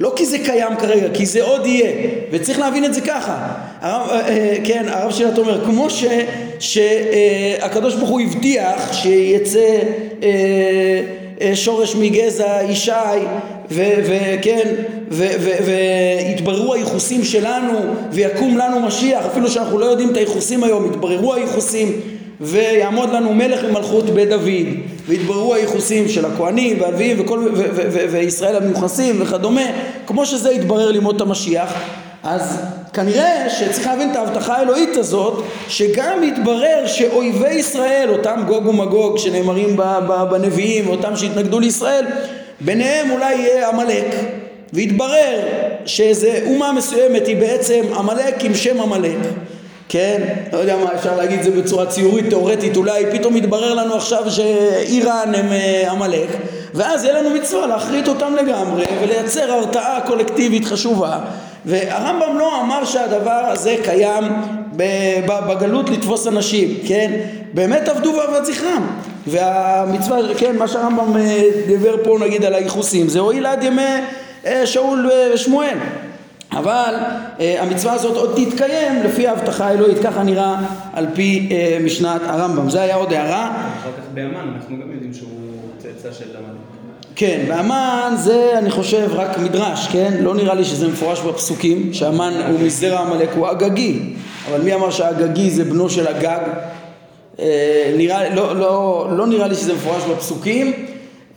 לא 0.00 0.12
כי 0.16 0.26
זה 0.26 0.38
קיים 0.38 0.76
כרגע, 0.76 1.06
כי 1.14 1.26
זה 1.26 1.42
עוד 1.42 1.66
יהיה. 1.66 1.90
וצריך 2.30 2.58
להבין 2.58 2.84
את 2.84 2.94
זה 2.94 3.00
ככה. 3.00 3.48
הרב, 3.80 4.08
אה, 4.10 4.28
אה, 4.28 4.56
כן, 4.64 4.84
הרב 4.88 5.12
שלט 5.12 5.38
אומר, 5.38 5.64
כמו 5.64 5.88
שהקדוש 6.58 7.94
ברוך 7.94 8.10
הוא 8.10 8.20
הבטיח 8.20 8.92
שיצא 8.92 9.78
שורש 11.54 11.96
מגזע 11.96 12.58
ישי 12.68 12.90
וכן 13.70 14.74
ויתבררו 15.64 16.74
הייחוסים 16.74 17.24
שלנו 17.24 17.78
ויקום 18.12 18.58
לנו 18.58 18.80
משיח. 18.80 19.26
אפילו 19.26 19.48
שאנחנו 19.48 19.78
לא 19.78 19.86
יודעים 19.86 20.10
את 20.10 20.16
הייחוסים 20.16 20.64
היום 20.64 20.86
יתבררו 20.86 21.34
הייחוסים 21.34 21.92
ויעמוד 22.40 23.10
לנו 23.10 23.34
מלך 23.34 23.64
במלכות 23.64 24.04
בית 24.10 24.28
דוד. 24.28 24.66
ויתבררו 25.06 25.54
הייחוסים 25.54 26.08
של 26.08 26.24
הכהנים 26.24 26.80
והלוויים 26.80 27.26
וישראל 28.10 28.56
המיוחסים 28.56 29.22
וכדומה. 29.22 29.66
כמו 30.06 30.26
שזה 30.26 30.52
יתברר 30.52 30.90
לימות 30.90 31.20
המשיח 31.20 31.72
אז 32.22 32.58
כנראה 32.92 33.50
שצריך 33.50 33.86
להבין 33.86 34.10
את 34.10 34.16
ההבטחה 34.16 34.56
האלוהית 34.56 34.96
הזאת 34.96 35.44
שגם 35.68 36.22
יתברר 36.22 36.86
שאויבי 36.86 37.54
ישראל 37.54 38.08
אותם 38.08 38.42
גוג 38.46 38.66
ומגוג 38.66 39.18
שנאמרים 39.18 39.76
בנביאים 40.30 40.88
ואותם 40.88 41.16
שהתנגדו 41.16 41.60
לישראל 41.60 42.04
ביניהם 42.60 43.10
אולי 43.10 43.34
יהיה 43.34 43.68
עמלק. 43.68 44.06
ויתברר 44.72 45.40
שאיזה 45.86 46.40
אומה 46.46 46.72
מסוימת 46.72 47.26
היא 47.26 47.36
בעצם 47.36 47.80
עמלק 47.96 48.44
עם 48.44 48.54
שם 48.54 48.80
עמלק. 48.80 49.18
כן, 49.88 50.22
לא 50.52 50.58
יודע 50.58 50.76
מה 50.76 50.94
אפשר 50.94 51.16
להגיד 51.16 51.38
את 51.38 51.44
זה 51.44 51.50
בצורה 51.50 51.86
ציורית, 51.86 52.30
תאורטית, 52.30 52.76
אולי. 52.76 53.04
פתאום 53.12 53.36
יתברר 53.36 53.74
לנו 53.74 53.94
עכשיו 53.94 54.30
שאיראן 54.30 55.34
הם 55.34 55.52
אה, 55.52 55.90
עמלק. 55.90 56.28
ואז 56.74 57.04
יהיה 57.04 57.20
לנו 57.20 57.30
מצווה 57.30 57.66
להחריט 57.66 58.08
אותם 58.08 58.34
לגמרי 58.36 58.84
ולייצר 59.02 59.52
הרתעה 59.52 60.00
קולקטיבית 60.06 60.64
חשובה 60.64 61.18
והרמב"ם 61.66 62.38
לא 62.38 62.60
אמר 62.62 62.84
שהדבר 62.84 63.30
הזה 63.30 63.76
קיים 63.84 64.24
בגלות 65.26 65.90
לתפוס 65.90 66.26
אנשים, 66.26 66.68
כן? 66.86 67.20
באמת 67.54 67.88
עבדו 67.88 68.14
ועבד 68.18 68.44
זכרם 68.44 68.86
והמצווה, 69.26 70.18
כן, 70.38 70.56
מה 70.56 70.68
שהרמב"ם 70.68 71.16
אה, 71.16 71.42
דיבר 71.66 71.96
פה 72.04 72.18
נגיד 72.20 72.44
על 72.44 72.54
הייחוסים 72.54 73.08
זה 73.08 73.18
הועיל 73.18 73.46
עד 73.46 73.62
ימי 73.62 73.82
אה, 74.46 74.66
שאול 74.66 75.10
ושמואל 75.34 75.78
אבל 76.52 76.94
uh, 77.38 77.40
המצווה 77.58 77.92
הזאת 77.92 78.16
עוד 78.16 78.38
תתקיים 78.44 79.02
לפי 79.04 79.26
ההבטחה 79.26 79.66
האלוהית, 79.66 79.98
ככה 80.02 80.22
נראה 80.22 80.56
על 80.92 81.06
פי 81.14 81.48
uh, 81.50 81.84
משנת 81.84 82.20
הרמב"ם. 82.24 82.70
זה 82.70 82.82
היה 82.82 82.94
עוד 82.94 83.12
הערה. 83.12 83.50
אחר 83.80 83.90
כך 83.98 84.04
באמן 84.14 84.54
אנחנו 84.54 84.76
גם 84.80 84.92
יודעים 84.92 85.14
שהוא 85.14 85.28
צאצא 85.78 86.12
של 86.12 86.36
המן. 86.36 86.79
כן, 87.20 87.40
והמן 87.48 88.14
זה 88.16 88.50
אני 88.58 88.70
חושב 88.70 89.08
רק 89.12 89.38
מדרש, 89.38 89.88
כן? 89.92 90.12
לא 90.20 90.34
נראה 90.34 90.54
לי 90.54 90.64
שזה 90.64 90.88
מפורש 90.88 91.20
בפסוקים, 91.20 91.94
שהמן 91.94 92.32
הוא 92.48 92.60
מזרע 92.60 93.00
עמלק, 93.00 93.28
הוא 93.36 93.50
אגגי. 93.50 93.98
אבל 94.50 94.60
מי 94.60 94.74
אמר 94.74 94.90
שהאגגי 94.90 95.50
זה 95.50 95.64
בנו 95.64 95.90
של 95.90 96.06
הגג? 96.06 96.38
אה, 97.40 97.94
נראה, 97.96 98.34
לא, 98.34 98.56
לא, 98.56 99.06
לא 99.10 99.26
נראה 99.26 99.48
לי 99.48 99.54
שזה 99.54 99.74
מפורש 99.74 100.02
בפסוקים, 100.04 100.72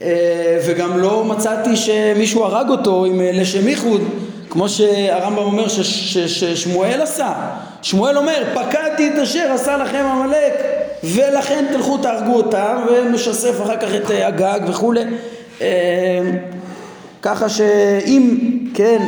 אה, 0.02 0.58
וגם 0.66 0.98
לא 0.98 1.24
מצאתי 1.24 1.76
שמישהו 1.76 2.44
הרג 2.44 2.68
אותו 2.68 3.04
עם 3.04 3.20
אה, 3.20 3.30
לשם 3.32 3.68
ייחוד. 3.68 4.02
כמו 4.50 4.68
שהרמב"ם 4.68 5.42
אומר 5.42 5.68
ששמואל 5.68 7.00
עשה. 7.00 7.32
שמואל 7.82 8.18
אומר, 8.18 8.42
פקדתי 8.54 9.08
את 9.08 9.18
אשר 9.22 9.52
עשה 9.52 9.76
לכם 9.76 10.04
עמלק, 10.04 10.54
ולכן 11.04 11.64
תלכו 11.72 11.98
תהרגו 11.98 12.36
אותם, 12.36 12.76
ומשסף 12.90 13.62
אחר 13.62 13.76
כך 13.76 13.88
את 13.94 14.10
הגג 14.10 14.60
וכולי. 14.68 15.04
אמ, 15.60 15.66
ככה 17.22 17.48
שאם, 17.48 18.38
כן, 18.74 18.98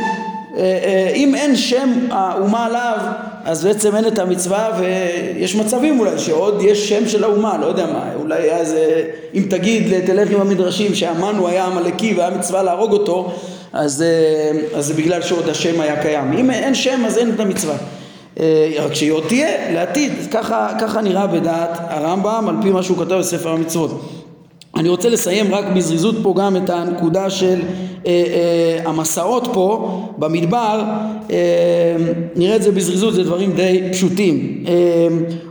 אה, 0.57 0.61
אה, 0.61 1.11
אם 1.15 1.35
אין 1.35 1.55
שם 1.55 1.89
האומה 2.09 2.65
עליו, 2.65 2.97
אז 3.45 3.65
בעצם 3.65 3.95
אין 3.95 4.07
את 4.07 4.19
המצווה, 4.19 4.79
ויש 4.79 5.55
מצבים 5.55 5.99
אולי 5.99 6.17
שעוד 6.17 6.61
יש 6.61 6.89
שם 6.89 7.07
של 7.07 7.23
האומה, 7.23 7.57
לא 7.57 7.65
יודע 7.65 7.85
מה, 7.85 8.09
אולי 8.15 8.51
אז 8.51 8.75
אם 9.33 9.43
תגיד, 9.49 10.05
תלך 10.05 10.31
עם 10.31 10.41
המדרשים 10.41 10.95
שהמן 10.95 11.35
הוא 11.37 11.47
היה 11.47 11.65
עמלקי 11.65 12.13
והיה 12.13 12.29
מצווה 12.29 12.63
להרוג 12.63 12.91
אותו, 12.91 13.31
אז, 13.73 14.03
אז 14.75 14.85
זה 14.85 14.93
בגלל 14.93 15.21
שעוד 15.21 15.49
השם 15.49 15.81
היה 15.81 16.01
קיים. 16.01 16.33
אם 16.33 16.51
אין 16.51 16.75
שם 16.75 17.03
אז 17.05 17.17
אין 17.17 17.31
את 17.35 17.39
המצווה. 17.39 17.75
אה, 18.39 18.73
רק 18.79 18.93
שהיא 18.93 19.11
עוד 19.11 19.23
תהיה 19.27 19.71
לעתיד, 19.73 20.11
ככה, 20.31 20.69
ככה 20.81 21.01
נראה 21.01 21.27
בדעת 21.27 21.69
הרמב"ם 21.89 22.45
על 22.49 22.55
פי 22.61 22.69
מה 22.69 22.83
שהוא 22.83 22.97
כתב 22.97 23.15
בספר 23.15 23.49
המצוות. 23.49 24.01
אני 24.77 24.89
רוצה 24.89 25.09
לסיים 25.09 25.53
רק 25.53 25.65
בזריזות 25.75 26.15
פה 26.23 26.33
גם 26.37 26.55
את 26.55 26.69
הנקודה 26.69 27.29
של 27.29 27.59
אה, 28.05 28.11
אה, 28.11 28.89
המסעות 28.89 29.47
פה 29.53 30.01
במדבר, 30.17 30.83
אה, 31.31 31.35
נראה 32.35 32.55
את 32.55 32.63
זה 32.63 32.71
בזריזות, 32.71 33.13
זה 33.13 33.23
דברים 33.23 33.51
די 33.51 33.81
פשוטים. 33.91 34.63
אה, 34.67 34.73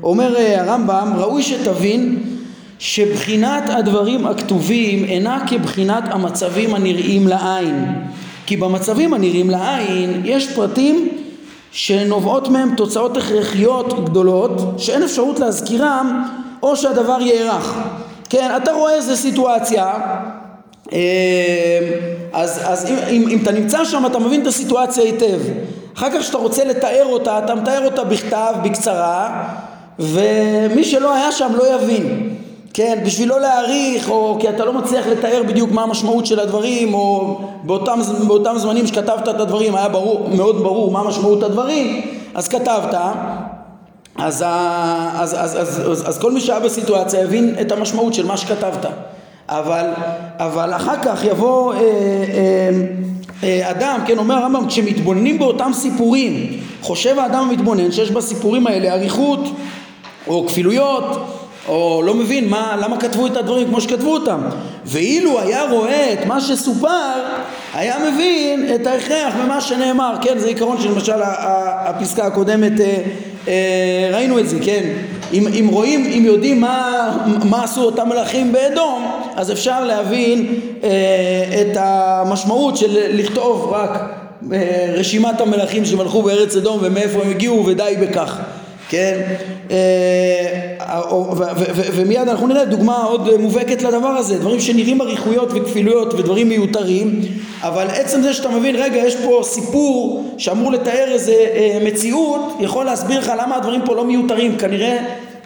אומר 0.02 0.36
אה, 0.36 0.62
הרמב"ם, 0.62 1.12
ראוי 1.16 1.42
שתבין 1.42 2.22
שבחינת 2.78 3.62
הדברים 3.68 4.26
הכתובים 4.26 5.04
אינה 5.04 5.44
כבחינת 5.48 6.04
המצבים 6.10 6.74
הנראים 6.74 7.28
לעין. 7.28 7.86
כי 8.46 8.56
במצבים 8.56 9.14
הנראים 9.14 9.50
לעין 9.50 10.22
יש 10.24 10.48
פרטים 10.54 11.08
שנובעות 11.72 12.48
מהם 12.48 12.74
תוצאות 12.76 13.16
הכרחיות 13.16 14.04
גדולות 14.04 14.74
שאין 14.78 15.02
אפשרות 15.02 15.40
להזכירם 15.40 16.22
או 16.62 16.76
שהדבר 16.76 17.18
יארך. 17.20 17.74
כן, 18.28 18.50
אתה 18.56 18.72
רואה 18.72 18.94
איזה 18.94 19.16
סיטואציה, 19.16 19.92
אה, 20.92 20.98
אז, 22.32 22.60
אז 22.64 22.90
אם, 22.90 22.96
אם, 23.10 23.28
אם 23.30 23.38
אתה 23.42 23.52
נמצא 23.52 23.84
שם 23.84 24.06
אתה 24.06 24.18
מבין 24.18 24.42
את 24.42 24.46
הסיטואציה 24.46 25.04
היטב. 25.04 25.38
אחר 25.96 26.10
כך 26.10 26.20
כשאתה 26.20 26.38
רוצה 26.38 26.64
לתאר 26.64 27.06
אותה, 27.06 27.38
אתה 27.38 27.54
מתאר 27.54 27.84
אותה 27.84 28.04
בכתב, 28.04 28.54
בקצרה, 28.64 29.44
ומי 29.98 30.84
שלא 30.84 31.14
היה 31.14 31.32
שם 31.32 31.52
לא 31.54 31.74
יבין. 31.74 32.36
כן, 32.74 32.98
בשביל 33.06 33.28
לא 33.28 33.40
להעריך, 33.40 34.10
או 34.10 34.36
כי 34.40 34.48
אתה 34.48 34.64
לא 34.64 34.72
מצליח 34.72 35.06
לתאר 35.06 35.42
בדיוק 35.48 35.70
מה 35.70 35.82
המשמעות 35.82 36.26
של 36.26 36.40
הדברים, 36.40 36.94
או 36.94 37.38
באותם, 37.62 38.00
באותם 38.26 38.54
זמנים 38.58 38.86
שכתבת 38.86 39.28
את 39.28 39.40
הדברים 39.40 39.74
היה 39.74 39.88
ברור, 39.88 40.28
מאוד 40.28 40.62
ברור 40.62 40.90
מה 40.90 41.02
משמעות 41.02 41.42
הדברים, 41.42 42.00
אז 42.34 42.48
כתבת, 42.48 42.94
אז, 44.18 44.44
אז, 44.46 45.34
אז, 45.34 45.56
אז, 45.56 45.90
אז, 45.90 46.08
אז 46.08 46.18
כל 46.18 46.32
מי 46.32 46.40
שהיה 46.40 46.60
בסיטואציה 46.60 47.24
הבין 47.24 47.54
את 47.60 47.72
המשמעות 47.72 48.14
של 48.14 48.26
מה 48.26 48.36
שכתבת. 48.36 48.86
אבל, 49.48 49.86
אבל 50.38 50.74
אחר 50.74 50.96
כך 51.02 51.24
יבוא 51.24 51.74
אה, 51.74 51.78
אה, 51.80 52.70
אה, 53.42 53.70
אדם, 53.70 54.00
כן, 54.06 54.18
אומר 54.18 54.34
הרמב"ם, 54.34 54.66
כשמתבוננים 54.66 55.38
באותם 55.38 55.70
סיפורים, 55.74 56.60
חושב 56.82 57.18
האדם 57.18 57.42
המתבונן 57.42 57.92
שיש 57.92 58.10
בסיפורים 58.10 58.66
האלה 58.66 58.92
אריכות 58.92 59.40
או 60.26 60.46
כפילויות 60.46 61.04
או 61.68 62.02
לא 62.04 62.14
מבין 62.14 62.48
מה, 62.48 62.76
למה 62.82 62.96
כתבו 63.00 63.26
את 63.26 63.36
הדברים 63.36 63.68
כמו 63.68 63.80
שכתבו 63.80 64.14
אותם 64.14 64.40
ואילו 64.84 65.40
היה 65.40 65.70
רואה 65.70 66.12
את 66.12 66.26
מה 66.26 66.40
שסופר 66.40 67.22
היה 67.74 67.96
מבין 68.10 68.74
את 68.74 68.86
ההכרח 68.86 69.34
ממה 69.44 69.60
שנאמר 69.60 70.14
כן 70.20 70.38
זה 70.38 70.48
עיקרון 70.48 70.80
שלמשל 70.80 71.20
הפסקה 71.22 72.26
הקודמת 72.26 72.80
אה, 72.80 73.02
ראינו 74.12 74.38
את 74.38 74.48
זה 74.48 74.56
כן. 74.62 74.88
אם, 75.32 75.46
אם 75.46 75.68
רואים 75.70 76.04
אם 76.18 76.22
יודעים 76.24 76.60
מה, 76.60 77.10
מה 77.44 77.64
עשו 77.64 77.82
אותם 77.82 78.08
מלכים 78.08 78.52
באדום 78.52 79.10
אז 79.36 79.52
אפשר 79.52 79.84
להבין 79.84 80.54
אה, 80.84 80.90
את 81.60 81.76
המשמעות 81.80 82.76
של 82.76 82.98
לכתוב 83.10 83.72
רק 83.72 83.90
אה, 84.52 84.94
רשימת 84.96 85.40
המלכים 85.40 85.84
שמלכו 85.84 86.22
בארץ 86.22 86.56
אדום 86.56 86.78
ומאיפה 86.82 87.22
הם 87.22 87.30
הגיעו 87.30 87.66
ודי 87.66 87.94
בכך 88.00 88.40
כן? 88.88 89.20
אה, 89.70 91.00
ומיד 91.92 92.28
אנחנו 92.28 92.46
נראה 92.46 92.64
דוגמה 92.64 92.96
עוד 92.96 93.40
מובהקת 93.40 93.82
לדבר 93.82 94.08
הזה, 94.08 94.38
דברים 94.38 94.60
שנראים 94.60 95.00
אריכויות 95.00 95.48
וכפילויות 95.54 96.14
ודברים 96.14 96.48
מיותרים, 96.48 97.20
אבל 97.62 97.86
עצם 97.90 98.22
זה 98.22 98.34
שאתה 98.34 98.48
מבין, 98.48 98.76
רגע, 98.76 98.96
יש 98.96 99.16
פה 99.16 99.40
סיפור 99.44 100.24
שאמור 100.38 100.72
לתאר 100.72 101.08
איזה 101.12 101.32
אה, 101.32 101.78
מציאות, 101.84 102.56
יכול 102.60 102.84
להסביר 102.84 103.18
לך 103.18 103.32
למה 103.38 103.56
הדברים 103.56 103.80
פה 103.84 103.94
לא 103.94 104.04
מיותרים, 104.04 104.58
כנראה 104.58 104.98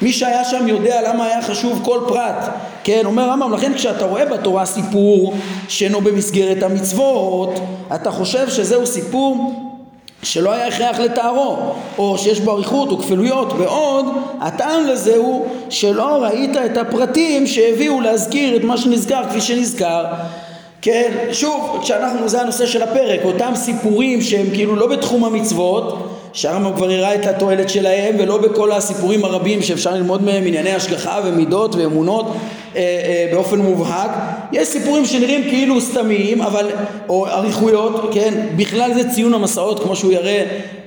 מי 0.03 0.12
שהיה 0.12 0.45
שם 0.45 0.68
יודע 0.68 1.01
למה 1.09 1.26
היה 1.26 1.43
חשוב 1.43 1.80
כל 1.84 1.99
פרט, 2.09 2.49
כן, 2.84 3.03
אומר 3.05 3.28
רמב"ם, 3.28 3.53
לכן 3.53 3.74
כשאתה 3.74 4.05
רואה 4.05 4.26
בתורה 4.26 4.66
סיפור 4.66 5.34
שאינו 5.68 6.01
במסגרת 6.01 6.62
המצוות, 6.62 7.61
אתה 7.95 8.11
חושב 8.11 8.49
שזהו 8.49 8.86
סיפור 8.86 9.53
שלא 10.22 10.52
היה 10.52 10.66
הכרח 10.66 10.98
לתארו, 10.98 11.56
או 11.98 12.18
שיש 12.18 12.40
בו 12.40 12.52
אריכות 12.52 12.90
או 12.90 12.98
כפילויות, 12.98 13.52
בעוד 13.52 14.06
הטעם 14.40 14.86
לזה 14.86 15.16
הוא 15.16 15.46
שלא 15.70 16.22
ראית 16.22 16.56
את 16.56 16.76
הפרטים 16.76 17.46
שהביאו 17.46 18.00
להזכיר 18.00 18.56
את 18.56 18.64
מה 18.64 18.76
שנזכר 18.76 19.22
כפי 19.28 19.40
שנזכר. 19.40 20.04
כן, 20.82 21.28
שוב, 21.32 21.78
כשאנחנו, 21.82 22.28
זה 22.28 22.40
הנושא 22.40 22.66
של 22.66 22.82
הפרק, 22.82 23.20
אותם 23.24 23.52
סיפורים 23.54 24.20
שהם 24.22 24.46
כאילו 24.52 24.76
לא 24.76 24.86
בתחום 24.86 25.24
המצוות, 25.24 25.98
שהרמב"ם 26.33 26.76
כבר 26.76 26.91
הראה 26.91 27.14
את 27.14 27.26
התועלת 27.26 27.70
שלהם, 27.70 28.14
ולא 28.18 28.39
בכל 28.39 28.72
הסיפורים 28.72 29.24
הרבים 29.24 29.62
שאפשר 29.62 29.95
ללמוד 29.95 30.22
מהם 30.22 30.47
ענייני 30.47 30.72
השגחה 30.72 31.20
ומידות 31.24 31.74
ואמונות 31.74 32.26
אה, 32.76 32.81
אה, 32.81 33.28
באופן 33.33 33.59
מובהק. 33.59 34.11
יש 34.53 34.68
סיפורים 34.68 35.07
שנראים 35.07 35.43
כאילו 35.43 35.81
סתמיים, 35.81 36.43
אבל, 36.43 36.66
או 37.09 37.26
אריכויות, 37.26 38.11
כן, 38.14 38.47
בכלל 38.57 38.95
זה 38.95 39.11
ציון 39.11 39.35
המסעות, 39.35 39.83
כמו 39.83 39.97
שהוא 39.97 40.12
יראה 40.12 40.33
אה, 40.33 40.41
אה, 40.41 40.80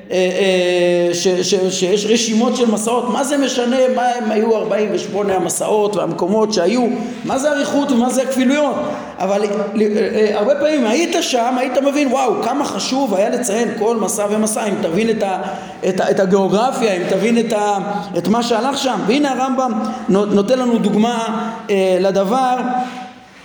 ש, 1.13 1.27
ש, 1.27 1.55
שיש 1.69 2.05
רשימות 2.05 2.55
של 2.55 2.71
מסעות, 2.71 3.09
מה 3.09 3.23
זה 3.23 3.37
משנה 3.37 3.77
מה 3.95 4.01
הם 4.01 4.31
היו 4.31 4.55
48 4.55 5.35
המסעות 5.35 5.95
והמקומות 5.95 6.53
שהיו, 6.53 6.87
מה 7.25 7.39
זה 7.39 7.51
אריכות 7.51 7.91
ומה 7.91 8.09
זה 8.09 8.21
הכפילויות, 8.21 8.75
אבל 9.17 9.43
אה, 9.81 10.39
הרבה 10.39 10.55
פעמים 10.55 10.85
היית 10.85 11.15
שם, 11.21 11.55
היית 11.57 11.77
מבין 11.77 12.07
וואו 12.07 12.43
כמה 12.43 12.65
חשוב 12.65 13.15
היה 13.15 13.29
לציין 13.29 13.69
כל 13.79 13.97
מסע 13.97 14.25
ומסע, 14.29 14.65
אם 14.65 14.75
תבין 14.81 15.09
את, 15.09 15.23
ה, 15.23 15.41
את, 15.89 15.99
ה, 15.99 16.11
את 16.11 16.19
הגיאוגרפיה, 16.19 16.93
אם 16.93 17.01
תבין 17.09 17.39
את, 17.39 17.53
ה, 17.53 17.77
את 18.17 18.27
מה 18.27 18.43
שהלך 18.43 18.77
שם, 18.77 18.99
והנה 19.07 19.31
הרמב"ם 19.31 19.71
נותן 20.09 20.59
לנו 20.59 20.77
דוגמה 20.77 21.45
אה, 21.69 21.97
לדבר. 21.99 22.57
אה, 22.57 23.02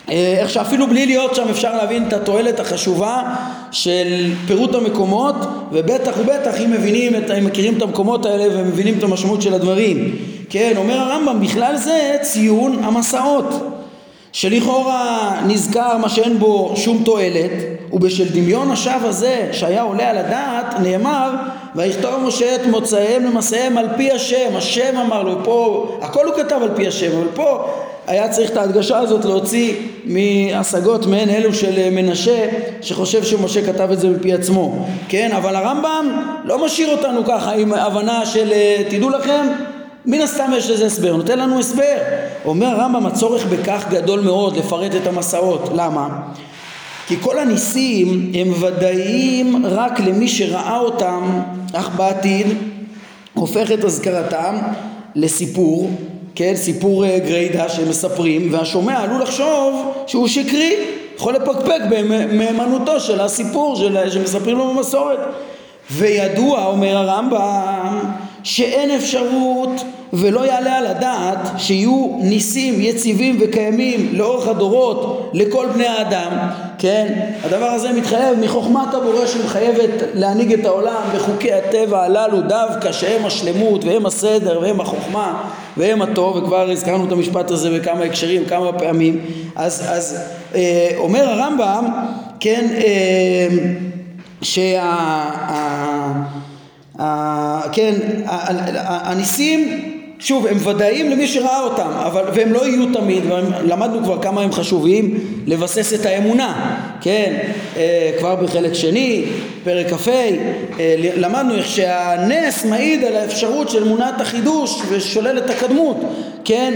איך 0.09 0.51
שאפילו 0.51 0.87
בלי 0.87 1.07
להיות 1.07 1.35
שם 1.35 1.49
אפשר 1.51 1.77
להבין 1.77 2.09
את 2.09 2.13
התועלת 2.13 2.61
החשובה 2.61 3.23
של 3.71 4.33
פירוט 4.47 4.75
המקומות 4.75 5.35
ובטח 5.73 6.13
ובטח 6.19 6.61
אם 6.65 6.71
מבינים, 6.71 7.17
את, 7.17 7.31
אם 7.31 7.45
מכירים 7.47 7.77
את 7.77 7.83
המקומות 7.83 8.27
האלה 8.27 8.61
ומבינים 8.61 8.99
את 8.99 9.03
המשמעות 9.03 9.43
של 9.43 9.55
הדברים. 9.55 10.17
כן, 10.51 10.73
אומר 10.77 10.99
הרמב"ם 10.99 11.41
בכלל 11.41 11.77
זה 11.77 12.17
ציון 12.23 12.85
המסעות 12.85 13.79
שלכאורה 14.33 15.33
נזכר 15.47 15.97
מה 15.97 16.09
שאין 16.09 16.39
בו 16.39 16.73
שום 16.77 17.03
תועלת 17.05 17.51
ובשל 17.93 18.29
דמיון 18.29 18.71
השווא 18.71 19.09
הזה 19.09 19.49
שהיה 19.53 19.83
עולה 19.83 20.11
על 20.11 20.19
הדעת 20.19 20.81
נאמר 20.83 21.31
ויכתוב 21.75 22.15
משה 22.23 22.55
את 22.55 22.67
מוצאיהם 22.67 23.25
למסעיהם 23.25 23.79
על 23.79 23.87
פי 23.97 24.13
השם 24.13 24.57
השם 24.57 24.97
אמר 24.97 25.23
לו 25.23 25.45
פה 25.45 25.87
הכל 26.03 26.27
הוא 26.27 26.35
כתב 26.35 26.61
על 26.63 26.71
פי 26.77 26.87
השם 26.87 27.17
אבל 27.17 27.27
פה 27.35 27.65
היה 28.09 28.29
צריך 28.29 28.51
את 28.51 28.57
ההדגשה 28.57 28.99
הזאת 28.99 29.25
להוציא 29.25 29.75
מהשגות 30.05 31.07
מעין 31.07 31.29
אלו 31.29 31.55
של 31.55 31.91
מנשה 31.91 32.49
שחושב 32.81 33.25
שמשה 33.25 33.67
כתב 33.67 33.89
את 33.93 34.01
זה 34.01 34.09
מפי 34.09 34.33
עצמו 34.33 34.87
כן 35.09 35.31
אבל 35.37 35.57
הרמב"ם 35.57 36.23
לא 36.45 36.65
משאיר 36.65 36.91
אותנו 36.91 37.25
ככה 37.25 37.53
עם 37.53 37.73
הבנה 37.73 38.27
של 38.27 38.53
תדעו 38.91 39.11
לכם 39.11 39.47
מן 40.07 40.21
הסתם 40.21 40.51
יש 40.57 40.71
לזה 40.71 40.87
הסבר, 40.87 41.17
נותן 41.17 41.39
לנו 41.39 41.59
הסבר. 41.59 41.97
אומר 42.45 42.67
הרמב"ם 42.67 43.07
הצורך 43.07 43.47
בכך 43.47 43.85
גדול 43.91 44.21
מאוד 44.21 44.57
לפרט 44.57 44.95
את 44.95 45.07
המסעות, 45.07 45.71
למה? 45.75 46.09
כי 47.07 47.17
כל 47.21 47.39
הניסים 47.39 48.33
הם 48.35 48.63
ודאיים 48.63 49.67
רק 49.67 50.01
למי 50.01 50.29
שראה 50.29 50.79
אותם, 50.79 51.41
אך 51.73 51.91
בעתיד 51.97 52.47
הופך 53.35 53.73
את 53.73 53.85
אזכרתם 53.85 54.57
לסיפור 55.15 55.91
כן, 56.39 56.57
סיפור 56.57 57.05
אה, 57.05 57.19
גריידה 57.19 57.69
שמספרים, 57.69 58.49
והשומע 58.55 58.99
עלול 58.99 59.23
לחשוב 59.23 59.93
שהוא 60.07 60.29
שקרי, 60.29 60.77
יכול 61.17 61.35
לפקפק 61.35 61.81
במהימנותו 61.91 63.01
של 63.01 63.21
הסיפור 63.21 63.77
של, 63.77 64.11
שמספרים 64.11 64.59
לו 64.59 64.75
במסורת. 64.75 65.19
וידוע, 65.91 66.65
אומר 66.65 66.97
הרמב"ם, 66.97 68.01
שאין 68.43 68.91
אפשרות 68.91 69.71
ולא 70.13 70.47
יעלה 70.47 70.79
על 70.79 70.87
הדעת 70.87 71.39
שיהיו 71.59 72.17
ניסים 72.21 72.75
יציבים 72.79 73.37
וקיימים 73.41 74.09
לאורך 74.13 74.49
הדורות 74.49 75.31
לכל 75.35 75.67
בני 75.75 75.87
האדם, 75.87 76.49
כן? 76.79 77.21
הדבר 77.45 77.67
הזה 77.67 77.93
מתחייב 77.93 78.39
מחוכמת 78.39 78.95
הבורא 78.95 79.27
שמחייבת 79.27 80.03
להנהיג 80.15 80.53
את 80.53 80.67
העולם 80.67 81.03
בחוקי 81.15 81.53
הטבע 81.53 82.05
הללו 82.05 82.41
דווקא 82.41 82.93
שהם 82.93 83.27
השלמות 83.27 83.85
והם 83.85 84.07
הסדר 84.07 84.61
והם 84.63 84.81
החוכמה 84.81 85.43
והם 85.77 86.03
הטוב 86.03 86.37
וכבר 86.37 86.71
הזכרנו 86.71 87.07
את 87.07 87.13
המשפט 87.13 87.51
הזה 87.51 87.79
בכמה 87.79 88.05
הקשרים 88.05 88.45
כמה 88.45 88.73
פעמים 88.73 89.21
אז, 89.57 89.85
אז 89.89 90.21
אה, 90.55 90.91
אומר 90.97 91.29
הרמב"ם 91.29 91.87
כן 92.41 92.67
אה, 92.77 93.49
שה... 94.43 94.95
כן, 97.73 97.95
הניסים 98.85 99.98
שוב, 100.21 100.47
הם 100.47 100.67
ודאיים 100.67 101.11
למי 101.11 101.27
שראה 101.27 101.61
אותם, 101.61 101.91
אבל, 102.07 102.23
והם 102.35 102.53
לא 102.53 102.67
יהיו 102.67 102.93
תמיד, 102.93 103.25
למדנו 103.65 104.03
כבר 104.05 104.23
כמה 104.23 104.43
הם 104.43 104.53
חשובים 104.53 105.19
לבסס 105.47 105.95
את 105.95 106.07
האמונה, 106.07 106.77
כן, 107.01 107.39
אה, 107.77 108.11
כבר 108.19 108.37
בחלק 108.37 108.73
שני, 108.75 109.25
פרק 109.65 109.87
כ"ה, 109.87 110.11
אה, 110.11 110.95
למדנו 111.17 111.55
איך 111.55 111.67
שהנס 111.67 112.65
מעיד 112.65 113.05
על 113.05 113.17
האפשרות 113.17 113.71
של 113.71 113.83
אמונת 113.83 114.21
החידוש 114.21 114.83
ושולל 114.89 115.39
את 115.39 115.51
הקדמות, 115.51 115.97
כן, 116.45 116.75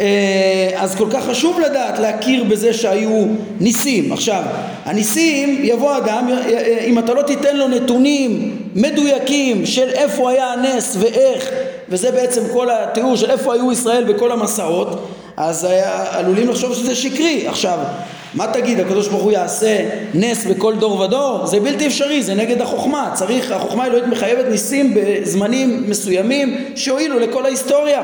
אה, 0.00 0.70
אז 0.76 0.94
כל 0.94 1.06
כך 1.10 1.24
חשוב 1.24 1.60
לדעת 1.60 1.98
להכיר 1.98 2.44
בזה 2.44 2.72
שהיו 2.72 3.24
ניסים. 3.60 4.12
עכשיו, 4.12 4.42
הניסים, 4.84 5.58
יבוא 5.62 5.96
אדם, 5.96 6.28
אם 6.86 6.98
אתה 6.98 7.14
לא 7.14 7.22
תיתן 7.22 7.56
לו 7.56 7.68
נתונים 7.68 8.56
מדויקים 8.74 9.66
של 9.66 9.88
איפה 9.88 10.30
היה 10.30 10.52
הנס 10.52 10.96
ואיך 11.00 11.50
וזה 11.92 12.10
בעצם 12.10 12.40
כל 12.52 12.68
התיאור 12.70 13.16
של 13.16 13.30
איפה 13.30 13.54
היו 13.54 13.72
ישראל 13.72 14.04
בכל 14.04 14.32
המסעות, 14.32 15.08
אז 15.36 15.66
עלולים 16.10 16.48
לחשוב 16.48 16.74
שזה 16.74 16.94
שקרי. 16.94 17.48
עכשיו, 17.48 17.78
מה 18.34 18.46
תגיד, 18.52 18.80
הקדוש 18.80 19.08
ברוך 19.08 19.22
הוא 19.22 19.32
יעשה 19.32 19.88
נס 20.14 20.46
בכל 20.46 20.74
דור 20.76 21.00
ודור? 21.00 21.46
זה 21.46 21.60
בלתי 21.60 21.86
אפשרי, 21.86 22.22
זה 22.22 22.34
נגד 22.34 22.60
החוכמה. 22.60 23.10
צריך, 23.14 23.52
החוכמה 23.52 23.84
האלוהית 23.84 24.06
מחייבת 24.06 24.44
ניסים 24.50 24.94
בזמנים 24.94 25.84
מסוימים 25.88 26.64
שהועילו 26.74 27.18
לכל 27.18 27.44
ההיסטוריה. 27.44 28.02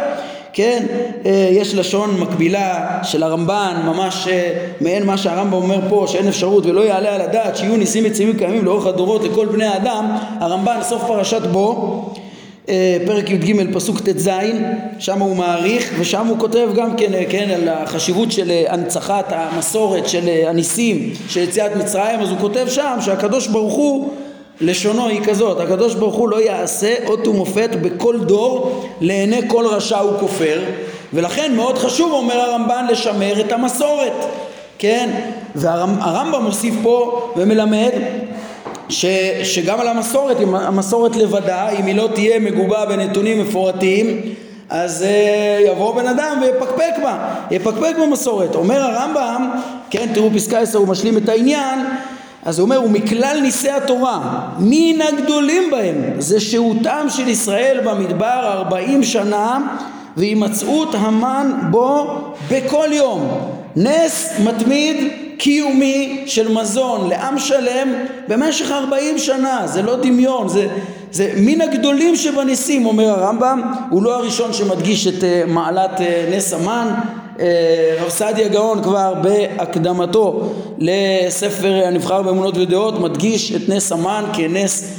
כן, 0.52 0.86
אה, 1.26 1.48
יש 1.52 1.74
לשון 1.74 2.20
מקבילה 2.20 2.98
של 3.02 3.22
הרמב"ן, 3.22 3.82
ממש 3.84 4.28
אה, 4.30 4.52
מעין 4.80 5.06
מה 5.06 5.16
שהרמב"ם 5.16 5.52
אומר 5.52 5.80
פה, 5.88 6.04
שאין 6.08 6.28
אפשרות 6.28 6.66
ולא 6.66 6.80
יעלה 6.80 7.14
על 7.14 7.20
הדעת 7.20 7.56
שיהיו 7.56 7.76
ניסים 7.76 8.06
יציבים 8.06 8.38
קיימים 8.38 8.64
לאורך 8.64 8.86
הדורות 8.86 9.24
לכל 9.24 9.46
בני 9.46 9.64
האדם, 9.64 10.16
הרמב"ן 10.40 10.78
סוף 10.82 11.02
פרשת 11.06 11.42
בו 11.42 12.04
אה, 12.16 12.27
פרק 13.06 13.30
י"ג 13.30 13.74
פסוק 13.74 14.00
ט"ז, 14.00 14.30
שם 14.98 15.18
הוא 15.20 15.36
מעריך 15.36 15.92
ושם 15.98 16.26
הוא 16.26 16.38
כותב 16.38 16.68
גם 16.76 16.96
כן, 16.96 17.14
אה, 17.14 17.24
כן 17.30 17.50
על 17.50 17.68
החשיבות 17.68 18.32
של 18.32 18.50
אה, 18.50 18.64
הנצחת 18.68 19.32
המסורת 19.36 20.08
של 20.08 20.28
הניסים 20.46 21.12
של 21.28 21.40
יציאת 21.40 21.76
מצרים, 21.76 22.20
אז 22.20 22.30
הוא 22.30 22.38
כותב 22.38 22.66
שם 22.68 22.96
שהקדוש 23.00 23.46
ברוך 23.46 23.74
הוא 23.74 24.10
לשונו 24.60 25.08
היא 25.08 25.20
כזאת, 25.24 25.60
הקדוש 25.60 25.94
ברוך 25.94 26.14
הוא 26.14 26.28
לא 26.28 26.42
יעשה 26.42 26.94
אות 27.06 27.28
ומופת 27.28 27.70
בכל 27.82 28.18
דור 28.18 28.84
לעיני 29.00 29.40
כל 29.48 29.66
רשע 29.66 30.04
וכופר 30.04 30.60
ולכן 31.14 31.52
מאוד 31.56 31.78
חשוב 31.78 32.12
אומר 32.12 32.40
הרמב"ן 32.40 32.86
לשמר 32.90 33.40
את 33.40 33.52
המסורת 33.52 34.12
כן? 34.78 35.10
והרמב"ם 35.54 36.42
מוסיף 36.42 36.74
פה 36.82 37.28
ומלמד 37.36 37.92
ש, 38.88 39.06
שגם 39.42 39.80
על 39.80 39.88
המסורת, 39.88 40.40
אם 40.40 40.54
המסורת 40.54 41.16
לבדה, 41.16 41.68
אם 41.68 41.86
היא 41.86 41.94
לא 41.94 42.08
תהיה 42.14 42.38
מגובה 42.38 42.86
בנתונים 42.86 43.40
מפורטים, 43.40 44.20
אז 44.70 45.02
uh, 45.02 45.70
יבוא 45.70 45.94
בן 45.94 46.06
אדם 46.06 46.42
ויפקפק 46.42 46.92
בה, 47.02 47.34
יפקפק 47.50 47.94
במסורת. 48.02 48.54
אומר 48.54 48.82
הרמב"ם, 48.82 49.50
כן, 49.90 50.06
תראו 50.14 50.30
פסקה 50.34 50.58
10, 50.58 50.78
הוא 50.78 50.88
משלים 50.88 51.16
את 51.16 51.28
העניין, 51.28 51.78
אז 52.44 52.58
הוא 52.58 52.64
אומר, 52.64 52.82
ומכלל 52.84 53.38
ניסי 53.42 53.70
התורה, 53.70 54.48
מן 54.58 55.02
הגדולים 55.02 55.70
בהם, 55.70 55.96
זה 56.18 56.40
שהותם 56.40 57.06
של 57.08 57.28
ישראל 57.28 57.80
במדבר 57.84 58.52
ארבעים 58.52 59.02
שנה, 59.02 59.58
והימצאות 60.16 60.94
המן 60.94 61.52
בו 61.70 62.06
בכל 62.50 62.88
יום. 62.92 63.28
נס 63.76 64.32
מתמיד 64.44 64.96
קיומי 65.38 66.22
של 66.26 66.52
מזון 66.52 67.08
לעם 67.08 67.38
שלם 67.38 67.94
במשך 68.28 68.70
ארבעים 68.70 69.18
שנה, 69.18 69.62
זה 69.66 69.82
לא 69.82 69.96
דמיון, 69.96 70.48
זה, 70.48 70.68
זה 71.12 71.32
מן 71.36 71.60
הגדולים 71.60 72.16
שבניסים, 72.16 72.86
אומר 72.86 73.08
הרמב"ם, 73.08 73.62
הוא 73.90 74.02
לא 74.02 74.16
הראשון 74.16 74.52
שמדגיש 74.52 75.06
את 75.06 75.20
uh, 75.20 75.50
מעלת 75.50 75.98
uh, 75.98 76.02
נס 76.36 76.52
המן, 76.52 76.88
uh, 77.36 77.40
רב 78.00 78.08
סעדיה 78.08 78.48
גאון 78.48 78.82
כבר 78.82 79.14
בהקדמתו 79.14 80.52
לספר 80.78 81.82
הנבחר 81.86 82.22
באמונות 82.22 82.56
ודעות 82.56 83.00
מדגיש 83.00 83.52
את 83.52 83.68
נס 83.68 83.92
המן 83.92 84.24
כנס 84.32 84.94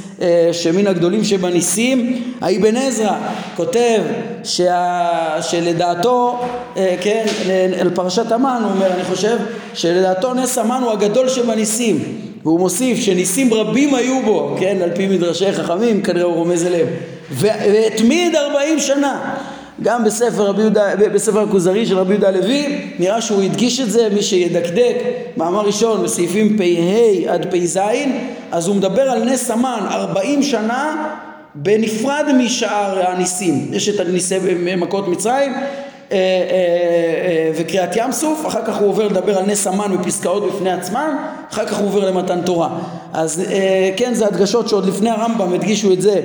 שמן 0.52 0.86
הגדולים 0.86 1.24
שבניסים, 1.24 2.22
האבן 2.40 2.76
עזרא 2.76 3.16
כותב 3.56 4.00
שה, 4.44 5.42
שלדעתו, 5.42 6.38
אה, 6.76 6.96
כן, 7.00 7.24
על 7.80 7.90
פרשת 7.94 8.32
המן 8.32 8.60
הוא 8.64 8.70
אומר, 8.70 8.92
אני 8.94 9.04
חושב 9.04 9.36
שלדעתו 9.74 10.34
נס 10.34 10.58
המן 10.58 10.80
הוא 10.82 10.92
הגדול 10.92 11.28
שבניסים 11.28 12.02
והוא 12.42 12.60
מוסיף 12.60 12.98
שניסים 12.98 13.54
רבים 13.54 13.94
היו 13.94 14.22
בו, 14.22 14.56
כן, 14.60 14.76
על 14.82 14.90
פי 14.94 15.06
מדרשי 15.06 15.52
חכמים, 15.52 16.02
כנראה 16.02 16.24
הוא 16.24 16.34
רומז 16.34 16.66
אליהם, 16.66 16.86
והתמיד 17.30 18.36
ארבעים 18.36 18.80
שנה 18.80 19.34
גם 19.82 20.04
בספר, 20.04 20.60
יהודה, 20.60 20.96
בספר 21.14 21.40
הכוזרי 21.40 21.86
של 21.86 21.98
רבי 21.98 22.12
יהודה 22.12 22.28
הלוי 22.28 22.80
נראה 22.98 23.22
שהוא 23.22 23.42
הדגיש 23.42 23.80
את 23.80 23.90
זה, 23.90 24.08
מי 24.14 24.22
שידקדק, 24.22 24.96
מאמר 25.36 25.60
ראשון 25.60 26.02
בסעיפים 26.02 26.58
פ"ה 26.58 27.32
עד 27.32 27.46
פ"ז 27.50 27.78
אז 28.52 28.68
הוא 28.68 28.76
מדבר 28.76 29.02
על 29.02 29.24
נס 29.24 29.50
המן 29.50 29.86
ארבעים 29.90 30.42
שנה 30.42 31.12
בנפרד 31.54 32.24
משאר 32.38 33.06
הניסים 33.06 33.68
יש 33.72 33.88
את 33.88 34.00
הניסי 34.00 34.38
מכות 34.76 35.08
מצרים 35.08 35.52
אה, 35.52 36.16
אה, 36.16 36.16
אה, 36.16 37.50
וקריעת 37.56 37.96
ים 37.96 38.12
סוף, 38.12 38.46
אחר 38.46 38.64
כך 38.64 38.76
הוא 38.76 38.88
עובר 38.88 39.08
לדבר 39.08 39.38
על 39.38 39.46
נס 39.46 39.66
המן 39.66 39.96
בפסקאות 39.96 40.52
בפני 40.52 40.72
עצמן, 40.72 41.16
אחר 41.52 41.66
כך 41.66 41.78
הוא 41.78 41.86
עובר 41.86 42.10
למתן 42.10 42.40
תורה. 42.40 42.68
אז 43.12 43.42
כן, 43.96 44.14
זה 44.14 44.26
הדגשות 44.26 44.68
שעוד 44.68 44.86
לפני 44.86 45.10
הרמב"ם 45.10 45.52
הדגישו 45.52 45.92
את 45.92 46.02
זה 46.02 46.20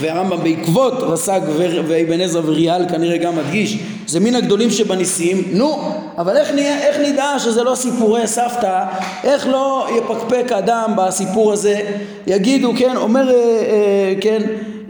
והרמב"ם 0.00 0.44
בעקבות 0.44 0.92
רס"ג 1.02 1.40
ואבן 1.88 2.20
עזרא 2.20 2.42
וריאל 2.44 2.88
כנראה 2.88 3.16
גם 3.16 3.36
מדגיש 3.36 3.78
זה 4.06 4.20
מן 4.20 4.34
הגדולים 4.34 4.70
שבניסים 4.70 5.42
נו 5.52 5.78
אבל 6.18 6.36
איך, 6.36 6.50
נהיה, 6.50 6.78
איך 6.78 6.96
נדע 7.00 7.38
שזה 7.38 7.62
לא 7.62 7.74
סיפורי 7.74 8.26
סבתא? 8.26 8.84
איך 9.24 9.46
לא 9.46 9.88
יפקפק 9.98 10.52
אדם 10.52 10.92
בסיפור 10.96 11.52
הזה? 11.52 11.80
יגידו 12.26 12.72
כן 12.76 12.96
אומר 12.96 13.30
אה, 13.30 13.34
אה, 13.34 14.14
כן 14.20 14.42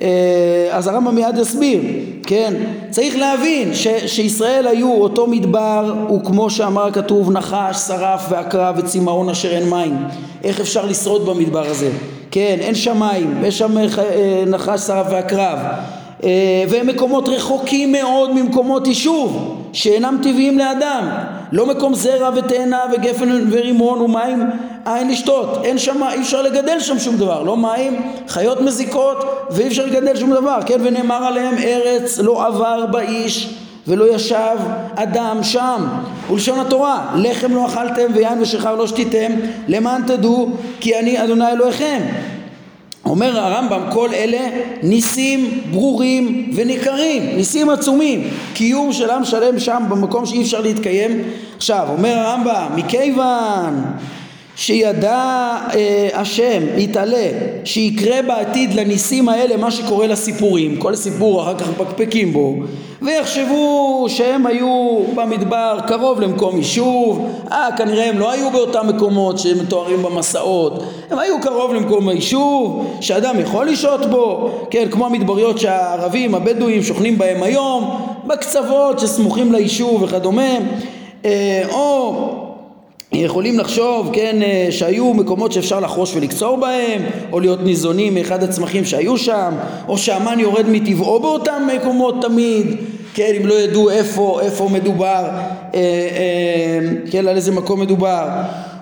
אה, 0.02 0.68
אז 0.70 0.86
הרמב"ם 0.86 1.14
מיד 1.14 1.38
יסביר 1.38 1.80
כן 2.22 2.54
צריך 2.90 3.16
להבין 3.16 3.74
ש, 3.74 3.86
שישראל 4.06 4.66
היו 4.66 4.92
אותו 4.92 5.26
מדבר 5.26 5.94
וכמו 6.16 6.50
שאמר 6.50 6.86
הכתוב 6.86 7.30
נחש 7.30 7.76
שרף 7.76 8.26
ועקרב 8.30 8.74
וצמאון 8.78 9.28
אשר 9.28 9.50
אין 9.50 9.70
מים. 9.70 9.96
איך 10.44 10.60
אפשר 10.60 10.86
לשרוד 10.86 11.26
במדבר 11.26 11.66
הזה 11.66 11.90
כן, 12.30 12.56
אין 12.60 12.74
שמיים, 12.74 13.44
יש 13.44 13.58
שם 13.58 13.78
אה, 13.78 13.84
נחש 14.46 14.80
שרף 14.80 15.06
ועקרב 15.10 15.58
אה, 16.24 16.64
והם 16.68 16.86
מקומות 16.86 17.28
רחוקים 17.28 17.92
מאוד 17.92 18.34
ממקומות 18.34 18.86
יישוב 18.86 19.62
שאינם 19.72 20.18
טבעיים 20.22 20.58
לאדם. 20.58 21.08
לא 21.52 21.66
מקום 21.66 21.94
זרע 21.94 22.30
ותאנה 22.36 22.80
וגפן 22.92 23.46
ורימון 23.50 24.00
ומים 24.00 24.50
אין 24.86 25.10
לשתות. 25.10 25.58
אין 25.64 25.78
שם, 25.78 26.02
אי 26.02 26.20
אפשר 26.20 26.42
לגדל 26.42 26.80
שם 26.80 26.98
שום 26.98 27.16
דבר. 27.16 27.42
לא 27.42 27.56
מים, 27.56 28.12
חיות 28.28 28.60
מזיקות 28.60 29.48
ואי 29.50 29.68
אפשר 29.68 29.86
לגדל 29.86 30.16
שום 30.16 30.30
דבר. 30.30 30.58
כן 30.66 30.80
ונאמר 30.84 31.24
עליהם 31.24 31.54
ארץ 31.58 32.18
לא 32.18 32.46
עבר 32.46 32.86
באיש 32.86 33.54
ולא 33.88 34.14
ישב 34.14 34.56
אדם 34.94 35.38
שם. 35.42 35.84
ולשון 36.30 36.60
התורה 36.60 37.14
לחם 37.16 37.52
לא 37.52 37.66
אכלתם 37.66 38.06
ויין 38.14 38.42
ושכר 38.42 38.76
לא 38.76 38.86
שתיתם 38.86 39.32
למען 39.68 40.02
תדעו 40.02 40.50
כי 40.80 40.98
אני 40.98 41.24
אדוני 41.24 41.48
אלוהיכם. 41.52 42.00
אומר 43.04 43.40
הרמב"ם 43.40 43.80
כל 43.92 44.08
אלה 44.14 44.48
ניסים 44.82 45.60
ברורים 45.70 46.50
וניכרים 46.54 47.36
ניסים 47.36 47.70
עצומים. 47.70 48.28
קיום 48.54 48.92
של 48.92 49.10
עם 49.10 49.24
שלם 49.24 49.58
שם 49.58 49.82
במקום 49.88 50.26
שאי 50.26 50.42
אפשר 50.42 50.60
להתקיים. 50.60 51.22
עכשיו 51.56 51.86
אומר 51.88 52.18
הרמב"ם 52.18 52.66
מכיוון 52.76 53.82
שידע 54.58 55.56
אה, 55.74 56.08
השם 56.14 56.62
יתעלה 56.76 57.26
שיקרה 57.64 58.22
בעתיד 58.22 58.74
לניסים 58.74 59.28
האלה 59.28 59.56
מה 59.56 59.70
שקורה 59.70 60.06
לסיפורים. 60.06 60.76
כל 60.76 60.94
סיפור 60.94 61.42
אחר 61.42 61.58
כך 61.58 61.68
מפקפקים 61.68 62.32
בו. 62.32 62.54
ויחשבו 63.02 64.06
שהם 64.08 64.46
היו 64.46 65.00
במדבר 65.14 65.78
קרוב 65.86 66.20
למקום 66.20 66.56
יישוב. 66.56 67.28
אה 67.52 67.68
כנראה 67.76 68.08
הם 68.08 68.18
לא 68.18 68.32
היו 68.32 68.50
באותם 68.50 68.88
מקומות 68.88 69.38
שהם 69.38 69.58
מתוארים 69.58 70.02
במסעות. 70.02 70.82
הם 71.10 71.18
היו 71.18 71.40
קרוב 71.40 71.74
למקום 71.74 72.08
היישוב 72.08 72.86
שאדם 73.00 73.40
יכול 73.40 73.66
לשהות 73.66 74.06
בו. 74.06 74.50
כן 74.70 74.88
כמו 74.90 75.06
המדבריות 75.06 75.58
שהערבים 75.58 76.34
הבדואים 76.34 76.82
שוכנים 76.82 77.18
בהם 77.18 77.42
היום 77.42 78.06
בקצוות 78.26 78.98
שסמוכים 78.98 79.52
ליישוב 79.52 80.02
וכדומה. 80.02 80.56
אה, 81.24 81.62
או 81.70 82.47
יכולים 83.12 83.58
לחשוב, 83.58 84.10
כן, 84.12 84.42
אה, 84.42 84.66
שהיו 84.70 85.14
מקומות 85.14 85.52
שאפשר 85.52 85.80
לחרוש 85.80 86.16
ולקצור 86.16 86.56
בהם, 86.56 87.02
או 87.32 87.40
להיות 87.40 87.62
ניזונים 87.62 88.14
מאחד 88.14 88.42
הצמחים 88.42 88.84
שהיו 88.84 89.18
שם, 89.18 89.52
או 89.88 89.98
שהמן 89.98 90.40
יורד 90.40 90.64
מטבעו 90.68 91.20
באותם 91.20 91.68
מקומות 91.76 92.14
תמיד, 92.22 92.76
כן, 93.14 93.32
אם 93.40 93.46
לא 93.46 93.54
ידעו 93.54 93.90
איפה, 93.90 94.40
איפה 94.42 94.68
מדובר, 94.68 95.28
אה, 95.74 95.80
אה, 95.80 96.80
כן, 97.10 97.28
על 97.28 97.36
איזה 97.36 97.52
מקום 97.52 97.80
מדובר. 97.80 98.28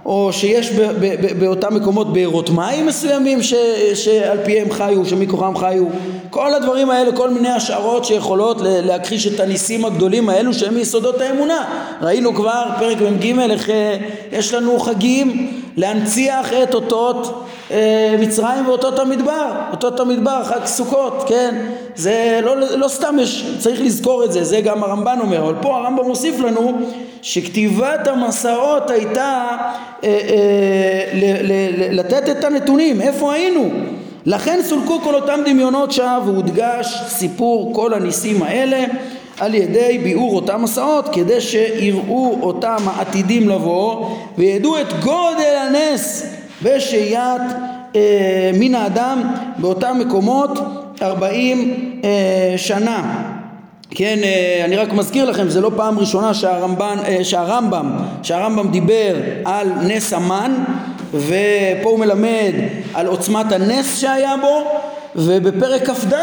או 0.07 0.33
שיש 0.33 0.73
ב, 0.73 0.83
ב, 0.83 1.27
ב, 1.27 1.41
באותם 1.41 1.75
מקומות 1.75 2.13
בארות 2.13 2.51
מים 2.51 2.87
מסוימים 2.87 3.43
ש, 3.43 3.55
שעל 3.95 4.39
פיהם 4.45 4.71
חיו, 4.71 5.07
שמכוחם 5.07 5.57
חיו, 5.57 5.85
כל 6.31 6.55
הדברים 6.55 6.91
האלה, 6.91 7.13
כל 7.13 7.31
מיני 7.31 7.49
השערות 7.49 8.05
שיכולות 8.05 8.57
להכחיש 8.63 9.27
את 9.27 9.41
הניסים 9.41 9.85
הגדולים 9.85 10.29
האלו 10.29 10.55
שהם 10.55 10.75
מיסודות 10.75 11.21
האמונה. 11.21 11.65
ראינו 12.03 12.35
כבר 12.35 12.65
פרק 12.79 12.97
מ"ג 13.01 13.39
איך 13.51 13.71
אה, 13.71 13.97
יש 14.33 14.55
לנו 14.55 14.79
חגים 14.79 15.53
להנציח 15.77 16.53
את 16.53 16.75
אותות 16.75 17.45
אה, 17.71 18.17
מצרים 18.21 18.69
ואותות 18.69 18.99
המדבר, 18.99 19.53
אותות 19.71 20.01
המדבר, 20.01 20.45
חג 20.45 20.65
סוכות, 20.65 21.25
כן? 21.27 21.67
זה 21.95 22.41
לא, 22.43 22.57
לא 22.57 22.89
סתם 22.89 23.17
יש, 23.21 23.47
צריך 23.59 23.81
לזכור 23.81 24.25
את 24.25 24.33
זה, 24.33 24.45
זה 24.45 24.61
גם 24.61 24.83
הרמב"ן 24.83 25.19
אומר, 25.21 25.43
אבל 25.43 25.55
פה 25.63 25.77
הרמב"ם 25.77 26.05
מוסיף 26.05 26.41
לנו 26.41 26.73
שכתיבת 27.27 28.07
המסעות 28.07 28.91
הייתה 28.91 29.47
אה, 30.05 30.09
אה, 30.09 31.05
ל, 31.15 31.25
ל, 31.43 31.53
ל, 31.53 31.99
לתת 31.99 32.31
את 32.31 32.45
הנתונים, 32.45 33.01
איפה 33.01 33.33
היינו? 33.35 33.71
לכן 34.27 34.61
סולקו 34.63 35.01
כל 35.01 35.15
אותם 35.15 35.41
דמיונות 35.47 35.93
שווא 35.93 36.19
והודגש 36.25 37.03
סיפור 37.09 37.75
כל 37.75 37.95
הניסים 37.95 38.43
האלה 38.43 38.85
על 39.41 39.55
ידי 39.55 40.01
ביאור 40.03 40.37
אותם 40.37 40.63
מסעות 40.63 41.09
כדי 41.13 41.41
שיראו 41.41 42.39
אותם 42.43 42.77
העתידים 42.87 43.49
לבוא 43.49 44.17
וידעו 44.39 44.81
את 44.81 44.93
גודל 45.05 45.57
הנס 45.61 46.27
בשהיית 46.63 47.43
אה, 47.97 48.51
מין 48.55 48.75
האדם 48.75 49.23
באותם 49.59 49.97
מקומות 49.99 50.59
ארבעים 51.03 51.75
אה, 52.05 52.59
שנה 52.59 53.36
כן, 53.91 54.19
אה, 54.23 54.63
אני 54.65 54.77
רק 54.77 54.93
מזכיר 54.93 55.31
לכם, 55.31 55.49
זה 55.49 55.61
לא 55.61 55.71
פעם 55.77 55.99
ראשונה 55.99 56.35
שהרמב"ן, 56.35 56.97
אה, 57.07 57.25
שהרמב"ם, 57.25 57.97
שהרמב"ם 58.23 58.71
דיבר 58.71 59.15
על 59.45 59.69
נס 59.83 60.13
המן 60.13 60.55
ופה 61.15 61.89
הוא 61.91 61.99
מלמד 61.99 62.53
על 62.95 63.07
עוצמת 63.07 63.53
הנס 63.53 64.01
שהיה 64.01 64.35
בו 64.37 64.65
ובפרק 65.17 65.91
כ"ד 65.91 66.15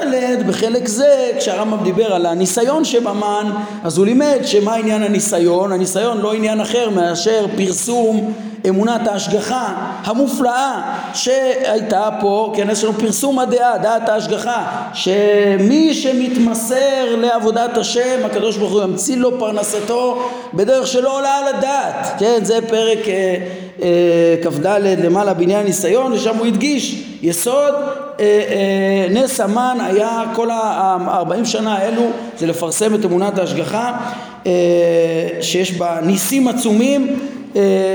בחלק 0.47 0.87
זה 0.87 1.31
כשהרמב"ם 1.39 1.83
דיבר 1.83 2.13
על 2.13 2.25
הניסיון 2.25 2.85
שבמן 2.85 3.51
אז 3.83 3.97
הוא 3.97 4.05
לימד 4.05 4.39
שמה 4.43 4.75
עניין 4.75 5.03
הניסיון? 5.03 5.71
הניסיון 5.71 6.21
לא 6.21 6.33
עניין 6.33 6.61
אחר 6.61 6.89
מאשר 6.89 7.45
פרסום 7.57 8.33
אמונת 8.69 9.07
ההשגחה 9.07 9.73
המופלאה 10.03 10.81
שהייתה 11.13 12.09
פה, 12.21 12.53
כן 12.55 12.69
יש 12.69 12.83
לנו 12.83 12.93
פרסום 12.93 13.39
הדעה, 13.39 13.77
דעת 13.77 14.09
ההשגחה 14.09 14.65
שמי 14.93 15.93
שמתמסר 15.93 17.15
לעבודת 17.17 17.77
השם 17.77 18.19
הקדוש 18.25 18.57
ברוך 18.57 18.71
הוא 18.71 18.83
ימציא 18.83 19.17
לו 19.17 19.39
פרנסתו 19.39 20.29
בדרך 20.53 20.87
שלא 20.87 21.17
עולה 21.17 21.37
על 21.37 21.55
הדעת, 21.55 22.07
כן 22.19 22.39
זה 22.43 22.59
פרק 22.69 23.07
אה, 23.07 23.35
אה, 23.81 24.35
כ"ד 24.43 24.67
למעלה 25.03 25.33
בעניין 25.33 25.65
ניסיון 25.65 26.13
ושם 26.13 26.37
הוא 26.37 26.45
הדגיש 26.45 27.03
יסוד 27.21 27.73
אה, 28.20 28.26
אה, 28.26 29.07
נס 29.09 29.39
המן 29.39 29.78
היה 29.82 30.24
כל 30.34 30.49
הארבעים 30.51 31.45
שנה 31.45 31.78
האלו 31.78 32.01
זה 32.38 32.47
לפרסם 32.47 32.95
את 32.95 33.05
אמונת 33.05 33.38
ההשגחה 33.38 33.97
אה, 34.47 34.51
שיש 35.41 35.72
בה 35.72 35.99
ניסים 36.03 36.47
עצומים 36.47 37.20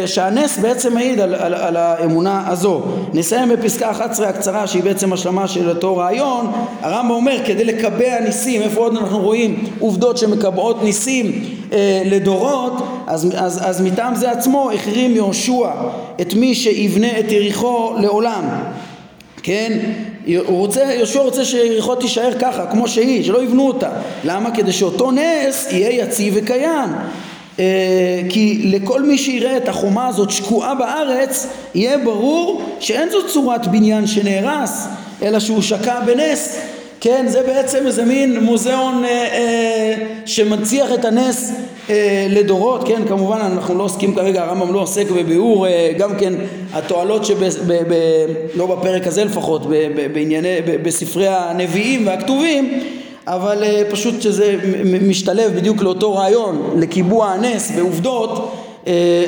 שהנס 0.07 0.59
בעצם 0.59 0.95
מעיד 0.95 1.21
על, 1.21 1.35
על, 1.35 1.55
על 1.55 1.77
האמונה 1.77 2.45
הזו. 2.47 2.83
נסיים 3.15 3.49
בפסקה 3.49 3.91
11 3.91 4.29
הקצרה 4.29 4.67
שהיא 4.67 4.83
בעצם 4.83 5.13
השלמה 5.13 5.49
של 5.49 5.69
אותו 5.69 5.97
רעיון. 5.97 6.53
הרמב"ם 6.81 7.11
אומר 7.11 7.37
כדי 7.47 7.65
לקבע 7.65 8.21
ניסים, 8.21 8.63
איפה 8.63 8.81
עוד 8.81 8.97
אנחנו 8.97 9.19
רואים 9.19 9.65
עובדות 9.79 10.19
שמקבעות 10.19 10.83
ניסים 10.83 11.45
אה, 11.73 12.03
לדורות, 12.05 12.73
אז, 13.07 13.29
אז, 13.37 13.61
אז 13.69 13.81
מטעם 13.81 14.15
זה 14.15 14.31
עצמו 14.31 14.71
החרים 14.75 15.17
יהושע 15.17 15.71
את 16.21 16.35
מי 16.35 16.55
שיבנה 16.55 17.19
את 17.19 17.33
יריחו 17.33 17.95
לעולם. 18.01 18.45
כן? 19.43 19.79
הוא 20.37 20.59
רוצה, 20.59 20.83
יהושע 20.83 21.21
רוצה 21.21 21.45
שיריחו 21.45 21.95
תישאר 21.95 22.31
ככה, 22.41 22.67
כמו 22.67 22.89
שהיא, 22.89 23.25
שלא 23.25 23.43
יבנו 23.43 23.67
אותה. 23.67 23.89
למה? 24.25 24.51
כדי 24.51 24.73
שאותו 24.73 25.11
נס 25.11 25.69
יהיה 25.71 26.05
יציב 26.05 26.35
וקיים. 26.37 26.89
אה, 27.59 28.21
כי 28.29 28.61
לכל 28.65 29.03
מי 29.03 29.19
שיראה 29.19 29.57
את 29.57 29.69
החומה 29.69 30.09
הזאת 30.09 30.31
שקועה 30.31 30.75
בארץ, 30.75 31.47
יהיה 31.75 31.99
ברור 31.99 32.63
שאין 32.81 33.11
זו 33.11 33.19
צורת 33.29 33.67
בניין 33.67 34.07
שנהרס, 34.07 34.89
אלא 35.23 35.41
שהוא 35.41 35.63
שקע 35.63 36.01
בנס. 36.01 36.59
כן, 37.01 37.27
זה 37.29 37.43
בעצם 37.43 37.87
איזה 37.87 38.05
מין 38.05 38.45
מוזיאון 38.45 39.05
אה, 39.05 39.11
אה, 39.11 39.95
שמנציח 40.27 40.93
את 40.93 41.05
הנס 41.05 41.53
אה, 41.91 42.27
לדורות, 42.31 42.89
כן, 42.89 43.03
כמובן 43.09 43.39
אנחנו 43.41 43.79
לא 43.79 43.83
עוסקים 43.83 44.15
כרגע, 44.15 44.43
הרמב"ם 44.45 44.73
לא 44.73 44.81
עוסק 44.81 45.11
בביאור 45.11 45.67
אה, 45.67 45.93
גם 45.99 46.17
כן 46.19 46.35
התועלות 46.73 47.25
שב... 47.25 47.45
ב, 47.67 47.73
ב, 47.89 47.95
לא 48.55 48.67
בפרק 48.67 49.07
הזה 49.07 49.25
לפחות, 49.25 49.67
ב, 49.67 49.71
ב, 49.71 50.13
בענייני, 50.13 50.57
ב, 50.67 50.83
בספרי 50.83 51.29
הנביאים 51.29 52.07
והכתובים, 52.07 52.81
אבל 53.27 53.65
אה, 53.65 53.83
פשוט 53.91 54.23
שזה 54.23 54.57
משתלב 55.03 55.53
בדיוק 55.57 55.83
לאותו 55.83 56.15
רעיון, 56.15 56.75
לקיבוע 56.77 57.27
הנס 57.27 57.71
בעובדות 57.77 58.55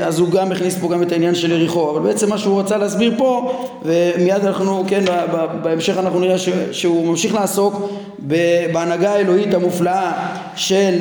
אז 0.03 0.19
הוא 0.19 0.29
גם 0.29 0.53
הכניס 0.53 0.77
פה 0.81 0.89
גם 0.89 1.03
את 1.03 1.13
העניין 1.13 1.35
של 1.35 1.53
יריחו. 1.53 1.91
אבל 1.91 2.01
בעצם 2.01 2.29
מה 2.29 2.39
שהוא 2.39 2.61
רצה 2.61 2.77
להסביר 2.77 3.15
פה 3.19 3.53
ומיד 3.85 4.45
אנחנו 4.45 4.85
כן 4.89 5.05
בהמשך 5.63 5.99
אנחנו 5.99 6.21
נראה 6.21 6.37
שהוא 6.73 7.07
ממשיך 7.07 7.35
לעסוק 7.35 7.91
בהנהגה 8.73 9.13
האלוהית 9.13 9.55
המופלאה 9.55 10.13
של 10.57 10.99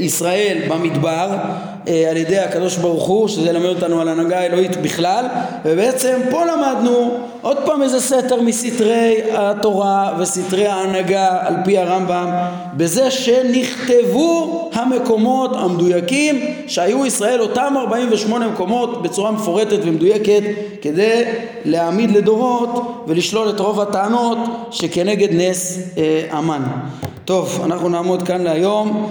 ישראל 0.00 0.58
במדבר 0.68 1.28
אה, 1.88 2.10
על 2.10 2.16
ידי 2.16 2.38
הקדוש 2.38 2.76
ברוך 2.76 3.06
הוא 3.06 3.28
שזה 3.28 3.48
ילמד 3.48 3.66
אותנו 3.66 4.00
על 4.00 4.08
הנהגה 4.08 4.38
האלוהית 4.38 4.76
בכלל 4.76 5.26
ובעצם 5.64 6.18
פה 6.30 6.44
למדנו 6.44 7.10
עוד 7.42 7.56
פעם 7.64 7.82
איזה 7.82 8.00
סתר 8.00 8.40
מסתרי 8.42 9.16
התורה 9.32 10.16
וסתרי 10.18 10.66
ההנהגה 10.66 11.38
על 11.46 11.54
פי 11.64 11.78
הרמב"ם 11.78 12.30
בזה 12.76 13.10
שנכתבו 13.10 14.70
המקומות 14.74 15.50
המדויקים 15.54 16.54
שהיו 16.66 17.06
ישראל 17.06 17.40
אותם 17.40 17.74
48 17.76 18.48
מקומות 18.48 19.02
בצורה 19.02 19.30
מפורטת 19.30 19.78
ומדויקת 19.82 20.42
כדי 20.82 21.24
להעמיד 21.64 22.10
לדורות 22.10 23.04
ולשלול 23.06 23.48
את 23.48 23.60
רוב 23.60 23.80
הטענות 23.80 24.38
שכנגד 24.70 25.28
נס 25.32 25.78
אה, 25.98 26.26
המן. 26.30 26.62
טוב 27.24 27.60
אנחנו 27.64 27.88
נעמוד 27.88 28.22
כאן 28.22 28.40
להיום 28.40 29.10